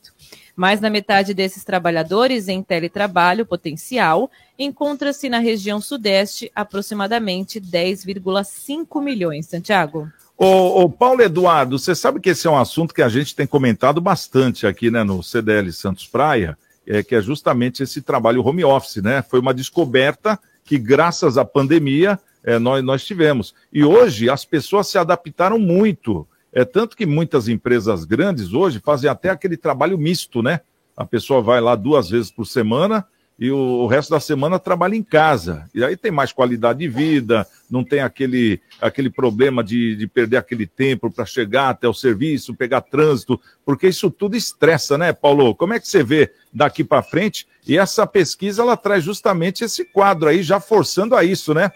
Mais 0.60 0.82
da 0.82 0.90
metade 0.90 1.34
desses 1.34 1.64
trabalhadores 1.64 2.50
em 2.50 2.62
teletrabalho 2.62 3.46
potencial 3.46 4.30
encontra-se 4.58 5.30
na 5.30 5.40
região 5.40 5.80
sudeste, 5.80 6.52
aproximadamente 6.54 7.62
10,5 7.62 9.02
milhões. 9.02 9.46
Santiago. 9.46 10.12
Ô, 10.38 10.84
ô, 10.84 10.90
Paulo 10.90 11.22
Eduardo, 11.22 11.80
você 11.80 11.96
sabe 11.96 12.20
que 12.20 12.32
esse 12.32 12.46
é 12.46 12.50
um 12.50 12.58
assunto 12.58 12.94
que 12.94 13.02
a 13.02 13.08
gente 13.08 13.34
tem 13.34 13.48
comentado 13.48 14.02
bastante 14.02 14.68
aqui 14.68 14.92
né, 14.92 15.02
no 15.02 15.24
CDL 15.24 15.72
Santos 15.72 16.06
Praia, 16.06 16.58
é, 16.86 17.02
que 17.02 17.16
é 17.16 17.22
justamente 17.22 17.82
esse 17.82 18.02
trabalho 18.02 18.46
home 18.46 18.66
office, 18.66 19.02
né? 19.02 19.22
Foi 19.22 19.40
uma 19.40 19.54
descoberta 19.54 20.38
que, 20.66 20.78
graças 20.78 21.38
à 21.38 21.46
pandemia, 21.46 22.20
é, 22.44 22.60
nós, 22.60 22.84
nós 22.84 23.06
tivemos. 23.06 23.56
E 23.72 23.86
hoje 23.86 24.30
as 24.30 24.44
pessoas 24.44 24.90
se 24.90 24.98
adaptaram 24.98 25.58
muito. 25.58 26.28
É 26.52 26.66
tanto 26.66 26.98
que 26.98 27.06
muitas 27.06 27.48
empresas 27.48 28.06
grandes 28.06 28.54
hoje 28.54 28.80
fazem 28.84 29.10
até 29.10 29.30
aquele 29.30 29.58
trabalho 29.58 29.98
misto, 29.98 30.42
né? 30.42 30.62
A 30.98 31.06
pessoa 31.06 31.42
vai 31.42 31.62
lá 31.62 31.76
duas 31.76 32.10
vezes 32.10 32.32
por 32.32 32.46
semana 32.46 33.06
e 33.40 33.50
o, 33.50 33.88
resto 33.88 34.10
da 34.10 34.20
semana 34.20 34.60
trabalha 34.60 34.96
em 34.96 35.02
casa. 35.02 35.70
E 35.74 35.82
aí 35.82 35.96
tem 35.96 36.12
mais 36.12 36.34
qualidade 36.34 36.80
de 36.80 36.90
vida, 36.90 37.48
não 37.72 37.86
tem 37.86 38.02
aquele, 38.02 38.60
aquele 38.82 39.10
problema 39.10 39.64
de, 39.64 39.96
de 39.96 40.08
perder 40.08 40.36
aquele 40.36 40.68
tempo 40.68 41.10
para 41.10 41.26
chegar 41.26 41.70
até 41.70 41.88
o 41.88 41.94
serviço, 41.94 42.54
pegar 42.54 42.82
trânsito, 42.82 43.40
porque 43.66 43.88
isso 43.88 44.12
tudo 44.12 44.36
estressa, 44.36 44.98
né, 44.98 45.14
Paulo? 45.14 45.56
Como 45.56 45.74
é 45.74 45.80
que 45.80 45.88
você 45.88 46.04
vê 46.04 46.34
daqui 46.52 46.84
para 46.84 47.02
frente? 47.02 47.48
E 47.66 47.78
essa 47.78 48.06
pesquisa 48.06 48.62
ela 48.62 48.76
traz 48.76 49.06
justamente 49.06 49.64
esse 49.64 49.86
quadro 49.86 50.28
aí, 50.28 50.44
já 50.44 50.60
forçando 50.60 51.16
a 51.16 51.24
isso, 51.24 51.54
né? 51.54 51.72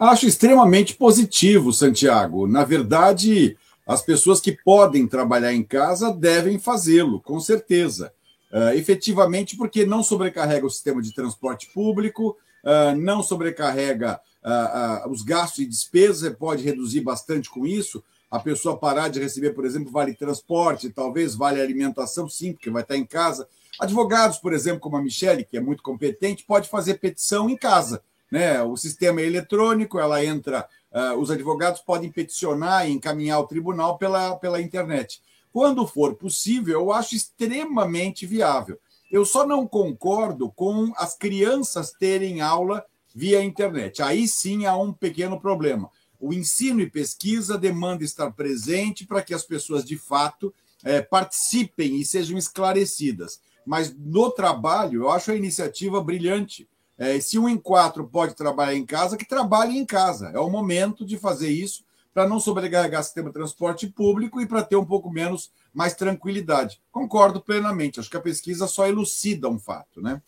Acho 0.00 0.26
extremamente 0.26 0.94
positivo, 0.94 1.74
Santiago. 1.74 2.46
Na 2.46 2.64
verdade, 2.64 3.54
as 3.86 4.02
pessoas 4.02 4.40
que 4.40 4.52
podem 4.52 5.06
trabalhar 5.06 5.52
em 5.52 5.62
casa 5.62 6.12
devem 6.12 6.58
fazê-lo, 6.58 7.20
com 7.20 7.38
certeza. 7.38 8.12
Uh, 8.50 8.76
efetivamente, 8.76 9.56
porque 9.56 9.84
não 9.84 10.02
sobrecarrega 10.02 10.64
o 10.64 10.70
sistema 10.70 11.02
de 11.02 11.12
transporte 11.12 11.68
público, 11.74 12.36
uh, 12.62 12.96
não 12.96 13.22
sobrecarrega 13.22 14.20
uh, 14.44 15.10
os 15.10 15.22
gastos 15.22 15.58
e 15.58 15.66
despesas, 15.66 16.34
pode 16.36 16.62
reduzir 16.62 17.00
bastante 17.00 17.50
com 17.50 17.66
isso. 17.66 18.02
A 18.30 18.38
pessoa 18.38 18.78
parar 18.78 19.08
de 19.08 19.20
receber, 19.20 19.50
por 19.50 19.64
exemplo, 19.64 19.92
vale 19.92 20.14
transporte, 20.14 20.90
talvez 20.90 21.34
vale 21.34 21.60
alimentação, 21.60 22.28
sim, 22.28 22.52
porque 22.52 22.70
vai 22.70 22.82
estar 22.82 22.96
em 22.96 23.04
casa. 23.04 23.48
Advogados, 23.78 24.38
por 24.38 24.52
exemplo, 24.52 24.80
como 24.80 24.96
a 24.96 25.02
Michelle, 25.02 25.44
que 25.44 25.56
é 25.56 25.60
muito 25.60 25.82
competente, 25.82 26.44
pode 26.44 26.68
fazer 26.68 26.94
petição 26.94 27.50
em 27.50 27.56
casa. 27.56 28.02
Né? 28.30 28.62
O 28.62 28.76
sistema 28.76 29.20
é 29.20 29.26
eletrônico, 29.26 29.98
ela 29.98 30.24
entra 30.24 30.66
uh, 30.94 31.18
os 31.18 31.30
advogados 31.30 31.80
podem 31.80 32.10
peticionar 32.10 32.88
e 32.88 32.92
encaminhar 32.92 33.36
ao 33.36 33.46
tribunal 33.46 33.98
pela, 33.98 34.36
pela 34.36 34.60
internet. 34.60 35.20
Quando 35.52 35.86
for 35.86 36.14
possível, 36.14 36.80
eu 36.80 36.92
acho 36.92 37.14
extremamente 37.14 38.26
viável. 38.26 38.78
Eu 39.10 39.24
só 39.24 39.46
não 39.46 39.66
concordo 39.66 40.50
com 40.50 40.92
as 40.96 41.16
crianças 41.16 41.92
terem 41.92 42.40
aula 42.40 42.84
via 43.14 43.44
internet. 43.44 44.02
Aí 44.02 44.26
sim 44.26 44.66
há 44.66 44.76
um 44.76 44.92
pequeno 44.92 45.40
problema. 45.40 45.90
O 46.18 46.32
ensino 46.32 46.80
e 46.80 46.90
pesquisa 46.90 47.56
demanda 47.56 48.02
estar 48.02 48.30
presente 48.32 49.06
para 49.06 49.22
que 49.22 49.34
as 49.34 49.44
pessoas, 49.44 49.84
de 49.84 49.96
fato, 49.96 50.52
é, 50.82 51.00
participem 51.00 51.96
e 51.96 52.04
sejam 52.04 52.36
esclarecidas. 52.36 53.40
Mas 53.64 53.94
no 53.96 54.30
trabalho, 54.30 55.02
eu 55.02 55.10
acho 55.10 55.30
a 55.30 55.36
iniciativa 55.36 56.02
brilhante. 56.02 56.68
É, 56.98 57.18
se 57.20 57.38
um 57.38 57.48
em 57.48 57.56
quatro 57.56 58.06
pode 58.06 58.34
trabalhar 58.34 58.74
em 58.74 58.86
casa, 58.86 59.16
que 59.16 59.26
trabalhe 59.26 59.76
em 59.76 59.84
casa. 59.84 60.30
É 60.34 60.38
o 60.38 60.50
momento 60.50 61.04
de 61.04 61.18
fazer 61.18 61.50
isso 61.50 61.84
para 62.12 62.28
não 62.28 62.38
sobrecarregar 62.38 63.00
o 63.00 63.04
sistema 63.04 63.28
de 63.28 63.34
transporte 63.34 63.88
público 63.88 64.40
e 64.40 64.46
para 64.46 64.62
ter 64.62 64.76
um 64.76 64.84
pouco 64.84 65.10
menos, 65.10 65.50
mais 65.74 65.94
tranquilidade. 65.94 66.80
Concordo 66.92 67.40
plenamente. 67.40 67.98
Acho 67.98 68.08
que 68.08 68.16
a 68.16 68.20
pesquisa 68.20 68.68
só 68.68 68.86
elucida 68.86 69.48
um 69.48 69.58
fato, 69.58 70.00
né? 70.00 70.22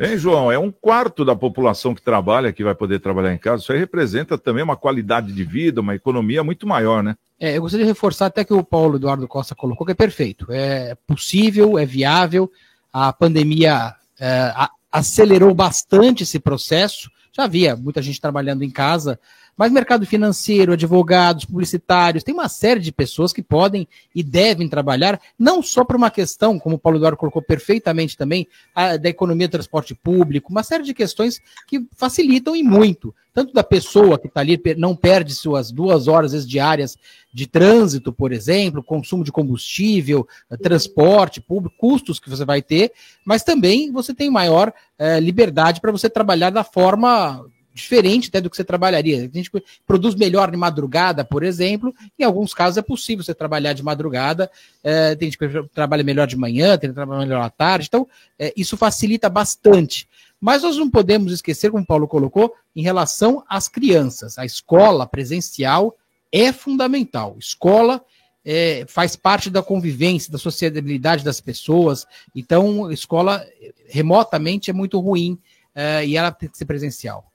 Hein, 0.00 0.16
João? 0.16 0.50
É 0.50 0.58
um 0.58 0.72
quarto 0.72 1.24
da 1.24 1.36
população 1.36 1.94
que 1.94 2.02
trabalha, 2.02 2.52
que 2.52 2.64
vai 2.64 2.74
poder 2.74 2.98
trabalhar 2.98 3.32
em 3.32 3.38
casa. 3.38 3.62
Isso 3.62 3.72
aí 3.72 3.78
representa 3.78 4.36
também 4.36 4.64
uma 4.64 4.76
qualidade 4.76 5.32
de 5.32 5.44
vida, 5.44 5.80
uma 5.80 5.94
economia 5.94 6.42
muito 6.42 6.66
maior, 6.66 7.04
né? 7.04 7.16
É, 7.38 7.56
eu 7.56 7.62
gostaria 7.62 7.86
de 7.86 7.92
reforçar 7.92 8.26
até 8.26 8.44
que 8.44 8.54
o 8.54 8.64
Paulo 8.64 8.96
Eduardo 8.96 9.28
Costa 9.28 9.54
colocou, 9.54 9.84
que 9.86 9.92
é 9.92 9.94
perfeito. 9.96 10.46
É 10.50 10.96
possível, 11.06 11.78
é 11.78 11.86
viável. 11.86 12.50
A 12.92 13.12
pandemia 13.12 13.94
é, 14.18 14.52
acelerou 14.92 15.54
bastante 15.54 16.22
esse 16.22 16.38
processo. 16.38 17.10
Já 17.32 17.44
havia 17.44 17.74
muita 17.74 18.02
gente 18.02 18.20
trabalhando 18.20 18.62
em 18.62 18.70
casa, 18.70 19.18
mas 19.56 19.70
mercado 19.70 20.06
financeiro, 20.06 20.72
advogados, 20.72 21.44
publicitários, 21.44 22.24
tem 22.24 22.34
uma 22.34 22.48
série 22.48 22.80
de 22.80 22.90
pessoas 22.90 23.32
que 23.32 23.42
podem 23.42 23.86
e 24.14 24.22
devem 24.22 24.68
trabalhar, 24.68 25.20
não 25.38 25.62
só 25.62 25.84
por 25.84 25.96
uma 25.96 26.10
questão, 26.10 26.58
como 26.58 26.76
o 26.76 26.78
Paulo 26.78 26.98
Eduardo 26.98 27.16
colocou 27.16 27.42
perfeitamente 27.42 28.16
também, 28.16 28.48
a, 28.74 28.96
da 28.96 29.08
economia 29.08 29.48
do 29.48 29.52
transporte 29.52 29.94
público, 29.94 30.50
uma 30.50 30.62
série 30.62 30.84
de 30.84 30.94
questões 30.94 31.40
que 31.66 31.86
facilitam 31.96 32.56
e 32.56 32.62
muito. 32.62 33.14
Tanto 33.34 33.54
da 33.54 33.64
pessoa 33.64 34.18
que 34.18 34.26
está 34.26 34.40
ali, 34.40 34.60
não 34.76 34.94
perde 34.94 35.34
suas 35.34 35.70
duas 35.70 36.06
horas 36.06 36.32
vezes, 36.32 36.46
diárias 36.46 36.98
de 37.32 37.46
trânsito, 37.46 38.12
por 38.12 38.30
exemplo, 38.30 38.82
consumo 38.82 39.24
de 39.24 39.32
combustível, 39.32 40.28
eh, 40.50 40.56
transporte 40.58 41.40
público, 41.40 41.74
custos 41.78 42.20
que 42.20 42.28
você 42.28 42.44
vai 42.44 42.60
ter, 42.60 42.92
mas 43.24 43.42
também 43.42 43.90
você 43.90 44.12
tem 44.12 44.30
maior 44.30 44.72
é, 44.98 45.18
liberdade 45.18 45.80
para 45.80 45.90
você 45.90 46.10
trabalhar 46.10 46.50
da 46.50 46.62
forma 46.62 47.42
diferente 47.74 48.28
até 48.28 48.40
do 48.40 48.50
que 48.50 48.56
você 48.56 48.64
trabalharia. 48.64 49.18
A 49.18 49.36
gente 49.36 49.50
produz 49.86 50.14
melhor 50.14 50.50
de 50.50 50.56
madrugada, 50.56 51.24
por 51.24 51.42
exemplo. 51.42 51.94
Em 52.18 52.24
alguns 52.24 52.52
casos 52.52 52.76
é 52.76 52.82
possível 52.82 53.24
você 53.24 53.34
trabalhar 53.34 53.72
de 53.72 53.82
madrugada. 53.82 54.50
É, 54.82 55.14
tem 55.14 55.30
gente 55.30 55.38
que 55.38 55.68
trabalha 55.74 56.04
melhor 56.04 56.26
de 56.26 56.36
manhã, 56.36 56.76
tem 56.76 56.90
que 56.90 56.94
trabalha 56.94 57.20
melhor 57.20 57.42
à 57.42 57.50
tarde. 57.50 57.86
Então, 57.88 58.06
é, 58.38 58.52
isso 58.56 58.76
facilita 58.76 59.28
bastante. 59.28 60.08
Mas 60.40 60.62
nós 60.62 60.76
não 60.76 60.90
podemos 60.90 61.32
esquecer, 61.32 61.70
como 61.70 61.84
o 61.84 61.86
Paulo 61.86 62.08
colocou, 62.08 62.52
em 62.74 62.82
relação 62.82 63.44
às 63.48 63.68
crianças. 63.68 64.38
A 64.38 64.44
escola 64.44 65.06
presencial 65.06 65.96
é 66.30 66.52
fundamental. 66.52 67.36
Escola 67.38 68.04
é, 68.44 68.84
faz 68.88 69.14
parte 69.14 69.48
da 69.48 69.62
convivência, 69.62 70.32
da 70.32 70.38
sociabilidade 70.38 71.24
das 71.24 71.40
pessoas. 71.40 72.06
Então, 72.34 72.90
escola 72.90 73.46
remotamente 73.88 74.70
é 74.70 74.72
muito 74.72 74.98
ruim 74.98 75.38
é, 75.74 76.04
e 76.04 76.16
ela 76.16 76.32
tem 76.32 76.48
que 76.48 76.58
ser 76.58 76.64
presencial. 76.64 77.31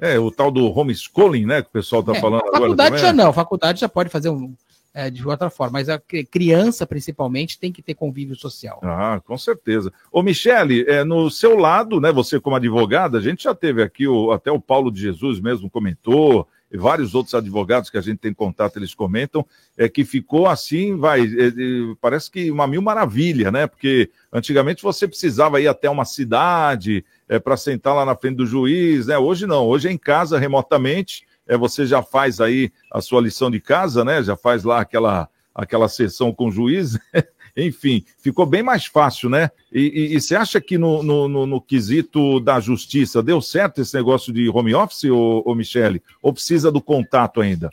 É, 0.00 0.18
o 0.18 0.30
tal 0.30 0.50
do 0.50 0.66
homeschooling, 0.76 1.46
né, 1.46 1.62
que 1.62 1.68
o 1.68 1.72
pessoal 1.72 2.00
está 2.00 2.12
é, 2.12 2.20
falando 2.20 2.40
agora. 2.40 2.60
Faculdade 2.60 2.98
já 2.98 3.12
não, 3.12 3.32
faculdade 3.32 3.80
já 3.80 3.88
pode 3.88 4.08
fazer 4.08 4.30
um, 4.30 4.54
é, 4.94 5.10
de 5.10 5.26
outra 5.26 5.48
forma, 5.48 5.74
mas 5.74 5.88
a 5.88 6.00
criança, 6.30 6.86
principalmente, 6.86 7.58
tem 7.58 7.72
que 7.72 7.82
ter 7.82 7.94
convívio 7.94 8.36
social. 8.36 8.80
Ah, 8.82 9.20
com 9.24 9.38
certeza. 9.38 9.92
Ô, 10.10 10.22
Michele, 10.22 10.84
é, 10.86 11.02
no 11.02 11.30
seu 11.30 11.56
lado, 11.56 12.00
né, 12.00 12.12
você 12.12 12.38
como 12.38 12.56
advogada, 12.56 13.18
a 13.18 13.20
gente 13.20 13.44
já 13.44 13.54
teve 13.54 13.82
aqui, 13.82 14.06
o, 14.06 14.32
até 14.32 14.50
o 14.50 14.60
Paulo 14.60 14.90
de 14.90 15.00
Jesus 15.00 15.40
mesmo 15.40 15.70
comentou, 15.70 16.46
vários 16.78 17.14
outros 17.14 17.34
advogados 17.34 17.90
que 17.90 17.98
a 17.98 18.00
gente 18.00 18.18
tem 18.18 18.32
contato, 18.32 18.76
eles 18.78 18.94
comentam, 18.94 19.46
é 19.76 19.88
que 19.88 20.04
ficou 20.04 20.46
assim, 20.46 20.96
vai, 20.96 21.20
é, 21.20 21.48
é, 21.48 21.52
parece 22.00 22.30
que 22.30 22.50
uma 22.50 22.66
mil 22.66 22.80
maravilha, 22.80 23.50
né? 23.50 23.66
Porque 23.66 24.10
antigamente 24.32 24.82
você 24.82 25.06
precisava 25.06 25.60
ir 25.60 25.68
até 25.68 25.90
uma 25.90 26.04
cidade 26.04 27.04
é, 27.28 27.38
para 27.38 27.56
sentar 27.56 27.94
lá 27.94 28.04
na 28.04 28.16
frente 28.16 28.36
do 28.36 28.46
juiz, 28.46 29.06
né? 29.06 29.18
Hoje 29.18 29.46
não, 29.46 29.66
hoje 29.66 29.88
é 29.88 29.92
em 29.92 29.98
casa, 29.98 30.38
remotamente, 30.38 31.26
é, 31.46 31.56
você 31.56 31.86
já 31.86 32.02
faz 32.02 32.40
aí 32.40 32.72
a 32.90 33.00
sua 33.00 33.20
lição 33.20 33.50
de 33.50 33.60
casa, 33.60 34.04
né? 34.04 34.22
Já 34.22 34.36
faz 34.36 34.64
lá 34.64 34.80
aquela, 34.80 35.28
aquela 35.54 35.88
sessão 35.88 36.32
com 36.32 36.48
o 36.48 36.52
juiz, 36.52 36.98
enfim, 37.56 38.04
ficou 38.18 38.46
bem 38.46 38.62
mais 38.62 38.86
fácil, 38.86 39.28
né? 39.28 39.50
E, 39.70 40.18
você 40.20 40.34
acha 40.34 40.60
que 40.60 40.78
no, 40.78 41.02
no, 41.02 41.28
no, 41.28 41.46
no, 41.46 41.60
quesito 41.60 42.40
da 42.40 42.60
justiça 42.60 43.22
deu 43.22 43.40
certo 43.40 43.80
esse 43.80 43.94
negócio 43.94 44.32
de 44.32 44.48
home 44.48 44.74
office, 44.74 45.04
ô, 45.04 45.42
ô 45.44 45.54
Michele? 45.54 46.02
Ou 46.22 46.32
precisa 46.32 46.70
do 46.70 46.80
contato 46.80 47.40
ainda? 47.40 47.70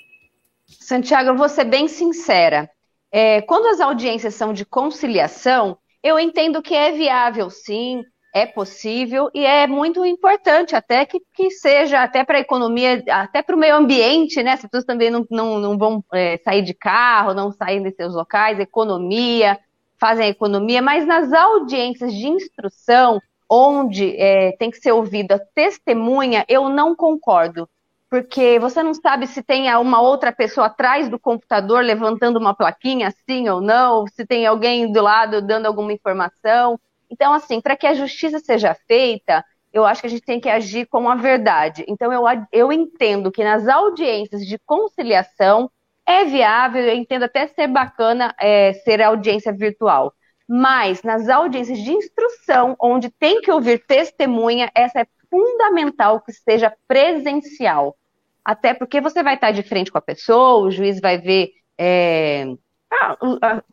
Santiago, 0.67 1.29
eu 1.29 1.37
vou 1.37 1.49
ser 1.49 1.65
bem 1.65 1.87
sincera. 1.87 2.69
É, 3.11 3.41
quando 3.41 3.67
as 3.67 3.79
audiências 3.79 4.35
são 4.35 4.53
de 4.53 4.65
conciliação, 4.65 5.77
eu 6.03 6.19
entendo 6.19 6.61
que 6.61 6.75
é 6.75 6.91
viável, 6.91 7.49
sim, 7.49 8.03
é 8.33 8.45
possível 8.45 9.29
e 9.33 9.43
é 9.43 9.65
muito 9.65 10.05
importante 10.05 10.75
até 10.75 11.05
que, 11.05 11.19
que 11.33 11.49
seja 11.49 12.03
até 12.03 12.23
para 12.23 12.37
a 12.37 12.41
economia, 12.41 13.03
até 13.09 13.41
para 13.41 13.55
o 13.55 13.59
meio 13.59 13.75
ambiente, 13.75 14.41
né? 14.43 14.51
As 14.51 14.61
pessoas 14.61 14.85
também 14.85 15.09
não, 15.09 15.25
não, 15.29 15.59
não 15.59 15.77
vão 15.77 16.03
é, 16.13 16.37
sair 16.37 16.61
de 16.61 16.73
carro, 16.73 17.33
não 17.33 17.51
sair 17.51 17.81
de 17.81 17.91
seus 17.91 18.13
locais, 18.13 18.59
economia, 18.59 19.59
fazem 19.99 20.29
economia, 20.29 20.81
mas 20.81 21.05
nas 21.05 21.31
audiências 21.33 22.13
de 22.13 22.27
instrução, 22.27 23.19
onde 23.49 24.15
é, 24.17 24.51
tem 24.57 24.69
que 24.69 24.77
ser 24.77 24.91
ouvida 24.91 25.39
testemunha, 25.53 26.45
eu 26.47 26.69
não 26.69 26.95
concordo. 26.95 27.67
Porque 28.09 28.57
você 28.59 28.81
não 28.81 28.93
sabe 28.93 29.27
se 29.27 29.43
tem 29.43 29.73
uma 29.75 30.01
outra 30.01 30.31
pessoa 30.31 30.67
atrás 30.67 31.07
do 31.09 31.19
computador 31.19 31.83
levantando 31.83 32.39
uma 32.39 32.55
plaquinha, 32.55 33.13
sim 33.29 33.47
ou 33.49 33.61
não, 33.61 34.05
se 34.07 34.25
tem 34.25 34.47
alguém 34.47 34.91
do 34.91 35.01
lado 35.01 35.41
dando 35.41 35.67
alguma 35.67 35.93
informação. 35.93 36.79
Então, 37.09 37.33
assim, 37.33 37.61
para 37.61 37.75
que 37.75 37.85
a 37.85 37.93
justiça 37.93 38.39
seja 38.39 38.75
feita, 38.87 39.43
eu 39.71 39.85
acho 39.85 40.01
que 40.01 40.07
a 40.07 40.09
gente 40.09 40.23
tem 40.23 40.39
que 40.39 40.49
agir 40.49 40.87
com 40.87 41.07
a 41.07 41.15
verdade. 41.15 41.85
Então, 41.87 42.11
eu, 42.11 42.23
eu 42.51 42.71
entendo 42.71 43.31
que 43.31 43.43
nas 43.43 43.67
audiências 43.67 44.45
de 44.45 44.57
conciliação 44.59 45.69
é 46.09 46.25
viável, 46.25 46.81
eu 46.81 46.95
entendo 46.95 47.23
até 47.23 47.47
ser 47.47 47.67
bacana 47.67 48.33
é, 48.39 48.73
ser 48.73 48.99
audiência 48.99 49.53
virtual. 49.53 50.11
Mas 50.47 51.03
nas 51.03 51.29
audiências 51.29 51.77
de 51.77 51.91
instrução, 51.91 52.75
onde 52.81 53.11
tem 53.11 53.39
que 53.41 53.51
ouvir 53.51 53.85
testemunha, 53.85 54.71
essa 54.73 55.01
é 55.01 55.07
fundamental 55.29 56.19
que 56.21 56.33
seja 56.33 56.73
presencial. 56.87 57.95
Até 58.43 58.73
porque 58.73 58.99
você 58.99 59.21
vai 59.21 59.35
estar 59.35 59.51
de 59.51 59.61
frente 59.61 59.91
com 59.91 59.99
a 59.99 60.01
pessoa, 60.01 60.65
o 60.65 60.71
juiz 60.71 60.99
vai 60.99 61.19
ver 61.19 61.51
é, 61.77 62.45
a, 62.91 63.15
a, 63.43 63.63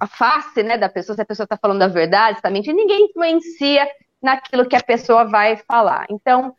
a, 0.00 0.06
face 0.06 0.62
né, 0.62 0.76
da 0.76 0.90
pessoa, 0.90 1.16
se 1.16 1.22
a 1.22 1.26
pessoa 1.26 1.44
está 1.44 1.56
falando 1.56 1.80
a 1.80 1.88
verdade, 1.88 2.36
está 2.36 2.50
mentindo, 2.50 2.76
ninguém 2.76 3.06
influencia 3.06 3.88
naquilo 4.20 4.68
que 4.68 4.76
a 4.76 4.82
pessoa 4.82 5.24
vai 5.24 5.56
falar. 5.56 6.04
Então, 6.10 6.54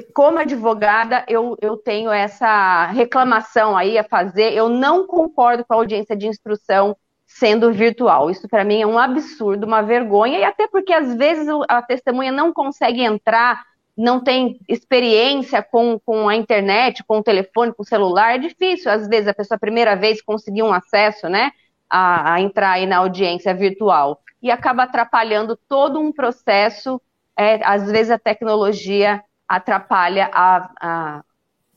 como 0.00 0.38
advogada, 0.38 1.24
eu, 1.28 1.56
eu 1.60 1.76
tenho 1.76 2.10
essa 2.10 2.86
reclamação 2.86 3.76
aí 3.76 3.98
a 3.98 4.04
fazer. 4.04 4.54
Eu 4.54 4.68
não 4.68 5.06
concordo 5.06 5.64
com 5.64 5.74
a 5.74 5.76
audiência 5.76 6.16
de 6.16 6.26
instrução 6.26 6.96
sendo 7.26 7.72
virtual. 7.72 8.30
Isso 8.30 8.48
para 8.48 8.64
mim 8.64 8.80
é 8.80 8.86
um 8.86 8.98
absurdo, 8.98 9.66
uma 9.66 9.82
vergonha, 9.82 10.38
e 10.38 10.44
até 10.44 10.66
porque 10.66 10.92
às 10.92 11.14
vezes 11.14 11.46
a 11.68 11.82
testemunha 11.82 12.32
não 12.32 12.52
consegue 12.52 13.02
entrar, 13.02 13.64
não 13.96 14.22
tem 14.22 14.58
experiência 14.68 15.62
com, 15.62 15.98
com 15.98 16.28
a 16.28 16.36
internet, 16.36 17.04
com 17.04 17.18
o 17.18 17.22
telefone, 17.22 17.74
com 17.74 17.82
o 17.82 17.86
celular. 17.86 18.34
É 18.34 18.38
difícil, 18.38 18.90
às 18.90 19.06
vezes, 19.08 19.28
a 19.28 19.34
pessoa 19.34 19.56
a 19.56 19.60
primeira 19.60 19.94
vez 19.94 20.22
conseguir 20.22 20.62
um 20.62 20.72
acesso, 20.72 21.28
né, 21.28 21.50
a, 21.88 22.34
a 22.34 22.40
entrar 22.40 22.72
aí 22.72 22.86
na 22.86 22.98
audiência 22.98 23.54
virtual. 23.54 24.22
E 24.42 24.50
acaba 24.50 24.84
atrapalhando 24.84 25.58
todo 25.68 26.00
um 26.00 26.12
processo. 26.12 27.00
É, 27.38 27.64
às 27.64 27.90
vezes 27.90 28.10
a 28.10 28.18
tecnologia 28.18 29.22
atrapalha 29.56 30.30
a, 30.32 30.70
a, 30.80 31.24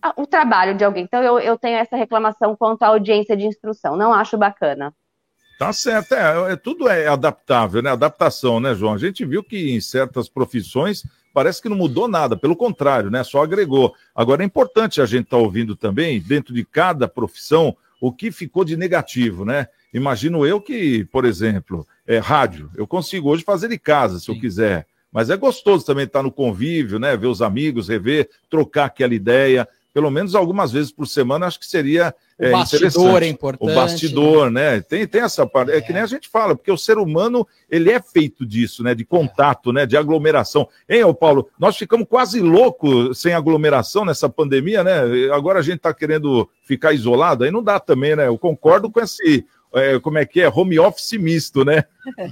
a, 0.02 0.14
o 0.16 0.26
trabalho 0.26 0.76
de 0.76 0.84
alguém. 0.84 1.04
Então, 1.04 1.22
eu, 1.22 1.40
eu 1.40 1.58
tenho 1.58 1.78
essa 1.78 1.98
reclamação 1.98 2.56
quanto 2.56 2.84
à 2.84 2.88
audiência 2.88 3.36
de 3.36 3.46
instrução. 3.46 3.98
Não 3.98 4.14
acho 4.14 4.38
bacana. 4.38 4.94
Tá 5.60 5.72
certo, 5.72 6.14
é, 6.14 6.54
é, 6.54 6.56
tudo 6.56 6.90
é 6.90 7.08
adaptável, 7.08 7.82
né? 7.82 7.90
Adaptação, 7.90 8.60
né, 8.60 8.76
João? 8.76 8.94
A 8.94 8.98
gente 8.98 9.26
viu 9.26 9.44
que 9.44 9.72
em 9.74 9.80
certas 9.80 10.28
profissões 10.28 11.04
parece 11.34 11.62
que 11.62 11.70
não 11.70 11.78
mudou 11.78 12.08
nada, 12.08 12.38
pelo 12.38 12.56
contrário, 12.56 13.10
né? 13.10 13.24
Só 13.24 13.44
agregou. 13.44 13.94
Agora 14.14 14.42
é 14.42 14.46
importante 14.46 15.02
a 15.02 15.06
gente 15.06 15.26
estar 15.26 15.38
tá 15.38 15.44
ouvindo 15.44 15.76
também, 15.76 16.22
dentro 16.22 16.54
de 16.54 16.64
cada 16.64 17.08
profissão, 17.08 17.76
o 18.00 18.12
que 18.12 18.32
ficou 18.32 18.64
de 18.64 18.78
negativo, 18.78 19.44
né? 19.44 19.68
Imagino 19.94 20.46
eu 20.46 20.62
que, 20.62 21.06
por 21.06 21.26
exemplo, 21.26 21.88
é 22.06 22.18
rádio. 22.20 22.70
Eu 22.76 22.86
consigo 22.86 23.30
hoje 23.30 23.44
fazer 23.44 23.70
de 23.70 23.80
casa, 23.80 24.20
se 24.20 24.26
Sim. 24.26 24.34
eu 24.34 24.40
quiser. 24.40 24.88
Mas 25.16 25.30
é 25.30 25.38
gostoso 25.38 25.86
também 25.86 26.03
estar 26.03 26.22
no 26.22 26.30
convívio, 26.30 26.99
né? 26.99 27.16
Ver 27.16 27.28
os 27.28 27.41
amigos, 27.41 27.88
rever, 27.88 28.30
trocar 28.49 28.84
aquela 28.84 29.13
ideia. 29.13 29.66
Pelo 29.93 30.11
menos 30.11 30.36
algumas 30.36 30.74
vezes 30.74 30.91
por 30.91 31.07
semana, 31.07 31.45
acho 31.45 31.57
que 31.57 31.66
seria 31.66 32.13
o 32.38 32.43
é, 32.43 32.51
bastidor 32.51 33.24
é 33.24 33.28
importante. 33.28 33.72
O 33.72 33.74
bastidor, 33.74 34.51
né? 34.51 34.82
Tem, 34.82 35.07
tem 35.07 35.22
essa 35.22 35.47
parte. 35.47 35.72
É, 35.72 35.78
é, 35.78 35.82
que 35.82 35.93
nem 35.93 36.01
a 36.01 36.05
gente 36.05 36.28
fala, 36.28 36.53
porque 36.53 36.70
o 36.70 36.78
ser 36.78 36.97
humano, 36.97 37.47
ele 37.70 37.89
é 37.89 38.01
feito 38.01 38.45
disso, 38.45 38.84
né? 38.84 38.93
De 38.93 39.05
contato, 39.05 39.72
né? 39.72 39.86
De 39.86 39.95
aglomeração. 39.95 40.68
Hein, 40.89 41.05
ô 41.05 41.13
Paulo? 41.13 41.47
Nós 41.57 41.78
ficamos 41.78 42.05
quase 42.09 42.41
loucos 42.41 43.18
sem 43.18 43.34
aglomeração 43.34 44.03
nessa 44.03 44.28
pandemia, 44.28 44.84
né? 44.84 44.99
Agora 45.32 45.59
a 45.59 45.63
gente 45.63 45.78
está 45.78 45.93
querendo 45.93 46.49
ficar 46.66 46.91
isolado, 46.91 47.45
aí 47.45 47.51
não 47.51 47.63
dá 47.63 47.80
também, 47.80 48.18
né? 48.18 48.28
Eu 48.28 48.38
concordo 48.38 48.91
com 48.91 48.99
esse 48.99 49.45
é, 49.76 50.00
como 50.00 50.18
é 50.18 50.26
que 50.26 50.42
é, 50.42 50.50
home 50.50 50.80
office 50.80 51.14
misto, 51.14 51.64
né? 51.64 51.86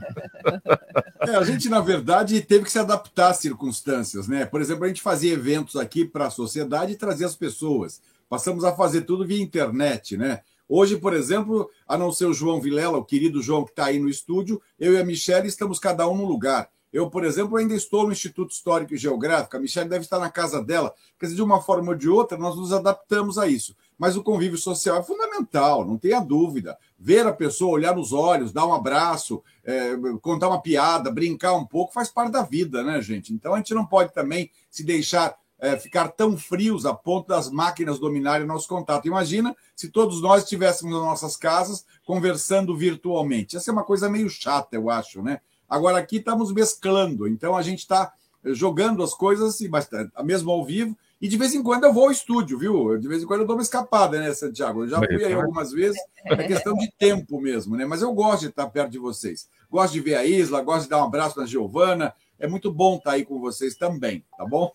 É, 1.26 1.38
a 1.38 1.44
gente, 1.44 1.70
na 1.70 1.80
verdade, 1.80 2.42
teve 2.42 2.66
que 2.66 2.72
se 2.72 2.78
adaptar 2.78 3.30
às 3.30 3.38
circunstâncias, 3.38 4.28
né? 4.28 4.46
Por 4.46 4.60
exemplo, 4.60 4.84
a 4.84 4.90
gente 4.90 5.02
fazia 5.02 5.32
eventos 5.32 5.78
aqui 5.78 6.04
para 6.04 6.28
a 6.28 6.30
sociedade 6.30 6.92
e 6.92 6.98
trazia 6.98 7.26
as 7.26 7.36
pessoas. 7.36 8.02
Passamos 8.28 8.66
a 8.66 8.74
fazer 8.74 9.04
tudo 9.04 9.26
via 9.26 9.42
internet, 9.42 10.18
né? 10.18 10.42
Hoje, 10.68 10.98
por 10.98 11.14
exemplo, 11.14 11.70
a 11.88 11.98
não 11.98 12.12
ser 12.12 12.26
o 12.26 12.34
João 12.34 12.60
Vilela, 12.60 12.98
o 12.98 13.06
querido 13.06 13.42
João 13.42 13.64
que 13.64 13.72
está 13.72 13.86
aí 13.86 14.00
no 14.00 14.10
estúdio, 14.10 14.62
eu 14.78 14.94
e 14.94 14.98
a 14.98 15.06
Michelle 15.06 15.48
estamos 15.48 15.80
cada 15.80 16.08
um 16.10 16.18
no 16.18 16.26
lugar. 16.26 16.70
Eu, 16.92 17.10
por 17.10 17.26
exemplo, 17.26 17.58
ainda 17.58 17.74
estou 17.74 18.06
no 18.06 18.12
Instituto 18.12 18.52
Histórico 18.52 18.94
e 18.94 18.98
Geográfico, 18.98 19.58
a 19.58 19.60
Michelle 19.60 19.90
deve 19.90 20.04
estar 20.04 20.20
na 20.20 20.30
casa 20.30 20.64
dela. 20.64 20.94
Quer 21.20 21.26
dizer, 21.26 21.38
de 21.38 21.42
uma 21.42 21.62
forma 21.62 21.90
ou 21.90 21.96
de 21.96 22.08
outra, 22.08 22.38
nós 22.38 22.56
nos 22.56 22.72
adaptamos 22.72 23.38
a 23.38 23.48
isso. 23.48 23.76
Mas 23.98 24.16
o 24.16 24.24
convívio 24.24 24.58
social 24.58 24.98
é 24.98 25.04
fundamental, 25.04 25.86
não 25.86 25.98
tenha 25.98 26.20
dúvida. 26.20 26.78
Ver 27.00 27.26
a 27.26 27.34
pessoa, 27.34 27.74
olhar 27.74 27.96
nos 27.96 28.12
olhos, 28.12 28.52
dar 28.52 28.66
um 28.66 28.74
abraço, 28.74 29.44
é, 29.64 29.96
contar 30.22 30.50
uma 30.50 30.62
piada, 30.62 31.12
brincar 31.12 31.54
um 31.54 31.66
pouco, 31.66 31.94
faz 31.94 32.10
parte 32.10 32.32
da 32.32 32.42
vida, 32.42 32.84
né, 32.84 33.02
gente? 33.02 33.34
Então 33.34 33.54
a 33.54 33.58
gente 33.58 33.74
não 33.74 33.86
pode 33.86 34.14
também 34.14 34.50
se 34.70 34.84
deixar 34.84 35.36
é, 35.60 35.78
ficar 35.78 36.10
tão 36.10 36.38
frios 36.38 36.86
a 36.86 36.94
ponto 36.94 37.30
das 37.30 37.50
máquinas 37.50 37.98
dominarem 37.98 38.44
o 38.44 38.48
nosso 38.48 38.68
contato. 38.68 39.08
Imagina 39.08 39.56
se 39.74 39.90
todos 39.90 40.22
nós 40.22 40.44
estivéssemos 40.44 40.94
nas 40.94 41.04
nossas 41.04 41.38
casas 41.38 41.86
conversando 42.06 42.76
virtualmente. 42.76 43.56
Essa 43.56 43.72
é 43.72 43.74
uma 43.74 43.86
coisa 43.86 44.10
meio 44.10 44.30
chata, 44.30 44.76
eu 44.76 44.90
acho, 44.90 45.22
né? 45.22 45.40
Agora 45.70 45.98
aqui 45.98 46.18
estamos 46.18 46.52
mesclando, 46.52 47.28
então 47.28 47.56
a 47.56 47.62
gente 47.62 47.80
está 47.80 48.12
jogando 48.44 49.02
as 49.02 49.14
coisas 49.14 49.56
assim, 49.56 49.70
bastante, 49.70 50.12
mesmo 50.24 50.52
ao 50.52 50.66
vivo, 50.66 50.98
e 51.24 51.28
de 51.30 51.38
vez 51.38 51.56
em 51.56 51.64
quando 51.64 51.86
eu 51.86 51.94
vou 51.94 52.06
ao 52.06 52.12
estúdio, 52.12 52.58
viu? 52.58 52.98
De 52.98 53.08
vez 53.08 53.24
em 53.24 53.26
quando 53.26 53.42
eu 53.42 53.48
dou 53.48 53.56
uma 53.56 53.62
escapada, 53.62 54.20
né, 54.20 54.34
Santiago? 54.34 54.84
Eu 54.84 54.90
já 54.90 54.98
fui 54.98 55.24
aí 55.24 55.34
algumas 55.34 55.72
vezes, 55.72 55.98
é 56.26 56.48
questão 56.48 56.74
de 56.76 56.92
tempo 57.00 57.40
mesmo, 57.40 57.76
né? 57.76 57.86
Mas 57.86 58.02
eu 58.02 58.14
gosto 58.14 58.42
de 58.42 58.48
estar 58.48 58.68
perto 58.68 58.92
de 58.92 59.00
vocês. 59.00 59.48
Gosto 59.72 59.94
de 59.94 60.02
ver 60.02 60.16
a 60.16 60.26
Isla, 60.26 60.62
gosto 60.62 60.84
de 60.84 60.90
dar 60.90 61.02
um 61.02 61.06
abraço 61.06 61.40
na 61.40 61.46
Giovana. 61.46 62.14
É 62.38 62.48
muito 62.48 62.72
bom 62.72 62.98
estar 62.98 63.14
aí 63.14 63.24
com 63.24 63.40
vocês 63.40 63.76
também, 63.76 64.24
tá 64.38 64.46
bom? 64.46 64.72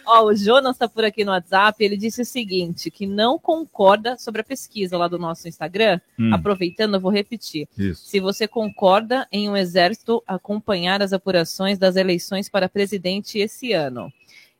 Ó, 0.05 0.25
o 0.25 0.35
Jonas 0.35 0.75
está 0.75 0.87
por 0.87 1.03
aqui 1.03 1.23
no 1.23 1.31
WhatsApp, 1.31 1.83
ele 1.83 1.97
disse 1.97 2.21
o 2.21 2.25
seguinte, 2.25 2.91
que 2.91 3.05
não 3.05 3.37
concorda 3.37 4.17
sobre 4.17 4.41
a 4.41 4.43
pesquisa 4.43 4.97
lá 4.97 5.07
do 5.07 5.17
nosso 5.17 5.47
Instagram. 5.47 5.99
Hum. 6.19 6.33
Aproveitando, 6.33 6.95
eu 6.95 7.01
vou 7.01 7.11
repetir. 7.11 7.67
Isso. 7.77 8.05
Se 8.05 8.19
você 8.19 8.47
concorda 8.47 9.27
em 9.31 9.49
um 9.49 9.57
exército 9.57 10.23
acompanhar 10.25 11.01
as 11.01 11.13
apurações 11.13 11.77
das 11.77 11.95
eleições 11.95 12.49
para 12.49 12.69
presidente 12.69 13.39
esse 13.39 13.73
ano. 13.73 14.11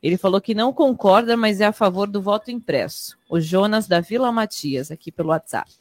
Ele 0.01 0.17
falou 0.17 0.39
que 0.39 0.53
não 0.53 0.71
concorda, 0.71 1.35
mas 1.35 1.59
é 1.59 1.65
a 1.65 1.73
favor 1.73 2.07
do 2.07 2.21
voto 2.21 2.51
impresso. 2.51 3.17
O 3.27 3.39
Jonas 3.39 3.87
da 3.87 3.99
Vila 3.99 4.31
Matias, 4.31 4.91
aqui 4.91 5.11
pelo 5.11 5.29
WhatsApp. 5.29 5.71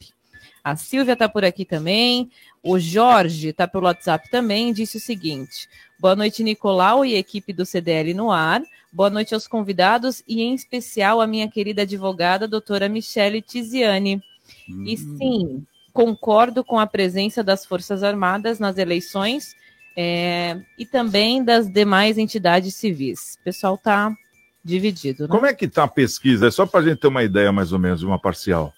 A 0.63 0.75
Silvia 0.75 1.13
está 1.13 1.29
por 1.29 1.45
aqui 1.45 1.63
também. 1.63 2.29
O 2.61 2.77
Jorge 2.77 3.49
está 3.49 3.65
pelo 3.67 3.85
WhatsApp 3.85 4.29
também. 4.29 4.73
Disse 4.73 4.97
o 4.97 4.99
seguinte: 4.99 5.69
Boa 5.99 6.15
noite, 6.15 6.43
Nicolau 6.43 7.03
e 7.03 7.15
equipe 7.15 7.51
do 7.51 7.65
CDL 7.65 8.13
no 8.13 8.31
ar. 8.31 8.61
Boa 8.93 9.09
noite 9.09 9.33
aos 9.33 9.47
convidados 9.47 10.23
e, 10.27 10.41
em 10.41 10.53
especial, 10.53 11.19
a 11.19 11.25
minha 11.25 11.49
querida 11.49 11.81
advogada, 11.81 12.47
doutora 12.47 12.87
Michele 12.87 13.41
Tiziani. 13.41 14.21
Hum. 14.69 14.83
E 14.85 14.95
sim, 14.95 15.65
concordo 15.91 16.63
com 16.63 16.79
a 16.79 16.85
presença 16.85 17.43
das 17.43 17.65
Forças 17.65 18.03
Armadas 18.03 18.59
nas 18.59 18.77
eleições 18.77 19.55
é, 19.95 20.61
e 20.77 20.85
também 20.85 21.43
das 21.43 21.67
demais 21.67 22.19
entidades 22.19 22.75
civis. 22.75 23.35
O 23.41 23.43
pessoal 23.43 23.73
está 23.73 24.15
dividido. 24.63 25.23
Né? 25.23 25.29
Como 25.29 25.47
é 25.47 25.53
que 25.53 25.65
está 25.65 25.85
a 25.85 25.87
pesquisa? 25.87 26.47
É 26.47 26.51
só 26.51 26.67
para 26.67 26.81
a 26.81 26.83
gente 26.83 26.99
ter 26.99 27.07
uma 27.07 27.23
ideia, 27.23 27.51
mais 27.51 27.73
ou 27.73 27.79
menos, 27.79 28.03
uma 28.03 28.19
parcial. 28.19 28.71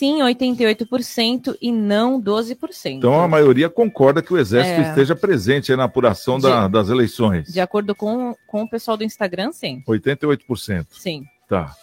Sim 0.00 0.20
88% 0.22 1.56
e 1.60 1.70
não 1.70 2.18
12%. 2.18 2.96
Então 2.96 3.20
a 3.20 3.28
maioria 3.28 3.68
concorda 3.68 4.22
que 4.22 4.32
o 4.32 4.38
Exército 4.38 4.80
É. 4.80 4.88
esteja 4.88 5.14
presente 5.14 5.76
na 5.76 5.84
apuração 5.84 6.38
da- 6.40 6.66
das 6.68 6.88
eleições. 6.88 7.52
De 7.52 7.60
acordo 7.60 7.94
com, 7.94 8.34
com 8.46 8.62
o 8.62 8.68
pessoal 8.70 8.96
do 8.96 9.04
Instagram, 9.04 9.52
sim. 9.52 9.82
88%. 9.86 10.86
Sim. 10.92 11.24
Tá. 11.46 11.74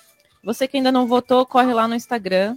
Você 0.43 0.67
que 0.67 0.77
ainda 0.77 0.91
não 0.91 1.05
votou, 1.05 1.45
corre 1.45 1.71
lá 1.73 1.87
no 1.87 1.93
Instagram, 1.93 2.55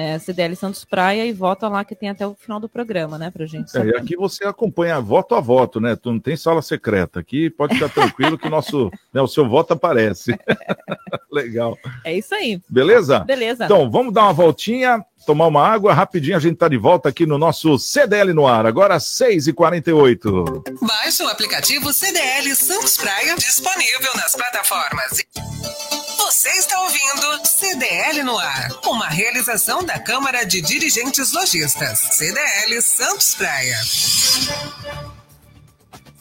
é, 0.00 0.18
CDL 0.18 0.56
Santos 0.56 0.82
Praia, 0.82 1.26
e 1.26 1.32
vota 1.32 1.68
lá 1.68 1.84
que 1.84 1.94
tem 1.94 2.08
até 2.08 2.26
o 2.26 2.34
final 2.34 2.58
do 2.58 2.70
programa, 2.70 3.18
né, 3.18 3.30
pra 3.30 3.44
gente 3.44 3.76
É, 3.76 3.84
e 3.84 3.96
aqui 3.96 4.16
você 4.16 4.44
acompanha 4.44 4.98
voto 4.98 5.34
a 5.34 5.40
voto, 5.40 5.78
né? 5.78 5.94
Tu 5.94 6.10
não 6.10 6.18
tem 6.18 6.36
sala 6.36 6.62
secreta. 6.62 7.20
Aqui 7.20 7.50
pode 7.50 7.74
ficar 7.74 7.90
tranquilo 7.90 8.38
que 8.38 8.46
o 8.46 8.50
nosso, 8.50 8.90
né, 9.12 9.20
o 9.20 9.28
seu 9.28 9.46
voto 9.46 9.74
aparece. 9.74 10.34
Legal. 11.30 11.76
É 12.02 12.16
isso 12.16 12.34
aí. 12.34 12.60
Beleza? 12.68 13.20
Beleza. 13.20 13.66
Então, 13.66 13.90
vamos 13.90 14.14
dar 14.14 14.22
uma 14.22 14.32
voltinha, 14.32 15.04
tomar 15.26 15.46
uma 15.46 15.66
água, 15.66 15.92
rapidinho 15.92 16.36
a 16.36 16.40
gente 16.40 16.56
tá 16.56 16.66
de 16.66 16.78
volta 16.78 17.10
aqui 17.10 17.26
no 17.26 17.36
nosso 17.36 17.78
CDL 17.78 18.32
no 18.32 18.46
ar, 18.46 18.64
agora 18.64 18.96
6h48. 18.96 20.62
Baixe 20.80 21.22
o 21.22 21.28
aplicativo 21.28 21.92
CDL 21.92 22.54
Santos 22.54 22.96
Praia, 22.96 23.36
disponível 23.36 24.12
nas 24.16 24.34
plataformas. 24.34 25.99
Você 26.30 26.48
está 26.50 26.80
ouvindo 26.80 27.44
CDL 27.44 28.22
no 28.22 28.38
ar, 28.38 28.68
uma 28.86 29.08
realização 29.08 29.82
da 29.82 29.98
Câmara 29.98 30.44
de 30.44 30.62
Dirigentes 30.62 31.32
Lojistas. 31.32 31.98
CDL 31.98 32.80
Santos 32.80 33.34
Praia. 33.34 33.76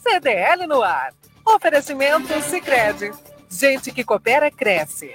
CDL 0.02 0.66
no 0.66 0.82
ar. 0.82 1.14
Oferecimento 1.46 2.42
Sicredi. 2.42 3.12
Gente 3.52 3.92
que 3.92 4.04
coopera 4.04 4.50
cresce. 4.50 5.12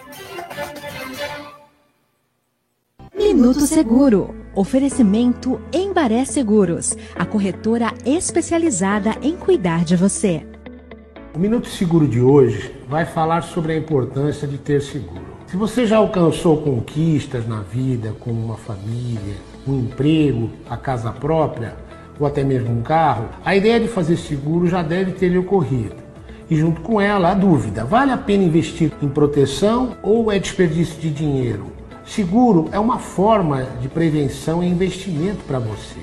Minuto 3.13 3.67
Seguro. 3.67 4.33
Oferecimento 4.55 5.61
Embaré 5.73 6.25
Seguros, 6.25 6.97
a 7.17 7.27
corretora 7.27 7.93
especializada 8.07 9.17
em 9.21 9.37
cuidar 9.37 9.85
de 9.85 9.97
você. 9.97 10.54
O 11.35 11.39
Minuto 11.41 11.68
Seguro 11.68 12.07
de 12.07 12.20
hoje 12.20 12.72
vai 12.89 13.05
falar 13.05 13.43
sobre 13.43 13.72
a 13.72 13.76
importância 13.76 14.47
de 14.47 14.57
ter 14.57 14.80
seguro. 14.80 15.35
Se 15.49 15.57
você 15.57 15.85
já 15.85 15.97
alcançou 15.97 16.59
conquistas 16.59 17.45
na 17.45 17.61
vida, 17.61 18.14
como 18.20 18.41
uma 18.41 18.57
família, 18.57 19.35
um 19.66 19.80
emprego, 19.80 20.49
a 20.70 20.76
casa 20.76 21.11
própria 21.11 21.74
ou 22.20 22.26
até 22.28 22.45
mesmo 22.45 22.70
um 22.70 22.82
carro, 22.82 23.30
a 23.45 23.57
ideia 23.57 23.80
de 23.80 23.89
fazer 23.89 24.16
seguro 24.16 24.68
já 24.68 24.80
deve 24.80 25.11
ter 25.11 25.28
lhe 25.28 25.37
ocorrido. 25.37 25.97
E 26.49 26.55
junto 26.55 26.80
com 26.82 27.01
ela, 27.01 27.32
a 27.32 27.35
dúvida: 27.35 27.85
vale 27.85 28.12
a 28.12 28.16
pena 28.16 28.45
investir 28.45 28.93
em 29.03 29.09
proteção 29.09 29.97
ou 30.05 30.30
é 30.30 30.39
desperdício 30.39 31.01
de 31.01 31.11
dinheiro? 31.11 31.66
Seguro 32.07 32.68
é 32.70 32.78
uma 32.78 33.01
forma 33.01 33.64
de 33.80 33.89
prevenção 33.89 34.62
e 34.62 34.68
investimento 34.68 35.43
para 35.49 35.59
você. 35.59 35.99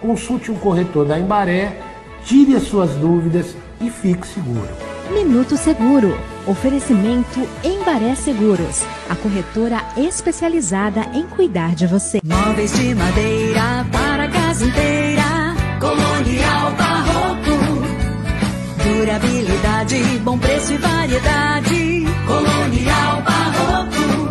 Consulte 0.00 0.50
um 0.50 0.56
corretor 0.56 1.06
da 1.06 1.16
Embaré, 1.16 1.80
tire 2.24 2.56
as 2.56 2.64
suas 2.64 2.90
dúvidas 2.96 3.54
e 3.86 3.90
fique 3.90 4.26
seguro. 4.26 4.68
Minuto 5.12 5.56
Seguro. 5.56 6.16
Oferecimento 6.46 7.40
Embaré 7.62 8.14
Seguros, 8.14 8.82
a 9.08 9.14
corretora 9.16 9.82
especializada 9.96 11.06
em 11.14 11.22
cuidar 11.26 11.74
de 11.74 11.86
você. 11.86 12.20
Móveis 12.22 12.72
de 12.72 12.94
madeira 12.94 13.86
para 13.90 14.24
a 14.24 14.28
casa 14.28 14.64
inteira. 14.64 15.22
Colonial 15.80 16.72
Barroco. 16.76 17.84
Durabilidade, 18.84 20.02
bom 20.22 20.38
preço 20.38 20.74
e 20.74 20.78
variedade. 20.78 22.04
Colonial 22.26 23.22
Barroco. 23.22 24.30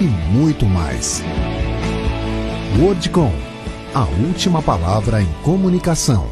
e 0.00 0.04
muito 0.04 0.64
mais. 0.64 1.22
Wordcom, 2.80 3.32
a 3.94 4.04
última 4.26 4.62
palavra 4.62 5.20
em 5.20 5.30
comunicação. 5.42 6.26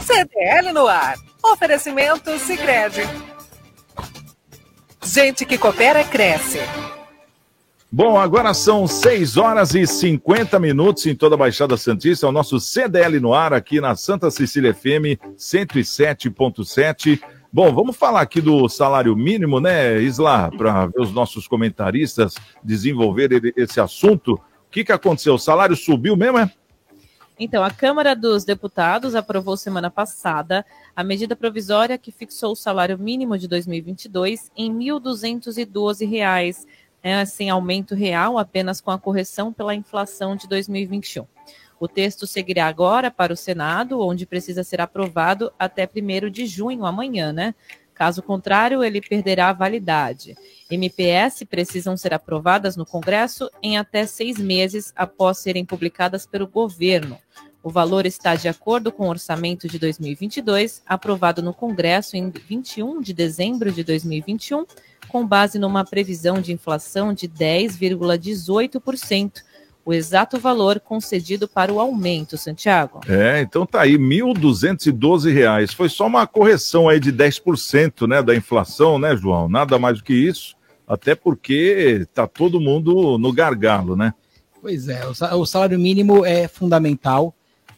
CDL 0.00 0.72
no 0.72 0.86
ar. 0.86 1.16
Oferecimento 1.42 2.38
Sicredi. 2.38 3.02
Gente 5.02 5.44
que 5.44 5.58
coopera 5.58 6.04
cresce. 6.04 6.60
Bom, 7.90 8.18
agora 8.18 8.52
são 8.52 8.86
6 8.86 9.36
horas 9.36 9.74
e 9.74 9.86
50 9.86 10.58
minutos 10.58 11.06
em 11.06 11.14
toda 11.14 11.34
a 11.34 11.38
Baixada 11.38 11.76
Santista. 11.76 12.26
É 12.26 12.28
o 12.28 12.32
nosso 12.32 12.60
CDL 12.60 13.18
no 13.20 13.32
ar 13.32 13.52
aqui 13.52 13.80
na 13.80 13.96
Santa 13.96 14.30
Cecília 14.30 14.74
FM 14.74 15.18
107.7. 15.36 17.20
Bom, 17.56 17.72
vamos 17.72 17.96
falar 17.96 18.20
aqui 18.20 18.38
do 18.38 18.68
salário 18.68 19.16
mínimo, 19.16 19.60
né, 19.60 19.98
Isla, 20.02 20.50
para 20.50 20.88
ver 20.88 21.00
os 21.00 21.10
nossos 21.10 21.48
comentaristas 21.48 22.34
desenvolver 22.62 23.54
esse 23.56 23.80
assunto. 23.80 24.34
O 24.34 24.70
que, 24.70 24.84
que 24.84 24.92
aconteceu? 24.92 25.32
O 25.32 25.38
salário 25.38 25.74
subiu 25.74 26.14
mesmo, 26.18 26.36
é? 26.36 26.52
Então, 27.38 27.64
a 27.64 27.70
Câmara 27.70 28.14
dos 28.14 28.44
Deputados 28.44 29.14
aprovou 29.14 29.56
semana 29.56 29.90
passada 29.90 30.66
a 30.94 31.02
medida 31.02 31.34
provisória 31.34 31.96
que 31.96 32.12
fixou 32.12 32.52
o 32.52 32.54
salário 32.54 32.98
mínimo 32.98 33.38
de 33.38 33.48
2022 33.48 34.52
em 34.54 34.70
1.212 34.70 36.06
reais, 36.06 36.66
né, 37.02 37.24
sem 37.24 37.48
aumento 37.48 37.94
real, 37.94 38.36
apenas 38.36 38.82
com 38.82 38.90
a 38.90 38.98
correção 38.98 39.50
pela 39.50 39.74
inflação 39.74 40.36
de 40.36 40.46
2021. 40.46 41.26
O 41.78 41.86
texto 41.86 42.26
seguirá 42.26 42.66
agora 42.66 43.10
para 43.10 43.32
o 43.32 43.36
Senado, 43.36 44.00
onde 44.00 44.26
precisa 44.26 44.64
ser 44.64 44.80
aprovado 44.80 45.52
até 45.58 45.86
1 45.86 46.30
de 46.30 46.46
junho, 46.46 46.86
amanhã, 46.86 47.32
né? 47.32 47.54
Caso 47.96 48.22
contrário, 48.22 48.84
ele 48.84 49.00
perderá 49.00 49.48
a 49.48 49.54
validade. 49.54 50.36
MPS 50.70 51.46
precisam 51.46 51.96
ser 51.96 52.12
aprovadas 52.12 52.76
no 52.76 52.84
Congresso 52.84 53.50
em 53.62 53.78
até 53.78 54.04
seis 54.04 54.36
meses 54.38 54.92
após 54.94 55.38
serem 55.38 55.64
publicadas 55.64 56.26
pelo 56.26 56.46
governo. 56.46 57.18
O 57.62 57.70
valor 57.70 58.04
está 58.06 58.34
de 58.36 58.48
acordo 58.48 58.92
com 58.92 59.06
o 59.06 59.08
orçamento 59.08 59.66
de 59.66 59.78
2022, 59.78 60.82
aprovado 60.86 61.40
no 61.42 61.54
Congresso 61.54 62.16
em 62.16 62.30
21 62.30 63.00
de 63.00 63.14
dezembro 63.14 63.72
de 63.72 63.82
2021, 63.82 64.66
com 65.08 65.26
base 65.26 65.58
numa 65.58 65.84
previsão 65.84 66.40
de 66.40 66.52
inflação 66.52 67.12
de 67.14 67.26
10,18%, 67.26 69.42
o 69.86 69.94
exato 69.94 70.36
valor 70.40 70.80
concedido 70.80 71.46
para 71.46 71.72
o 71.72 71.78
aumento, 71.78 72.36
Santiago. 72.36 73.00
É, 73.08 73.40
então 73.40 73.64
tá 73.64 73.82
aí, 73.82 73.96
1.212 73.96 75.32
reais. 75.32 75.72
Foi 75.72 75.88
só 75.88 76.06
uma 76.08 76.26
correção 76.26 76.88
aí 76.88 76.98
de 76.98 77.12
10%, 77.12 78.04
né, 78.08 78.20
da 78.20 78.34
inflação, 78.34 78.98
né, 78.98 79.16
João? 79.16 79.48
Nada 79.48 79.78
mais 79.78 79.98
do 79.98 80.04
que 80.04 80.12
isso, 80.12 80.56
até 80.88 81.14
porque 81.14 82.04
tá 82.12 82.26
todo 82.26 82.60
mundo 82.60 83.16
no 83.16 83.32
gargalo, 83.32 83.94
né? 83.94 84.12
Pois 84.60 84.88
é, 84.88 85.06
o 85.06 85.14
sa- 85.14 85.36
o 85.36 85.46
salário 85.46 85.78
mínimo 85.78 86.26
é 86.26 86.48
fundamental. 86.48 87.32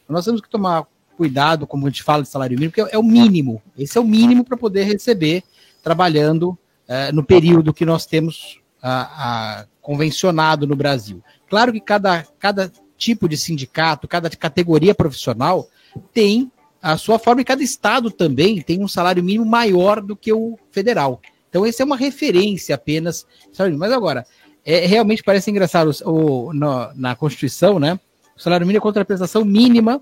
Nós 0.08 0.24
temos 0.24 0.40
que 0.40 0.48
tomar 0.48 0.86
cuidado, 1.14 1.66
como 1.66 1.86
a 1.86 1.90
gente 1.90 2.02
fala 2.02 2.22
de 2.22 2.28
salário 2.30 2.56
mínimo, 2.58 2.72
porque 2.72 2.94
é 2.94 2.98
o 2.98 3.02
mínimo. 3.02 3.60
Esse 3.76 3.98
é 3.98 4.00
o 4.00 4.04
mínimo 4.04 4.44
para 4.44 4.56
poder 4.56 4.84
receber 4.84 5.42
trabalhando 5.82 6.56
eh, 6.88 7.12
no 7.12 7.22
período 7.22 7.74
que 7.74 7.84
nós 7.84 8.06
temos 8.06 8.60
ah, 8.82 9.10
ah, 9.12 9.66
convencionado 9.82 10.66
no 10.66 10.74
Brasil. 10.76 11.22
Claro 11.48 11.72
que 11.72 11.80
cada, 11.80 12.26
cada 12.38 12.72
tipo 12.96 13.28
de 13.28 13.36
sindicato, 13.36 14.08
cada 14.08 14.28
categoria 14.30 14.94
profissional 14.94 15.68
tem 16.12 16.50
a 16.80 16.96
sua 16.96 17.18
forma, 17.18 17.40
e 17.40 17.44
cada 17.44 17.62
estado 17.62 18.10
também 18.10 18.60
tem 18.62 18.82
um 18.82 18.88
salário 18.88 19.22
mínimo 19.22 19.44
maior 19.44 20.00
do 20.00 20.14
que 20.14 20.32
o 20.32 20.58
federal. 20.70 21.20
Então, 21.48 21.66
essa 21.66 21.82
é 21.82 21.86
uma 21.86 21.96
referência 21.96 22.74
apenas. 22.74 23.26
Mas 23.76 23.90
agora, 23.90 24.24
é, 24.64 24.86
realmente 24.86 25.22
parece 25.22 25.50
engraçado 25.50 25.90
o, 26.04 26.52
no- 26.52 26.92
na 26.94 27.16
Constituição, 27.16 27.78
né? 27.78 27.98
O 28.36 28.40
salário 28.40 28.66
mínimo 28.66 28.78
é 28.78 28.82
contra 28.82 29.02
a 29.02 29.04
prestação 29.04 29.44
mínima 29.44 30.00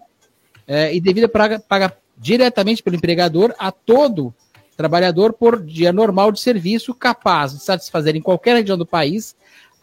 é, 0.67 0.95
e 0.95 1.01
devida 1.01 1.29
paga, 1.29 1.59
paga 1.61 1.97
diretamente 2.19 2.83
pelo 2.83 2.97
empregador 2.97 3.55
a 3.59 3.71
todo 3.71 4.35
trabalhador 4.77 5.33
por 5.33 5.63
dia 5.65 5.93
normal 5.93 6.31
de 6.31 6.41
serviço 6.41 6.93
capaz 6.93 7.53
de 7.53 7.63
satisfazer 7.63 8.15
em 8.15 8.21
qualquer 8.21 8.57
região 8.57 8.77
do 8.77 8.85
país 8.85 9.35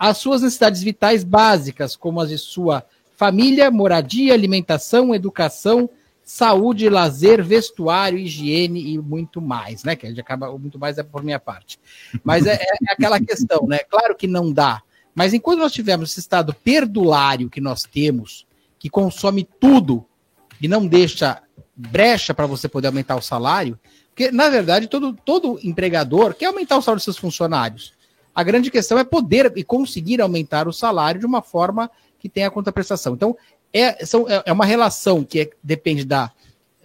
as 0.05 0.17
suas 0.17 0.41
necessidades 0.41 0.83
vitais 0.83 1.23
básicas, 1.23 1.95
como 1.95 2.19
as 2.19 2.27
de 2.27 2.37
sua 2.37 2.83
família, 3.15 3.71
moradia, 3.71 4.33
alimentação, 4.33 5.15
educação, 5.15 5.89
saúde, 6.25 6.89
lazer, 6.89 7.41
vestuário, 7.41 8.19
higiene 8.19 8.93
e 8.93 8.97
muito 8.97 9.41
mais, 9.41 9.85
né? 9.85 9.95
Que 9.95 10.05
a 10.05 10.09
gente 10.09 10.19
acaba, 10.19 10.51
muito 10.57 10.77
mais 10.77 10.97
é 10.97 11.03
por 11.03 11.23
minha 11.23 11.39
parte. 11.39 11.79
Mas 12.21 12.45
é, 12.45 12.55
é 12.55 12.91
aquela 12.91 13.17
questão, 13.17 13.65
né? 13.65 13.79
Claro 13.89 14.13
que 14.13 14.27
não 14.27 14.51
dá. 14.51 14.81
Mas 15.15 15.33
enquanto 15.33 15.59
nós 15.59 15.71
tivermos 15.71 16.11
esse 16.11 16.19
estado 16.19 16.53
perdulário 16.53 17.49
que 17.49 17.61
nós 17.61 17.83
temos, 17.83 18.45
que 18.77 18.89
consome 18.89 19.47
tudo 19.57 20.05
e 20.59 20.67
não 20.67 20.85
deixa 20.85 21.41
brecha 21.73 22.33
para 22.33 22.45
você 22.45 22.67
poder 22.67 22.87
aumentar 22.87 23.15
o 23.15 23.21
salário, 23.21 23.79
porque, 24.09 24.31
na 24.33 24.49
verdade, 24.49 24.87
todo, 24.87 25.13
todo 25.13 25.61
empregador 25.63 26.33
quer 26.33 26.47
aumentar 26.47 26.77
o 26.77 26.81
salário 26.81 26.97
dos 26.97 27.05
seus 27.05 27.17
funcionários. 27.17 27.93
A 28.33 28.43
grande 28.43 28.71
questão 28.71 28.97
é 28.97 29.03
poder 29.03 29.51
e 29.55 29.63
conseguir 29.63 30.21
aumentar 30.21 30.67
o 30.67 30.73
salário 30.73 31.19
de 31.19 31.25
uma 31.25 31.41
forma 31.41 31.89
que 32.19 32.29
tenha 32.29 32.49
contraprestação. 32.49 33.13
Então, 33.13 33.37
é, 33.73 34.05
são, 34.05 34.29
é, 34.29 34.43
é 34.45 34.53
uma 34.53 34.65
relação 34.65 35.23
que 35.23 35.41
é, 35.41 35.49
depende 35.61 36.05
da, 36.05 36.31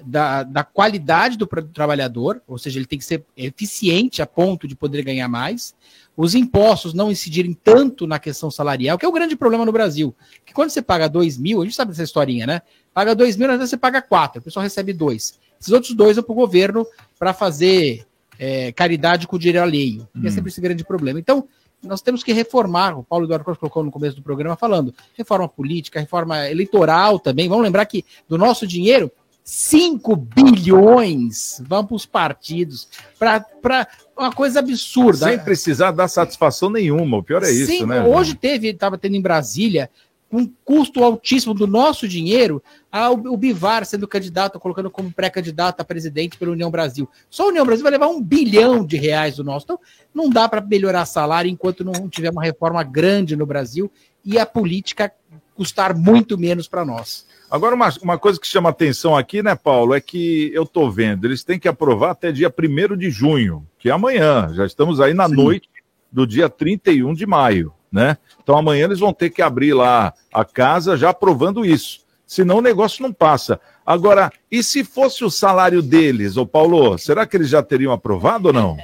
da, 0.04 0.42
da, 0.42 0.64
qualidade 0.64 1.36
do 1.36 1.46
trabalhador, 1.46 2.42
ou 2.46 2.58
seja, 2.58 2.78
ele 2.78 2.86
tem 2.86 2.98
que 2.98 3.04
ser 3.04 3.24
eficiente 3.36 4.22
a 4.22 4.26
ponto 4.26 4.66
de 4.66 4.74
poder 4.74 5.02
ganhar 5.02 5.28
mais, 5.28 5.74
os 6.16 6.34
impostos 6.34 6.94
não 6.94 7.10
incidirem 7.10 7.52
tanto 7.52 8.06
na 8.06 8.18
questão 8.18 8.50
salarial, 8.50 8.98
que 8.98 9.04
é 9.04 9.08
o 9.08 9.12
grande 9.12 9.36
problema 9.36 9.64
no 9.64 9.70
Brasil. 9.70 10.14
Que 10.44 10.52
quando 10.52 10.70
você 10.70 10.82
paga 10.82 11.08
2 11.08 11.38
mil, 11.38 11.62
a 11.62 11.64
gente 11.64 11.76
sabe 11.76 11.92
dessa 11.92 12.02
historinha, 12.02 12.46
né? 12.46 12.62
Paga 12.92 13.14
2 13.14 13.36
mil, 13.36 13.48
às 13.50 13.58
vezes 13.58 13.70
você 13.70 13.76
paga 13.76 14.02
4, 14.02 14.40
o 14.40 14.42
pessoal 14.42 14.64
recebe 14.64 14.92
2. 14.92 15.38
Esses 15.60 15.72
outros 15.72 15.94
dois 15.94 16.16
vão 16.16 16.24
para 16.24 16.32
o 16.32 16.36
governo 16.36 16.86
para 17.18 17.32
fazer 17.32 18.06
é, 18.38 18.72
caridade 18.72 19.26
com 19.26 19.36
o 19.36 19.38
dinheiro 19.38 19.62
alheio. 19.62 20.08
Hum. 20.14 20.26
É 20.26 20.30
sempre 20.30 20.50
esse 20.50 20.60
grande 20.60 20.84
problema. 20.84 21.18
Então, 21.18 21.46
nós 21.82 22.02
temos 22.02 22.22
que 22.22 22.32
reformar, 22.32 22.98
o 22.98 23.04
Paulo 23.04 23.26
Eduardo 23.26 23.44
Costa 23.44 23.60
colocou 23.60 23.84
no 23.84 23.90
começo 23.90 24.16
do 24.16 24.22
programa 24.22 24.56
falando, 24.56 24.92
reforma 25.16 25.48
política, 25.48 26.00
reforma 26.00 26.48
eleitoral 26.48 27.18
também. 27.18 27.48
Vamos 27.48 27.64
lembrar 27.64 27.86
que 27.86 28.04
do 28.28 28.36
nosso 28.36 28.66
dinheiro, 28.66 29.10
5 29.44 30.14
bilhões 30.16 31.62
vão 31.66 31.86
para 31.86 31.94
os 31.94 32.04
partidos, 32.04 32.88
para 33.18 33.86
uma 34.16 34.32
coisa 34.32 34.58
absurda. 34.58 35.26
Sem 35.26 35.38
precisar 35.38 35.92
dar 35.92 36.08
satisfação 36.08 36.68
nenhuma, 36.68 37.18
o 37.18 37.22
pior 37.22 37.42
é 37.42 37.50
isso, 37.50 37.72
Sim, 37.72 37.86
né? 37.86 38.02
Hoje 38.02 38.34
teve, 38.34 38.68
estava 38.68 38.98
tendo 38.98 39.14
em 39.16 39.22
Brasília, 39.22 39.88
com 40.30 40.38
um 40.38 40.52
custo 40.64 41.02
altíssimo 41.02 41.54
do 41.54 41.66
nosso 41.66 42.06
dinheiro, 42.06 42.62
a, 42.92 43.10
o, 43.10 43.36
Bivar 43.36 43.84
sendo 43.86 44.06
candidato, 44.06 44.60
colocando 44.60 44.90
como 44.90 45.10
pré-candidato 45.10 45.80
a 45.80 45.84
presidente 45.84 46.36
pela 46.36 46.52
União 46.52 46.70
Brasil. 46.70 47.08
Só 47.30 47.44
a 47.44 47.48
União 47.48 47.64
Brasil 47.64 47.82
vai 47.82 47.92
levar 47.92 48.08
um 48.08 48.22
bilhão 48.22 48.84
de 48.84 48.96
reais 48.96 49.36
do 49.36 49.44
nosso. 49.44 49.64
Então, 49.64 49.80
não 50.14 50.28
dá 50.28 50.48
para 50.48 50.60
melhorar 50.60 51.06
salário 51.06 51.50
enquanto 51.50 51.84
não 51.84 52.08
tiver 52.08 52.30
uma 52.30 52.42
reforma 52.42 52.82
grande 52.82 53.36
no 53.36 53.46
Brasil 53.46 53.90
e 54.24 54.38
a 54.38 54.44
política 54.44 55.12
custar 55.54 55.96
muito 55.96 56.38
menos 56.38 56.68
para 56.68 56.84
nós. 56.84 57.26
Agora, 57.50 57.74
uma, 57.74 57.88
uma 58.02 58.18
coisa 58.18 58.38
que 58.38 58.46
chama 58.46 58.68
atenção 58.68 59.16
aqui, 59.16 59.42
né, 59.42 59.54
Paulo, 59.54 59.94
é 59.94 60.00
que 60.00 60.50
eu 60.52 60.64
estou 60.64 60.90
vendo, 60.90 61.26
eles 61.26 61.42
têm 61.42 61.58
que 61.58 61.66
aprovar 61.66 62.10
até 62.10 62.30
dia 62.30 62.52
1 62.56 62.96
de 62.96 63.10
junho, 63.10 63.66
que 63.78 63.88
é 63.88 63.92
amanhã. 63.92 64.52
Já 64.52 64.66
estamos 64.66 65.00
aí 65.00 65.14
na 65.14 65.28
Sim. 65.28 65.34
noite 65.34 65.68
do 66.12 66.26
dia 66.26 66.48
31 66.48 67.14
de 67.14 67.26
maio, 67.26 67.72
né? 67.90 68.16
Então 68.42 68.56
amanhã 68.56 68.84
eles 68.84 68.98
vão 68.98 69.12
ter 69.12 69.30
que 69.30 69.42
abrir 69.42 69.74
lá 69.74 70.12
a 70.32 70.44
casa 70.44 70.96
já 70.96 71.10
aprovando 71.10 71.64
isso. 71.64 72.00
Senão 72.26 72.58
o 72.58 72.62
negócio 72.62 73.02
não 73.02 73.12
passa. 73.12 73.58
Agora, 73.84 74.30
e 74.50 74.62
se 74.62 74.84
fosse 74.84 75.24
o 75.24 75.30
salário 75.30 75.80
deles, 75.80 76.36
ô 76.36 76.46
Paulo, 76.46 76.98
será 76.98 77.26
que 77.26 77.36
eles 77.36 77.48
já 77.48 77.62
teriam 77.62 77.92
aprovado 77.92 78.48
ou 78.48 78.52
não? 78.52 78.76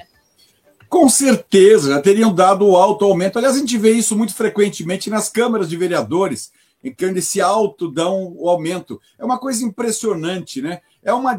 Com 0.89 1.09
certeza, 1.09 1.91
já 1.91 2.01
teriam 2.01 2.35
dado 2.35 2.67
o 2.67 2.77
alto 2.77 3.05
aumento. 3.05 3.37
Aliás, 3.37 3.57
a 3.57 3.59
gente 3.59 3.77
vê 3.77 3.91
isso 3.91 4.17
muito 4.17 4.35
frequentemente 4.35 5.11
nas 5.11 5.29
câmaras 5.29 5.69
de 5.69 5.77
vereadores 5.77 6.53
em 6.85 6.95
que 6.95 7.05
esse 7.05 7.41
alto 7.41 7.91
dão 7.91 8.35
o 8.37 8.49
aumento. 8.49 9.01
É 9.19 9.25
uma 9.25 9.39
coisa 9.39 9.65
impressionante, 9.65 10.61
né? 10.61 10.81
É 11.03 11.13
uma 11.13 11.35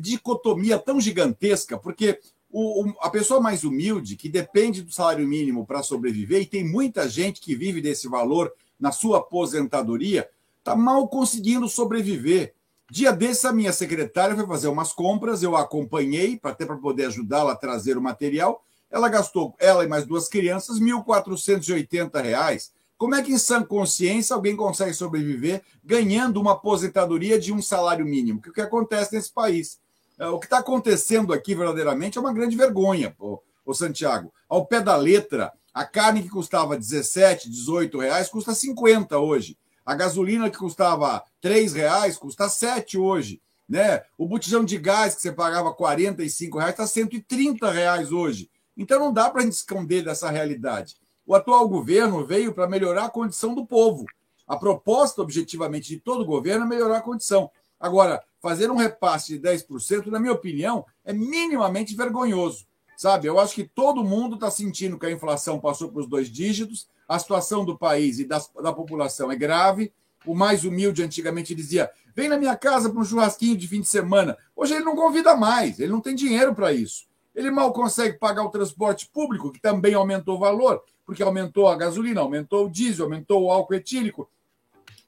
dicotomia 0.00 0.78
tão 0.78 1.00
gigantesca, 1.00 1.78
porque 1.78 2.18
o, 2.56 2.84
o, 2.84 2.94
a 3.00 3.10
pessoa 3.10 3.40
mais 3.40 3.64
humilde, 3.64 4.14
que 4.14 4.28
depende 4.28 4.80
do 4.80 4.92
salário 4.92 5.26
mínimo 5.26 5.66
para 5.66 5.82
sobreviver, 5.82 6.40
e 6.40 6.46
tem 6.46 6.64
muita 6.64 7.08
gente 7.08 7.40
que 7.40 7.56
vive 7.56 7.80
desse 7.80 8.06
valor 8.06 8.52
na 8.78 8.92
sua 8.92 9.18
aposentadoria, 9.18 10.30
está 10.60 10.76
mal 10.76 11.08
conseguindo 11.08 11.68
sobreviver. 11.68 12.54
Dia 12.88 13.10
desse, 13.10 13.44
a 13.48 13.52
minha 13.52 13.72
secretária 13.72 14.36
foi 14.36 14.46
fazer 14.46 14.68
umas 14.68 14.92
compras, 14.92 15.42
eu 15.42 15.56
a 15.56 15.62
acompanhei, 15.62 16.38
até 16.44 16.64
para 16.64 16.76
poder 16.76 17.06
ajudá-la 17.06 17.54
a 17.54 17.56
trazer 17.56 17.98
o 17.98 18.02
material. 18.02 18.62
Ela 18.88 19.08
gastou, 19.08 19.56
ela 19.58 19.82
e 19.82 19.88
mais 19.88 20.06
duas 20.06 20.28
crianças, 20.28 20.78
R$ 20.78 20.84
1.480. 20.84 22.70
Como 22.96 23.16
é 23.16 23.22
que, 23.22 23.32
em 23.32 23.38
sã 23.38 23.64
consciência, 23.64 24.32
alguém 24.36 24.54
consegue 24.54 24.94
sobreviver 24.94 25.60
ganhando 25.82 26.40
uma 26.40 26.52
aposentadoria 26.52 27.36
de 27.36 27.52
um 27.52 27.60
salário 27.60 28.06
mínimo? 28.06 28.40
Que 28.40 28.48
é 28.48 28.50
o 28.50 28.54
que 28.54 28.60
acontece 28.60 29.12
nesse 29.12 29.32
país. 29.32 29.82
É, 30.24 30.28
o 30.28 30.38
que 30.38 30.46
está 30.46 30.58
acontecendo 30.58 31.34
aqui 31.34 31.54
verdadeiramente 31.54 32.16
é 32.16 32.20
uma 32.20 32.32
grande 32.32 32.56
vergonha, 32.56 33.14
o 33.18 33.74
Santiago. 33.74 34.32
Ao 34.48 34.64
pé 34.64 34.80
da 34.80 34.96
letra, 34.96 35.52
a 35.72 35.84
carne 35.84 36.22
que 36.22 36.30
custava 36.30 36.78
17, 36.78 37.50
18 37.50 37.98
reais 37.98 38.30
custa 38.30 38.54
50 38.54 39.18
hoje. 39.18 39.58
A 39.84 39.94
gasolina 39.94 40.48
que 40.48 40.56
custava 40.56 41.22
3 41.42 41.74
reais 41.74 42.16
custa 42.16 42.48
7 42.48 42.96
hoje. 42.96 43.42
Né? 43.68 44.02
O 44.16 44.26
botijão 44.26 44.64
de 44.64 44.78
gás 44.78 45.14
que 45.14 45.20
você 45.20 45.30
pagava 45.30 45.74
45 45.74 46.56
reais 46.56 46.72
está 46.72 46.86
130 46.86 47.70
reais 47.70 48.10
hoje. 48.10 48.50
Então 48.74 48.98
não 48.98 49.12
dá 49.12 49.28
para 49.28 49.42
a 49.42 49.44
gente 49.44 49.52
esconder 49.52 50.02
dessa 50.02 50.30
realidade. 50.30 50.96
O 51.26 51.34
atual 51.34 51.68
governo 51.68 52.24
veio 52.24 52.54
para 52.54 52.66
melhorar 52.66 53.04
a 53.04 53.10
condição 53.10 53.54
do 53.54 53.66
povo. 53.66 54.06
A 54.46 54.56
proposta, 54.56 55.20
objetivamente, 55.20 55.88
de 55.88 56.00
todo 56.00 56.22
o 56.22 56.26
governo 56.26 56.64
é 56.64 56.68
melhorar 56.68 56.98
a 56.98 57.02
condição. 57.02 57.50
Agora, 57.78 58.22
fazer 58.44 58.70
um 58.70 58.76
repasse 58.76 59.38
de 59.38 59.48
10%, 59.48 60.06
na 60.06 60.20
minha 60.20 60.32
opinião, 60.32 60.84
é 61.04 61.12
minimamente 61.12 61.96
vergonhoso. 61.96 62.66
Sabe, 62.96 63.26
eu 63.26 63.40
acho 63.40 63.54
que 63.54 63.64
todo 63.64 64.04
mundo 64.04 64.36
está 64.36 64.50
sentindo 64.50 64.98
que 64.98 65.06
a 65.06 65.10
inflação 65.10 65.58
passou 65.58 65.90
para 65.90 66.02
os 66.02 66.08
dois 66.08 66.28
dígitos, 66.30 66.86
a 67.08 67.18
situação 67.18 67.64
do 67.64 67.76
país 67.76 68.18
e 68.18 68.24
da, 68.24 68.40
da 68.62 68.72
população 68.72 69.32
é 69.32 69.36
grave. 69.36 69.92
O 70.24 70.34
mais 70.34 70.64
humilde 70.64 71.02
antigamente 71.02 71.54
dizia: 71.54 71.90
vem 72.14 72.28
na 72.28 72.38
minha 72.38 72.56
casa 72.56 72.88
para 72.88 73.00
um 73.00 73.04
churrasquinho 73.04 73.56
de 73.56 73.66
fim 73.66 73.80
de 73.80 73.88
semana. 73.88 74.36
Hoje 74.54 74.74
ele 74.74 74.84
não 74.84 74.94
convida 74.94 75.34
mais, 75.34 75.80
ele 75.80 75.90
não 75.90 76.00
tem 76.00 76.14
dinheiro 76.14 76.54
para 76.54 76.72
isso. 76.72 77.06
Ele 77.34 77.50
mal 77.50 77.72
consegue 77.72 78.16
pagar 78.18 78.44
o 78.44 78.50
transporte 78.50 79.08
público, 79.12 79.50
que 79.50 79.60
também 79.60 79.94
aumentou 79.94 80.36
o 80.36 80.40
valor 80.40 80.80
porque 81.04 81.22
aumentou 81.22 81.68
a 81.68 81.76
gasolina, 81.76 82.20
aumentou 82.20 82.66
o 82.66 82.70
diesel, 82.70 83.04
aumentou 83.04 83.44
o 83.44 83.50
álcool 83.50 83.74
etílico. 83.74 84.28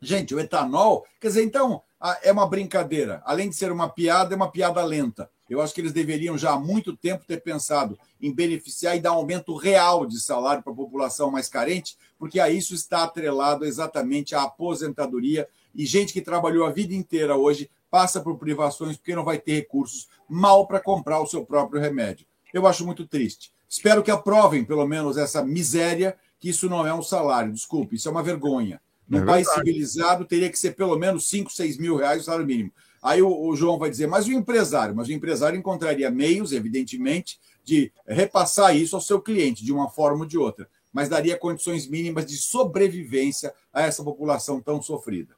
Gente, 0.00 0.34
o 0.34 0.40
etanol, 0.40 1.06
quer 1.20 1.28
dizer, 1.28 1.42
então, 1.42 1.82
é 2.22 2.32
uma 2.32 2.46
brincadeira. 2.46 3.22
Além 3.24 3.48
de 3.48 3.56
ser 3.56 3.72
uma 3.72 3.88
piada, 3.88 4.34
é 4.34 4.36
uma 4.36 4.50
piada 4.50 4.84
lenta. 4.84 5.30
Eu 5.48 5.60
acho 5.60 5.72
que 5.72 5.80
eles 5.80 5.92
deveriam 5.92 6.36
já 6.36 6.52
há 6.52 6.58
muito 6.58 6.96
tempo 6.96 7.24
ter 7.24 7.40
pensado 7.40 7.98
em 8.20 8.32
beneficiar 8.32 8.96
e 8.96 9.00
dar 9.00 9.12
um 9.12 9.16
aumento 9.16 9.54
real 9.54 10.04
de 10.04 10.20
salário 10.20 10.62
para 10.62 10.72
a 10.72 10.76
população 10.76 11.30
mais 11.30 11.48
carente, 11.48 11.96
porque 12.18 12.40
a 12.40 12.50
isso 12.50 12.74
está 12.74 13.04
atrelado 13.04 13.64
exatamente 13.64 14.34
à 14.34 14.42
aposentadoria. 14.42 15.48
E 15.74 15.86
gente 15.86 16.12
que 16.12 16.20
trabalhou 16.20 16.66
a 16.66 16.72
vida 16.72 16.94
inteira 16.94 17.36
hoje 17.36 17.70
passa 17.90 18.20
por 18.20 18.36
privações 18.38 18.96
porque 18.96 19.14
não 19.14 19.24
vai 19.24 19.38
ter 19.38 19.54
recursos 19.54 20.08
mal 20.28 20.66
para 20.66 20.80
comprar 20.80 21.20
o 21.20 21.26
seu 21.26 21.46
próprio 21.46 21.80
remédio. 21.80 22.26
Eu 22.52 22.66
acho 22.66 22.84
muito 22.84 23.06
triste. 23.06 23.52
Espero 23.68 24.02
que 24.02 24.10
aprovem, 24.10 24.64
pelo 24.64 24.86
menos, 24.86 25.16
essa 25.16 25.44
miséria, 25.44 26.16
que 26.40 26.48
isso 26.48 26.68
não 26.68 26.86
é 26.86 26.92
um 26.92 27.02
salário. 27.02 27.52
Desculpe, 27.52 27.96
isso 27.96 28.08
é 28.08 28.10
uma 28.10 28.22
vergonha. 28.22 28.80
Num 29.08 29.22
é 29.22 29.24
país 29.24 29.48
civilizado, 29.52 30.24
teria 30.24 30.50
que 30.50 30.58
ser 30.58 30.72
pelo 30.72 30.96
menos 30.98 31.28
5, 31.28 31.52
6 31.52 31.78
mil 31.78 31.96
reais 31.96 32.22
o 32.22 32.24
salário 32.24 32.46
mínimo. 32.46 32.72
Aí 33.02 33.22
o, 33.22 33.28
o, 33.28 33.54
João 33.54 33.78
vai 33.78 33.88
dizer, 33.88 34.08
mas 34.08 34.26
o 34.26 34.32
empresário? 34.32 34.94
Mas 34.94 35.08
o 35.08 35.12
empresário 35.12 35.58
encontraria 35.58 36.10
meios, 36.10 36.52
evidentemente, 36.52 37.38
de 37.62 37.92
repassar 38.06 38.76
isso 38.76 38.96
ao 38.96 39.02
seu 39.02 39.20
cliente, 39.20 39.64
de 39.64 39.72
uma 39.72 39.88
forma 39.88 40.20
ou 40.20 40.26
de 40.26 40.36
outra. 40.36 40.68
Mas 40.92 41.08
daria 41.08 41.36
condições 41.36 41.86
mínimas 41.86 42.26
de 42.26 42.36
sobrevivência 42.36 43.54
a 43.72 43.82
essa 43.82 44.02
população 44.02 44.60
tão 44.60 44.82
sofrida. 44.82 45.34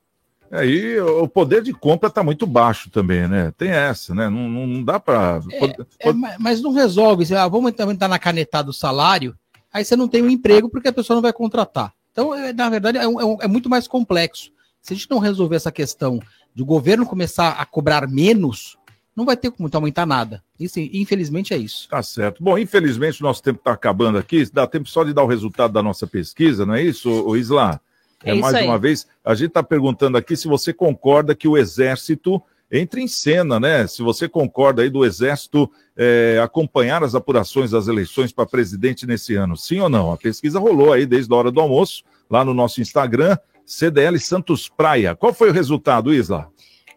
Aí 0.50 0.94
é, 0.94 1.02
o 1.02 1.28
poder 1.28 1.62
de 1.62 1.74
compra 1.74 2.08
está 2.08 2.22
muito 2.22 2.46
baixo 2.46 2.90
também, 2.90 3.28
né? 3.28 3.52
Tem 3.56 3.68
essa, 3.68 4.14
né? 4.14 4.30
Não, 4.30 4.48
não 4.48 4.82
dá 4.82 4.98
para. 4.98 5.40
É, 5.52 6.08
é, 6.08 6.12
mas 6.38 6.62
não 6.62 6.72
resolve. 6.72 7.34
Ah, 7.34 7.46
vamos 7.48 7.74
aumentar 7.78 8.08
na 8.08 8.18
canetada 8.18 8.64
do 8.64 8.72
salário, 8.72 9.36
aí 9.70 9.84
você 9.84 9.94
não 9.94 10.08
tem 10.08 10.22
um 10.22 10.30
emprego 10.30 10.70
porque 10.70 10.88
a 10.88 10.92
pessoa 10.92 11.16
não 11.16 11.22
vai 11.22 11.34
contratar. 11.34 11.92
Então, 12.18 12.34
é, 12.34 12.52
na 12.52 12.68
verdade, 12.68 12.98
é, 12.98 13.06
um, 13.06 13.40
é, 13.40 13.46
muito 13.46 13.70
mais 13.70 13.86
complexo. 13.86 14.50
Se 14.82 14.92
a 14.92 14.96
gente 14.96 15.08
não 15.08 15.20
resolver 15.20 15.54
essa 15.54 15.70
questão 15.70 16.20
de 16.52 16.64
o 16.64 16.66
governo 16.66 17.06
começar 17.06 17.50
a 17.50 17.64
cobrar 17.64 18.08
menos, 18.08 18.76
não 19.14 19.24
vai 19.24 19.36
ter 19.36 19.52
como 19.52 19.70
aumentar 19.72 20.04
nada. 20.04 20.42
Isso, 20.58 20.80
infelizmente, 20.80 21.54
é 21.54 21.56
isso. 21.56 21.88
Tá 21.88 22.02
certo. 22.02 22.42
Bom, 22.42 22.58
infelizmente, 22.58 23.20
o 23.20 23.24
nosso 23.24 23.40
tempo 23.40 23.60
está 23.60 23.70
acabando 23.70 24.18
aqui. 24.18 24.50
Dá 24.52 24.66
tempo 24.66 24.88
só 24.88 25.04
de 25.04 25.12
dar 25.12 25.22
o 25.22 25.28
resultado 25.28 25.72
da 25.72 25.80
nossa 25.80 26.08
pesquisa, 26.08 26.66
não 26.66 26.74
é 26.74 26.82
isso, 26.82 27.08
o 27.08 27.36
Isla? 27.36 27.80
É, 28.24 28.32
é 28.32 28.34
mais 28.34 28.52
aí. 28.52 28.66
uma 28.66 28.80
vez, 28.80 29.06
a 29.24 29.32
gente 29.36 29.50
está 29.50 29.62
perguntando 29.62 30.18
aqui 30.18 30.36
se 30.36 30.48
você 30.48 30.72
concorda 30.72 31.36
que 31.36 31.46
o 31.46 31.56
Exército 31.56 32.42
entre 32.70 33.00
em 33.02 33.08
cena, 33.08 33.58
né? 33.58 33.86
Se 33.86 34.02
você 34.02 34.28
concorda 34.28 34.82
aí 34.82 34.90
do 34.90 35.04
Exército 35.04 35.70
é, 35.96 36.38
acompanhar 36.42 37.02
as 37.02 37.14
apurações 37.14 37.70
das 37.70 37.88
eleições 37.88 38.30
para 38.32 38.44
presidente 38.46 39.06
nesse 39.06 39.34
ano, 39.34 39.56
sim 39.56 39.80
ou 39.80 39.88
não? 39.88 40.12
A 40.12 40.16
pesquisa 40.16 40.58
rolou 40.58 40.92
aí 40.92 41.06
desde 41.06 41.32
a 41.32 41.36
hora 41.36 41.50
do 41.50 41.60
almoço, 41.60 42.02
lá 42.30 42.44
no 42.44 42.52
nosso 42.54 42.80
Instagram. 42.80 43.36
CDL 43.64 44.18
Santos 44.18 44.66
Praia. 44.68 45.14
Qual 45.14 45.32
foi 45.34 45.50
o 45.50 45.52
resultado, 45.52 46.12
Isla? 46.14 46.50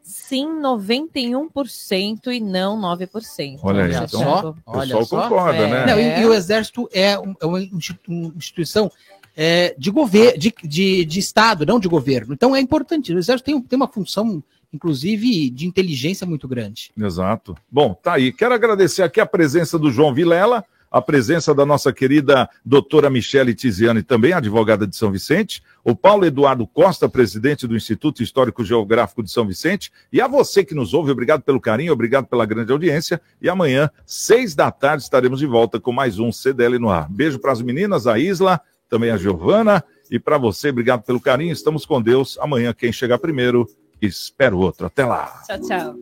Sim, 0.04 0.48
91% 0.62 2.28
e 2.34 2.40
não 2.40 2.80
9%. 2.80 3.60
Olha 3.62 3.84
aí, 3.86 3.90
Olha 3.96 4.04
então, 4.06 4.08
só. 4.20 4.56
o 4.66 4.80
pessoal 4.80 5.08
concorda, 5.08 5.68
né? 5.68 5.86
Não, 5.86 6.00
e, 6.00 6.22
e 6.22 6.26
o 6.26 6.34
Exército 6.34 6.90
é, 6.94 7.18
um- 7.20 7.36
é 7.42 7.46
uma 7.46 7.62
institu- 7.62 8.12
uma 8.12 8.34
instituição 8.36 8.92
é, 9.36 9.74
de 9.78 9.90
governo, 9.92 10.38
de, 10.38 10.54
de, 10.64 11.06
de 11.06 11.20
Estado, 11.20 11.66
não 11.66 11.80
de 11.80 11.88
governo. 11.88 12.34
Então 12.34 12.56
é 12.56 12.60
importante. 12.60 13.14
O 13.14 13.18
Exército 13.20 13.46
tem, 13.46 13.62
tem 13.62 13.78
uma 13.78 13.88
função, 13.88 14.44
inclusive, 14.74 15.50
de 15.50 15.68
inteligência 15.68 16.26
muito 16.26 16.48
grande. 16.48 16.92
Exato. 16.98 17.56
Bom, 17.70 17.94
tá 17.94 18.14
aí. 18.14 18.32
Quero 18.32 18.54
agradecer 18.54 19.04
aqui 19.04 19.20
a 19.20 19.26
presença 19.26 19.78
do 19.78 19.92
João 19.92 20.14
Vilela, 20.14 20.64
a 20.92 21.02
presença 21.02 21.56
da 21.56 21.66
nossa 21.66 21.94
querida 21.94 22.50
doutora 22.66 23.10
Michele 23.10 23.56
Tiziane, 23.56 24.04
também 24.04 24.34
advogada 24.34 24.86
de 24.86 24.94
São 24.94 25.10
Vicente, 25.10 25.64
o 25.86 25.96
Paulo 25.96 26.26
Eduardo 26.26 26.68
Costa, 26.68 27.08
presidente 27.08 27.66
do 27.66 27.78
Instituto 27.78 28.22
Histórico 28.22 28.64
Geográfico 28.64 29.24
de 29.24 29.32
São 29.32 29.48
Vicente, 29.48 29.90
e 30.12 30.20
a 30.20 30.28
você 30.28 30.66
que 30.66 30.76
nos 30.76 30.94
ouve, 30.94 31.10
obrigado 31.10 31.44
pelo 31.44 31.62
carinho, 31.62 31.94
obrigado 31.94 32.26
pela 32.26 32.46
grande 32.46 32.74
audiência, 32.74 33.22
e 33.42 33.48
amanhã, 33.48 33.90
seis 34.06 34.54
da 34.54 34.70
tarde, 34.70 35.04
estaremos 35.04 35.40
de 35.40 35.46
volta 35.46 35.80
com 35.80 35.94
mais 35.94 36.20
um 36.20 36.30
CDL 36.30 36.78
no 36.78 36.90
ar. 36.90 37.10
Beijo 37.10 37.40
para 37.40 37.54
as 37.54 37.62
meninas, 37.62 38.06
a 38.06 38.20
Isla, 38.20 38.60
também 38.90 39.12
a 39.12 39.18
Giovana, 39.18 39.82
e 40.12 40.20
para 40.20 40.38
você, 40.38 40.72
obrigado 40.72 41.04
pelo 41.04 41.22
carinho, 41.22 41.54
estamos 41.54 41.86
com 41.86 42.02
Deus. 42.02 42.38
Amanhã, 42.42 42.74
quem 42.74 42.92
chegar 42.92 43.18
primeiro, 43.18 43.66
Espero 44.02 44.58
outro. 44.58 44.88
Até 44.88 45.06
lá. 45.06 45.44
Tchau, 45.46 45.60
tchau. 45.62 45.96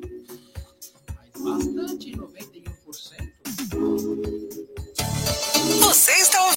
Você 5.82 6.12
está 6.12 6.50